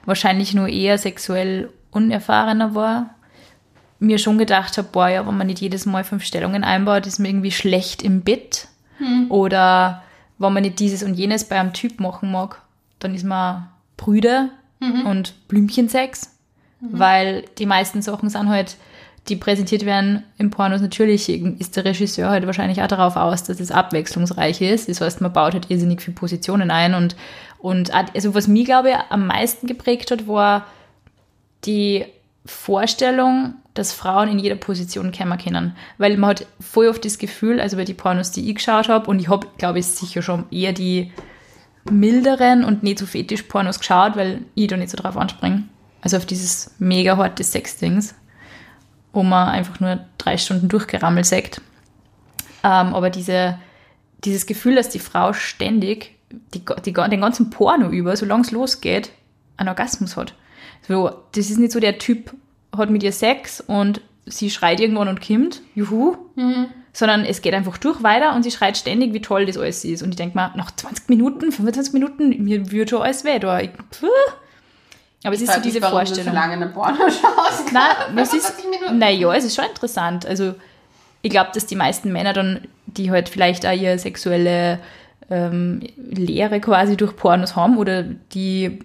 wahrscheinlich 0.05 0.55
nur 0.55 0.69
eher 0.69 0.99
sexuell 0.99 1.71
unerfahrener 1.91 2.75
war, 2.75 3.11
mir 3.99 4.19
schon 4.19 4.37
gedacht 4.37 4.77
habe, 4.77 4.89
boah, 4.93 5.09
ja, 5.09 5.27
wenn 5.27 5.37
man 5.37 5.47
nicht 5.47 5.61
jedes 5.61 5.87
Mal 5.87 6.05
fünf 6.05 6.25
Stellungen 6.25 6.65
einbaut, 6.65 7.07
ist 7.07 7.19
man 7.19 7.31
irgendwie 7.31 7.51
schlecht 7.51 8.03
im 8.03 8.21
Bett. 8.21 8.69
Oder 9.31 10.03
wenn 10.39 10.53
man 10.53 10.63
nicht 10.63 10.79
dieses 10.79 11.03
und 11.03 11.15
jenes 11.15 11.45
bei 11.45 11.59
einem 11.59 11.73
Typ 11.73 11.99
machen 12.01 12.31
mag, 12.31 12.61
dann 12.99 13.15
ist 13.15 13.25
man 13.25 13.69
Brüder 13.97 14.51
und 15.07 15.49
Blümchensex. 15.49 16.37
Weil 16.99 17.45
die 17.57 17.65
meisten 17.67 18.03
Sachen 18.03 18.29
sind 18.29 18.51
halt, 18.51 18.77
die 19.29 19.37
präsentiert 19.37 19.85
werden 19.85 20.23
im 20.39 20.51
Pornos, 20.51 20.81
natürlich 20.81 21.29
ist 21.29 21.77
der 21.77 21.85
Regisseur 21.85 22.31
halt 22.31 22.47
wahrscheinlich 22.47 22.83
auch 22.83 22.87
darauf 22.87 23.17
aus, 23.17 23.43
dass 23.43 23.61
es 23.61 23.71
abwechslungsreich 23.71 24.61
ist. 24.61 24.89
Das 24.89 25.01
heißt, 25.01 25.21
man 25.21 25.33
baut 25.33 25.55
halt 25.55 25.71
irrsinnig 25.71 26.01
viele 26.01 26.15
Positionen 26.15 26.71
ein 26.71 26.95
und, 26.95 27.17
und 27.59 27.93
also 27.93 28.35
was 28.35 28.49
mich, 28.49 28.67
glaube 28.67 28.91
ich, 28.91 28.97
am 29.11 29.27
meisten 29.27 29.67
geprägt 29.67 30.11
hat, 30.11 30.29
war 30.29 30.67
die 31.65 32.05
Vorstellung, 32.45 33.55
dass 33.75 33.93
Frauen 33.93 34.29
in 34.29 34.39
jeder 34.39 34.55
Position 34.55 35.13
kämmer 35.13 35.37
können. 35.37 35.77
Weil 35.99 36.17
man 36.17 36.31
hat 36.31 36.47
voll 36.61 36.89
oft 36.89 37.05
das 37.05 37.19
Gefühl, 37.19 37.61
also 37.61 37.77
bei 37.77 37.85
die 37.85 37.95
Pornos, 37.95 38.31
die 38.31 38.49
ich 38.49 38.57
geschaut 38.57 38.89
habe, 38.89 39.11
und 39.11 39.19
ich 39.19 39.29
habe, 39.29 39.47
glaube 39.59 39.81
ich, 39.81 39.87
sicher 39.87 40.23
schon 40.23 40.45
eher 40.51 40.73
die 40.73 41.13
milderen 41.91 42.65
und 42.65 42.83
nicht 42.83 42.99
so 42.99 43.07
Fetisch-Pornos 43.07 43.79
geschaut, 43.79 44.17
weil 44.17 44.43
ich 44.55 44.69
da 44.69 44.77
nicht 44.77 44.91
so 44.91 44.97
drauf 44.97 45.17
anspringe. 45.17 45.65
Also 46.01 46.17
auf 46.17 46.27
dieses 46.27 46.75
mega 46.79 47.17
harte 47.17 47.45
Sex-Dings, 47.45 48.15
wo 49.17 49.23
man 49.23 49.49
einfach 49.49 49.81
nur 49.81 49.99
drei 50.19 50.37
Stunden 50.37 50.69
durchgerammelt 50.69 51.25
sagt. 51.25 51.63
Ähm, 52.63 52.95
aber 52.95 53.09
diese, 53.09 53.59
dieses 54.25 54.45
Gefühl, 54.45 54.75
dass 54.75 54.91
die 54.91 54.99
Frau 54.99 55.33
ständig 55.33 56.15
die, 56.53 56.63
die, 56.85 56.93
den 56.93 57.21
ganzen 57.21 57.49
Porno 57.49 57.89
über, 57.89 58.15
solange 58.15 58.43
es 58.43 58.51
losgeht, 58.51 59.11
einen 59.57 59.71
Orgasmus 59.71 60.19
hat. 60.19 60.35
So, 60.87 61.11
das 61.33 61.49
ist 61.49 61.59
nicht 61.59 61.73
so 61.73 61.81
der 61.81 61.97
Typ, 61.97 62.35
hat 62.77 62.91
mit 62.91 63.03
ihr 63.03 63.13
Sex 63.13 63.63
und 63.63 64.03
sie 64.27 64.51
schreit 64.51 64.81
irgendwann 64.81 65.09
und 65.09 65.27
kommt, 65.27 65.63
juhu, 65.75 66.17
sondern 66.93 67.25
es 67.25 67.41
geht 67.41 67.55
einfach 67.55 67.79
durch 67.79 68.03
weiter 68.03 68.37
und 68.37 68.43
sie 68.43 68.51
schreit 68.51 68.77
ständig, 68.77 69.15
wie 69.15 69.23
toll 69.23 69.47
das 69.47 69.57
alles 69.57 69.83
ist. 69.87 70.03
Und 70.03 70.11
ich 70.11 70.17
denke 70.17 70.37
mal, 70.37 70.53
nach 70.57 70.73
20 70.77 71.09
Minuten, 71.09 71.53
25 71.53 71.95
Minuten, 71.95 72.45
mir 72.45 72.71
würde 72.71 72.91
schon 72.91 73.03
alles 73.03 73.25
weh. 73.25 73.39
Da. 73.39 73.61
Ich, 73.61 73.71
puh. 73.73 74.09
Aber 75.27 75.35
es 75.35 75.43
Ich 75.43 75.49
ist 75.49 75.55
so 75.55 75.61
frag 75.61 75.65
mich, 75.65 75.73
diese 75.75 75.83
warum 75.83 75.99
Du 76.01 76.07
so 76.07 76.15
Vorstellung. 76.15 76.35
lange 76.35 76.53
eine 76.55 76.67
Porno 76.69 76.97
schaust. 77.11 77.73
Nein, 77.73 78.17
es 78.17 78.33
ist, 78.33 78.47
40 78.47 78.71
Minuten. 78.71 78.99
naja, 78.99 79.35
es 79.35 79.45
ist 79.45 79.55
schon 79.57 79.65
interessant. 79.67 80.25
Also 80.25 80.55
ich 81.23 81.31
glaube, 81.31 81.51
dass 81.53 81.67
die 81.67 81.77
meisten 81.77 82.13
Männer 82.13 82.33
dann, 82.33 82.61
die 82.87 83.11
halt 83.11 83.29
vielleicht 83.29 83.67
auch 83.67 83.73
ihre 83.73 83.99
sexuelle 83.99 84.79
ähm, 85.29 85.81
Lehre 85.97 86.61
quasi 86.61 86.97
durch 86.97 87.17
Pornos 87.17 87.57
haben 87.57 87.77
oder 87.79 88.05
die 88.05 88.79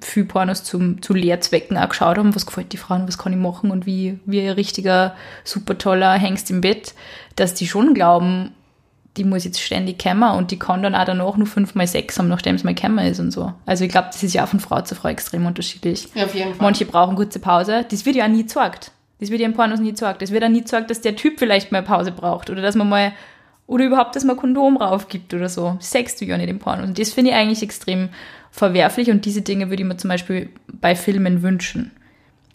viel 0.00 0.24
Pornos 0.24 0.62
zum, 0.62 1.02
zu 1.02 1.14
Lehrzwecken 1.14 1.76
auch 1.76 1.88
geschaut 1.88 2.16
haben, 2.16 2.32
was 2.36 2.46
gefällt 2.46 2.72
die 2.72 2.76
Frauen, 2.76 3.08
was 3.08 3.18
kann 3.18 3.32
ich 3.32 3.38
machen 3.40 3.72
und 3.72 3.86
wie, 3.86 4.20
wie 4.24 4.40
ein 4.42 4.50
richtiger, 4.50 5.16
super 5.42 5.76
toller 5.78 6.12
Hengst 6.12 6.48
im 6.52 6.60
Bett, 6.60 6.94
dass 7.34 7.54
die 7.54 7.66
schon 7.66 7.92
glauben, 7.92 8.52
die 9.16 9.24
muss 9.24 9.44
jetzt 9.44 9.60
ständig 9.60 10.02
kommen 10.02 10.36
und 10.36 10.50
die 10.50 10.58
kann 10.58 10.82
dann 10.82 10.94
auch 10.94 11.04
danach 11.04 11.36
nur 11.36 11.46
fünfmal 11.46 11.86
Sex 11.86 12.18
haben, 12.18 12.28
nachdem 12.28 12.54
es 12.54 12.64
mal 12.64 12.74
gekommen 12.74 13.04
ist 13.06 13.18
und 13.18 13.32
so. 13.32 13.52
Also 13.66 13.84
ich 13.84 13.90
glaube, 13.90 14.08
das 14.12 14.22
ist 14.22 14.34
ja 14.34 14.44
auch 14.44 14.48
von 14.48 14.60
Frau 14.60 14.80
zu 14.82 14.94
Frau 14.94 15.08
extrem 15.08 15.46
unterschiedlich. 15.46 16.08
Ja, 16.14 16.24
auf 16.24 16.34
jeden 16.34 16.54
Fall. 16.54 16.62
Manche 16.62 16.84
brauchen 16.84 17.16
kurze 17.16 17.40
Pause. 17.40 17.84
Das 17.90 18.06
wird 18.06 18.16
ja 18.16 18.24
auch 18.24 18.28
nie 18.28 18.42
gezeigt. 18.42 18.92
Das 19.18 19.30
wird 19.30 19.40
ja 19.40 19.46
in 19.46 19.54
Pornos 19.54 19.80
nie 19.80 19.90
gezeigt. 19.90 20.22
Es 20.22 20.30
wird 20.30 20.44
auch 20.44 20.48
nie 20.48 20.60
gezeigt, 20.60 20.90
dass 20.90 21.00
der 21.00 21.16
Typ 21.16 21.38
vielleicht 21.38 21.72
mal 21.72 21.82
Pause 21.82 22.12
braucht 22.12 22.50
oder 22.50 22.62
dass 22.62 22.76
man 22.76 22.88
mal, 22.88 23.12
oder 23.66 23.84
überhaupt, 23.84 24.16
dass 24.16 24.24
man 24.24 24.36
Kondom 24.36 24.76
rauf 24.76 25.08
gibt 25.08 25.34
oder 25.34 25.48
so. 25.48 25.74
Das 25.76 25.90
sagst 25.90 26.20
du 26.20 26.24
ja 26.24 26.38
nicht 26.38 26.48
im 26.48 26.58
Porno. 26.58 26.84
Und 26.84 26.98
das 26.98 27.12
finde 27.12 27.32
ich 27.32 27.36
eigentlich 27.36 27.62
extrem 27.62 28.10
verwerflich 28.50 29.10
und 29.10 29.24
diese 29.24 29.42
Dinge 29.42 29.70
würde 29.70 29.82
ich 29.82 29.88
mir 29.88 29.96
zum 29.96 30.08
Beispiel 30.08 30.50
bei 30.68 30.94
Filmen 30.94 31.42
wünschen. 31.42 31.90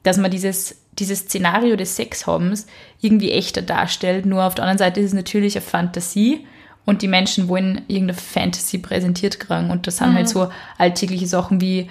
Dass 0.03 0.18
man 0.18 0.32
dieses, 0.32 0.85
dieses 1.00 1.22
Szenario 1.22 1.76
des 1.76 1.96
Sexhabens 1.96 2.68
irgendwie 3.02 3.32
echter 3.32 3.62
darstellt. 3.62 4.26
Nur 4.26 4.43
auf 4.43 4.56
der 4.56 4.64
anderen 4.64 4.78
Seite 4.78 5.00
ist 5.00 5.08
es 5.08 5.14
natürlich 5.14 5.56
eine 5.56 5.66
Fantasie 5.66 6.46
und 6.86 7.02
die 7.02 7.08
Menschen 7.08 7.48
wollen 7.48 7.82
irgendeine 7.88 8.14
Fantasy 8.14 8.78
präsentiert 8.78 9.39
kriegen. 9.39 9.70
Und 9.72 9.88
das 9.88 9.98
sind 9.98 10.14
halt 10.14 10.30
so 10.30 10.50
alltägliche 10.78 11.28
Sachen 11.28 11.60
wie 11.62 11.89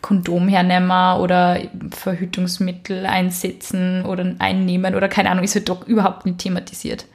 Kondom 0.00 0.48
hernehmen 0.48 1.20
oder 1.20 1.60
Verhütungsmittel 1.90 3.06
einsetzen 3.06 4.04
oder 4.04 4.34
einnehmen 4.38 4.94
oder 4.94 5.08
keine 5.08 5.30
Ahnung, 5.30 5.44
ist 5.44 5.54
halt 5.54 5.68
doch 5.68 5.86
überhaupt 5.86 6.24
nicht 6.24 6.38
thematisiert. 6.38 7.06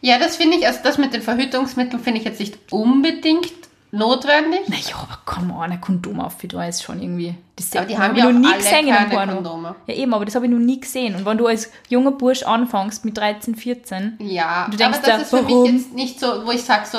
Ja, 0.00 0.18
das 0.18 0.36
finde 0.36 0.58
ich, 0.58 0.66
also 0.66 0.80
das 0.84 0.98
mit 0.98 1.14
den 1.14 1.22
Verhütungsmitteln 1.22 2.02
finde 2.02 2.20
ich 2.20 2.26
jetzt 2.26 2.38
nicht 2.38 2.58
unbedingt 2.70 3.52
notwendig. 3.94 4.68
Naja, 4.68 4.96
aber 5.02 5.18
komm 5.24 5.50
on, 5.50 5.70
ein 5.72 5.80
Kondom 5.80 6.20
auf 6.20 6.42
wie 6.42 6.48
da 6.48 6.66
ist 6.66 6.82
schon 6.82 7.00
irgendwie. 7.00 7.34
Das 7.56 7.74
Aber 7.76 7.86
die 7.86 7.96
hab 7.96 8.04
haben 8.08 8.16
ich 8.16 8.22
ja 8.24 8.30
noch 8.30 8.48
auch 8.48 8.52
nie 8.52 8.56
gesehen 8.58 8.86
keine 8.88 9.10
Porno. 9.10 9.34
Kondome. 9.34 9.74
Ja, 9.86 9.94
eben, 9.94 10.12
aber 10.14 10.24
das 10.24 10.34
habe 10.34 10.46
ich 10.46 10.50
noch 10.52 10.58
nie 10.58 10.80
gesehen. 10.80 11.14
Und 11.14 11.24
wenn 11.24 11.38
du 11.38 11.46
als 11.46 11.70
junger 11.88 12.10
Bursch 12.12 12.42
anfängst 12.42 13.04
mit 13.04 13.16
13, 13.16 13.54
14, 13.54 14.16
Ja, 14.20 14.66
Du 14.70 14.76
denkst 14.76 14.98
aber 14.98 15.06
das 15.06 15.16
da, 15.16 15.22
ist 15.22 15.30
für 15.30 15.44
warum? 15.48 15.62
mich 15.62 15.72
jetzt 15.72 15.92
nicht 15.94 16.20
so, 16.20 16.44
wo 16.46 16.50
ich 16.50 16.62
sage 16.62 16.86
so, 16.90 16.98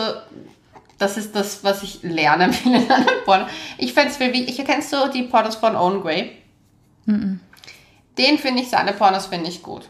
das 0.98 1.18
ist 1.18 1.36
das, 1.36 1.64
was 1.64 1.84
ich 1.84 2.02
lernen 2.04 2.52
will 2.64 2.76
in 2.76 2.90
einem 2.92 3.06
Porno. 3.26 3.46
Ich 3.78 3.94
fände 3.94 4.10
es 4.12 4.18
viel 4.18 4.32
wichtig. 4.32 4.64
Kennst 4.66 4.94
du 4.94 4.98
die 5.14 5.24
Pornos 5.24 5.56
von 5.56 5.76
Owen 5.76 6.02
Gray? 6.02 6.32
Den 7.06 8.38
finde 8.38 8.62
ich, 8.62 8.70
seine 8.70 8.94
Pornos 8.94 9.26
finde 9.28 9.50
ich 9.50 9.62
gut. 9.62 9.90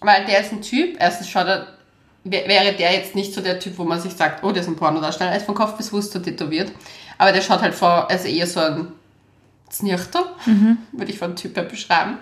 Weil 0.00 0.24
der 0.26 0.40
ist 0.40 0.52
ein 0.52 0.62
Typ, 0.62 0.96
erstens 1.00 1.28
schaut 1.28 1.46
er, 1.46 1.66
wäre 2.30 2.74
der 2.74 2.92
jetzt 2.92 3.14
nicht 3.14 3.32
so 3.32 3.40
der 3.40 3.58
Typ, 3.58 3.78
wo 3.78 3.84
man 3.84 4.00
sich 4.00 4.12
sagt, 4.12 4.42
oh, 4.44 4.52
der 4.52 4.62
ist 4.62 4.68
ein 4.68 4.76
Pornodarsteller, 4.76 5.30
er 5.30 5.36
ist 5.36 5.46
von 5.46 5.54
Kopf 5.54 5.76
bis 5.76 5.90
Fuß 5.90 6.10
so 6.10 6.18
tätowiert. 6.18 6.72
Aber 7.18 7.32
der 7.32 7.40
schaut 7.40 7.62
halt 7.62 7.74
vor, 7.74 8.10
also 8.10 8.28
eher 8.28 8.46
so 8.46 8.60
ein 8.60 8.88
Znirchter, 9.70 10.24
würde 10.92 11.10
ich 11.10 11.18
von 11.18 11.36
Typ 11.36 11.56
her 11.56 11.64
beschreiben. 11.64 12.18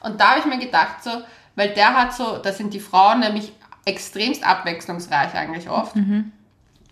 Und 0.00 0.20
da 0.20 0.30
habe 0.30 0.40
ich 0.40 0.46
mir 0.46 0.58
gedacht, 0.58 1.02
so, 1.02 1.10
weil 1.56 1.70
der 1.70 1.94
hat 1.94 2.14
so, 2.14 2.38
da 2.38 2.52
sind 2.52 2.74
die 2.74 2.80
Frauen 2.80 3.20
nämlich 3.20 3.52
extremst 3.84 4.44
abwechslungsreich 4.44 5.34
eigentlich 5.34 5.68
oft. 5.68 5.94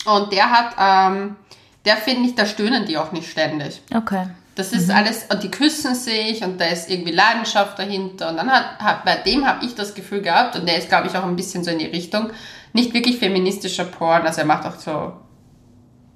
Und 0.05 0.33
der 0.33 0.51
hat, 0.51 0.75
ähm, 0.79 1.37
der 1.85 1.97
finde 1.97 2.29
ich, 2.29 2.35
da 2.35 2.47
stöhnen 2.47 2.87
die 2.87 2.99
auch 2.99 3.13
nicht 3.13 3.31
ständig. 3.31 3.83
okay. 3.95 4.27
Das 4.55 4.73
ist 4.73 4.91
alles, 4.91 5.25
und 5.31 5.43
die 5.43 5.51
küssen 5.51 5.95
sich 5.95 6.45
und 6.45 6.61
da 6.61 6.67
ist 6.67 6.91
irgendwie 6.91 7.13
Leidenschaft 7.13 7.79
dahinter. 7.79 8.29
Und 8.29 8.37
dann 8.37 8.51
hat, 8.51 8.79
hat 8.81 9.05
bei 9.05 9.17
dem 9.17 9.47
habe 9.47 9.65
ich 9.65 9.75
das 9.75 9.95
Gefühl 9.95 10.21
gehabt, 10.21 10.57
und 10.57 10.69
der 10.69 10.77
ist, 10.77 10.89
glaube 10.89 11.09
ich, 11.09 11.17
auch 11.17 11.25
ein 11.25 11.37
bisschen 11.37 11.65
so 11.65 11.71
in 11.71 11.79
die 11.79 11.87
Richtung, 11.87 12.31
nicht 12.75 12.93
wirklich 12.93 13.19
feministischer 13.19 13.85
Porn, 13.85 14.27
also 14.27 14.41
er 14.41 14.47
macht 14.47 14.67
auch 14.67 14.77
so 14.77 15.15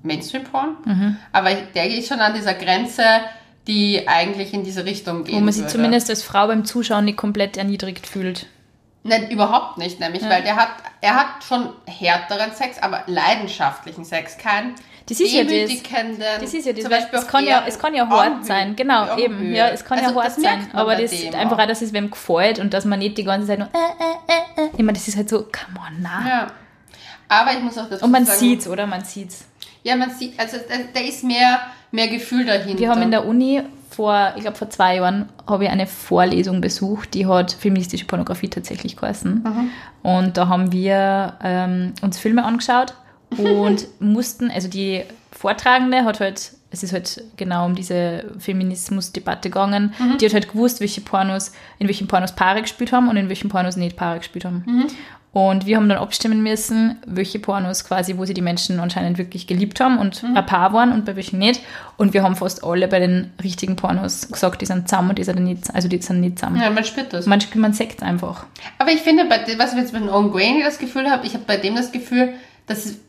Mainstream-Porn, 0.02 1.18
aber 1.32 1.54
der 1.54 1.88
geht 1.88 2.06
schon 2.06 2.20
an 2.20 2.34
dieser 2.34 2.54
Grenze, 2.54 3.02
die 3.66 4.06
eigentlich 4.06 4.54
in 4.54 4.62
diese 4.62 4.84
Richtung 4.84 5.24
geht. 5.24 5.34
Wo 5.34 5.40
man 5.40 5.52
sich 5.52 5.66
zumindest 5.66 6.08
als 6.10 6.22
Frau 6.22 6.46
beim 6.46 6.64
Zuschauen 6.64 7.04
nicht 7.04 7.16
komplett 7.16 7.56
erniedrigt 7.56 8.06
fühlt. 8.06 8.46
Nein, 9.02 9.30
überhaupt 9.30 9.78
nicht, 9.78 10.00
nämlich, 10.00 10.22
weil 10.22 10.42
der 10.42 10.56
hat, 10.56 10.70
er 11.00 11.14
hat 11.14 11.44
schon 11.46 11.68
härteren 11.86 12.52
Sex, 12.52 12.78
aber 12.80 13.02
leidenschaftlichen 13.06 14.04
Sex, 14.04 14.36
kein 14.36 14.74
Das 15.08 15.20
ist 15.20 15.32
ja 15.32 15.44
das. 15.44 15.70
Das 16.40 16.52
ist 16.54 16.66
ja 16.66 16.72
das. 16.72 16.82
zum 16.82 16.90
Beispiel 16.90 17.18
es, 17.20 17.26
kann 17.28 17.44
ja, 17.44 17.50
Erden- 17.58 17.68
es 17.68 17.78
kann 17.78 17.94
ja 17.94 18.02
Augenhöhe. 18.04 18.20
hart 18.34 18.44
sein. 18.44 18.74
Genau, 18.74 19.02
Augenhöhe. 19.04 19.24
eben. 19.24 19.54
Ja, 19.54 19.68
es 19.68 19.84
kann 19.84 19.98
Also 20.00 20.10
ja 20.14 20.22
hart 20.22 20.32
sein. 20.40 20.68
Aber 20.72 20.96
das 20.96 21.10
dem 21.12 21.34
einfach 21.34 21.58
auch. 21.58 21.66
dass 21.66 21.80
es 21.82 21.92
wem 21.92 22.10
gefällt 22.10 22.58
und 22.58 22.74
dass 22.74 22.84
man 22.84 22.98
nicht 22.98 23.16
die 23.16 23.22
ganze 23.24 23.46
Zeit 23.46 23.60
nur 23.60 23.68
äh, 23.68 23.78
äh, 23.78 24.62
äh, 24.62 24.66
äh. 24.66 24.70
Ich 24.72 24.78
meine, 24.78 24.94
das 24.94 25.06
ist 25.06 25.16
halt 25.16 25.28
so, 25.28 25.42
come 25.44 25.78
on, 25.78 25.96
na. 26.02 26.28
Ja. 26.28 26.46
Aber 27.28 27.52
ich 27.52 27.60
muss 27.60 27.78
auch 27.78 27.88
dazu 27.88 28.04
Und 28.04 28.10
man 28.10 28.24
sagen, 28.24 28.38
sieht's, 28.38 28.66
oder? 28.68 28.86
Man 28.86 29.04
sieht's. 29.04 29.44
Ja, 29.84 29.94
man 29.96 30.10
sieht, 30.10 30.38
also 30.40 30.56
da, 30.68 30.74
da 30.92 31.00
ist 31.00 31.22
mehr, 31.22 31.60
mehr 31.92 32.08
Gefühl 32.08 32.44
dahinter. 32.44 32.78
Wir 32.78 32.88
haben 32.90 33.02
in 33.02 33.12
der 33.12 33.24
Uni 33.26 33.62
vor, 33.90 34.32
ich 34.34 34.42
glaube 34.42 34.56
vor 34.56 34.68
zwei 34.70 34.96
Jahren, 34.96 35.28
habe 35.48 35.64
ich 35.64 35.70
eine 35.70 35.86
Vorlesung 35.86 36.60
besucht, 36.60 37.14
die 37.14 37.26
hat 37.26 37.52
feministische 37.52 38.04
Pornografie 38.06 38.48
tatsächlich 38.48 38.96
geheißen. 38.96 39.70
Und 40.02 40.36
da 40.36 40.48
haben 40.48 40.72
wir 40.72 41.34
ähm, 41.42 41.92
uns 42.02 42.18
Filme 42.18 42.44
angeschaut 42.44 42.94
und 43.36 43.86
mussten, 44.00 44.50
also 44.50 44.68
die 44.68 45.02
Vortragende 45.32 46.04
hat 46.04 46.20
halt, 46.20 46.52
es 46.70 46.82
ist 46.82 46.92
halt 46.92 47.22
genau 47.36 47.66
um 47.66 47.74
diese 47.74 48.24
Feminismusdebatte 48.38 49.50
gegangen, 49.50 49.94
die 50.20 50.26
hat 50.26 50.34
halt 50.34 50.48
gewusst, 50.48 50.80
welche 50.80 51.00
Pornos, 51.00 51.52
in 51.78 51.88
welchen 51.88 52.08
Pornos 52.08 52.32
Paare 52.34 52.62
gespielt 52.62 52.92
haben 52.92 53.08
und 53.08 53.16
in 53.16 53.28
welchen 53.28 53.48
Pornos 53.48 53.76
nicht 53.76 53.96
Paare 53.96 54.18
gespielt 54.18 54.44
haben. 54.44 54.64
Und 55.32 55.66
wir 55.66 55.76
haben 55.76 55.86
dann 55.90 55.98
abstimmen 55.98 56.42
müssen, 56.42 56.96
welche 57.06 57.38
Pornos 57.38 57.84
quasi, 57.84 58.16
wo 58.16 58.24
sie 58.24 58.32
die 58.32 58.40
Menschen 58.40 58.80
anscheinend 58.80 59.18
wirklich 59.18 59.46
geliebt 59.46 59.80
haben 59.80 59.98
und 59.98 60.24
ein 60.24 60.46
Paar 60.46 60.72
waren 60.72 60.92
und 60.92 61.04
bei 61.04 61.14
welchen 61.14 61.38
nicht. 61.38 61.60
Und 61.98 62.14
wir 62.14 62.22
haben 62.22 62.36
fast 62.36 62.64
alle 62.64 62.88
bei 62.88 63.00
den 63.00 63.32
richtigen 63.44 63.76
Pornos 63.76 64.28
gesagt, 64.28 64.62
die 64.62 64.66
sind 64.66 64.88
zusammen 64.88 65.10
und 65.10 65.18
die 65.18 65.24
sind 65.24 65.38
nicht, 65.44 65.74
also 65.74 65.88
die 65.88 66.00
sind 66.00 66.20
nicht 66.20 66.38
zusammen. 66.38 66.58
Ja, 66.58 66.70
man 66.70 66.84
spürt 66.84 67.12
das. 67.12 67.26
Man, 67.26 67.42
man 67.56 67.74
sagt 67.74 68.02
einfach. 68.02 68.46
Aber 68.78 68.90
ich 68.92 69.02
finde, 69.02 69.26
bei 69.26 69.36
dem, 69.36 69.58
was 69.58 69.74
ich 69.74 69.78
jetzt 69.78 69.92
mit 69.92 70.04
Owen 70.04 70.30
Graney 70.30 70.62
das 70.64 70.78
Gefühl 70.78 71.10
habe, 71.10 71.26
ich 71.26 71.34
habe 71.34 71.44
bei 71.46 71.58
dem 71.58 71.74
das 71.74 71.92
Gefühl, 71.92 72.32
dass 72.66 72.86
es 72.86 73.00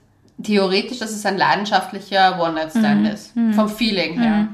theoretisch, 0.44 1.00
dass 1.00 1.12
es 1.12 1.26
ein 1.26 1.38
leidenschaftlicher 1.38 2.40
One-Night-Stand 2.42 3.02
Mhm. 3.02 3.06
ist. 3.06 3.34
Vom 3.56 3.70
Feeling 3.70 4.20
her. 4.20 4.48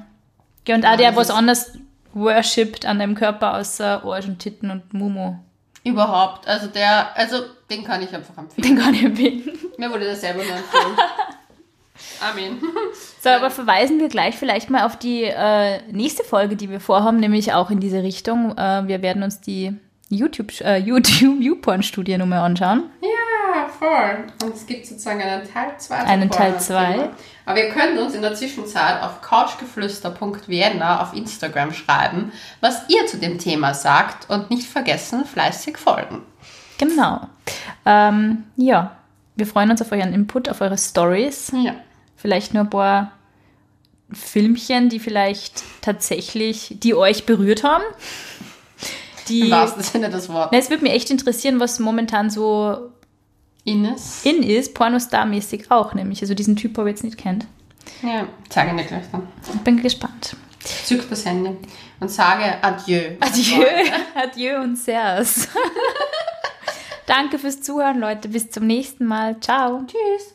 Ja, 0.67 0.75
und 0.75 0.85
auch 0.85 0.95
der 0.97 1.15
was 1.15 1.29
anderes 1.29 1.77
worshipt 2.13 2.85
an 2.85 2.99
deinem 2.99 3.15
Körper 3.15 3.55
außer 3.57 4.03
Arsch 4.05 4.25
und 4.27 4.39
Titten 4.39 4.71
und 4.71 4.93
Mumu. 4.93 5.35
Überhaupt. 5.83 6.47
Also 6.47 6.67
der, 6.67 7.17
also 7.17 7.37
den 7.69 7.83
kann 7.83 8.01
ich 8.01 8.13
einfach 8.15 8.37
empfehlen. 8.37 8.63
Den 8.67 8.77
kann 8.81 8.93
ich 8.93 9.03
erwähnen. 9.03 9.49
Mir 9.77 9.89
wurde 9.91 10.05
das 10.05 10.21
selber 10.21 10.43
nur 10.43 10.55
empfohlen. 10.55 10.95
Amen. 12.21 12.61
So, 13.21 13.29
aber 13.29 13.49
verweisen 13.49 13.99
wir 13.99 14.07
gleich 14.09 14.35
vielleicht 14.35 14.69
mal 14.69 14.85
auf 14.85 14.97
die 14.97 15.23
äh, 15.23 15.81
nächste 15.91 16.23
Folge, 16.23 16.55
die 16.55 16.69
wir 16.69 16.79
vorhaben, 16.79 17.17
nämlich 17.19 17.53
auch 17.53 17.69
in 17.69 17.79
diese 17.79 18.01
Richtung. 18.03 18.57
Äh, 18.57 18.87
wir 18.87 19.01
werden 19.01 19.23
uns 19.23 19.41
die 19.41 19.73
YouTube, 20.09 20.51
äh, 20.61 20.77
YouTube 20.77 21.41
YouPorn-Studie 21.41 22.17
nochmal 22.17 22.39
anschauen. 22.39 22.83
Ja, 23.01 23.07
voll. 23.67 24.25
Und 24.43 24.55
es 24.55 24.65
gibt 24.65 24.85
sozusagen 24.85 25.21
einen 25.21 25.51
Teil 25.51 25.73
2. 25.77 25.95
Einen 25.95 26.29
Teil 26.29 26.59
zwei. 26.59 27.09
Aber 27.45 27.63
ihr 27.63 27.69
könnt 27.69 27.99
uns 27.99 28.13
in 28.13 28.21
der 28.21 28.35
Zwischenzeit 28.35 29.01
auf 29.01 29.21
couchgeflüster.vienna 29.21 31.01
auf 31.01 31.13
Instagram 31.13 31.73
schreiben, 31.73 32.31
was 32.61 32.83
ihr 32.87 33.05
zu 33.07 33.17
dem 33.17 33.39
Thema 33.39 33.73
sagt 33.73 34.29
und 34.29 34.49
nicht 34.49 34.67
vergessen, 34.67 35.25
fleißig 35.25 35.77
folgen. 35.77 36.21
Genau. 36.77 37.27
Ähm, 37.85 38.45
ja, 38.55 38.97
wir 39.35 39.47
freuen 39.47 39.71
uns 39.71 39.81
auf 39.81 39.91
euren 39.91 40.13
Input, 40.13 40.49
auf 40.49 40.61
eure 40.61 40.77
Stories. 40.77 41.51
Ja. 41.53 41.75
Vielleicht 42.15 42.53
nur 42.53 42.63
ein 42.63 42.69
paar 42.69 43.11
Filmchen, 44.11 44.89
die 44.89 44.99
vielleicht 44.99 45.63
tatsächlich, 45.81 46.77
die 46.79 46.93
euch 46.93 47.25
berührt 47.25 47.63
haben. 47.63 47.83
Die, 49.27 49.41
Im 49.41 49.51
wahrsten 49.51 49.83
Sinne 49.83 50.09
des 50.09 50.29
Wortes. 50.29 50.57
Es 50.57 50.69
würde 50.69 50.83
mich 50.83 50.93
echt 50.93 51.09
interessieren, 51.09 51.59
was 51.59 51.79
momentan 51.79 52.29
so 52.29 52.92
Ines. 53.65 54.25
in 54.25 54.43
ist, 54.43 54.75
Pornostar-mäßig 54.75 55.71
auch, 55.71 55.93
nämlich. 55.93 56.21
Also 56.21 56.33
diesen 56.33 56.55
Typ 56.55 56.77
habe 56.77 56.89
ich 56.89 56.95
jetzt 56.95 57.03
nicht 57.03 57.17
kennt. 57.17 57.45
Ja, 58.01 58.27
zeige 58.49 58.73
mir 58.73 58.83
gleich 58.83 59.03
dann. 59.11 59.27
Ich 59.53 59.61
bin 59.61 59.81
gespannt. 59.81 60.35
Zück 60.85 61.09
das 61.09 61.25
Handy 61.25 61.57
und 61.99 62.09
sage 62.09 62.61
Adieu. 62.61 63.17
Adieu, 63.19 63.65
adieu 64.15 64.61
und 64.61 64.77
Servus. 64.77 65.47
Danke 67.05 67.37
fürs 67.37 67.61
Zuhören, 67.61 67.99
Leute. 67.99 68.29
Bis 68.29 68.49
zum 68.49 68.65
nächsten 68.65 69.05
Mal. 69.05 69.39
Ciao. 69.41 69.83
Tschüss. 69.85 70.33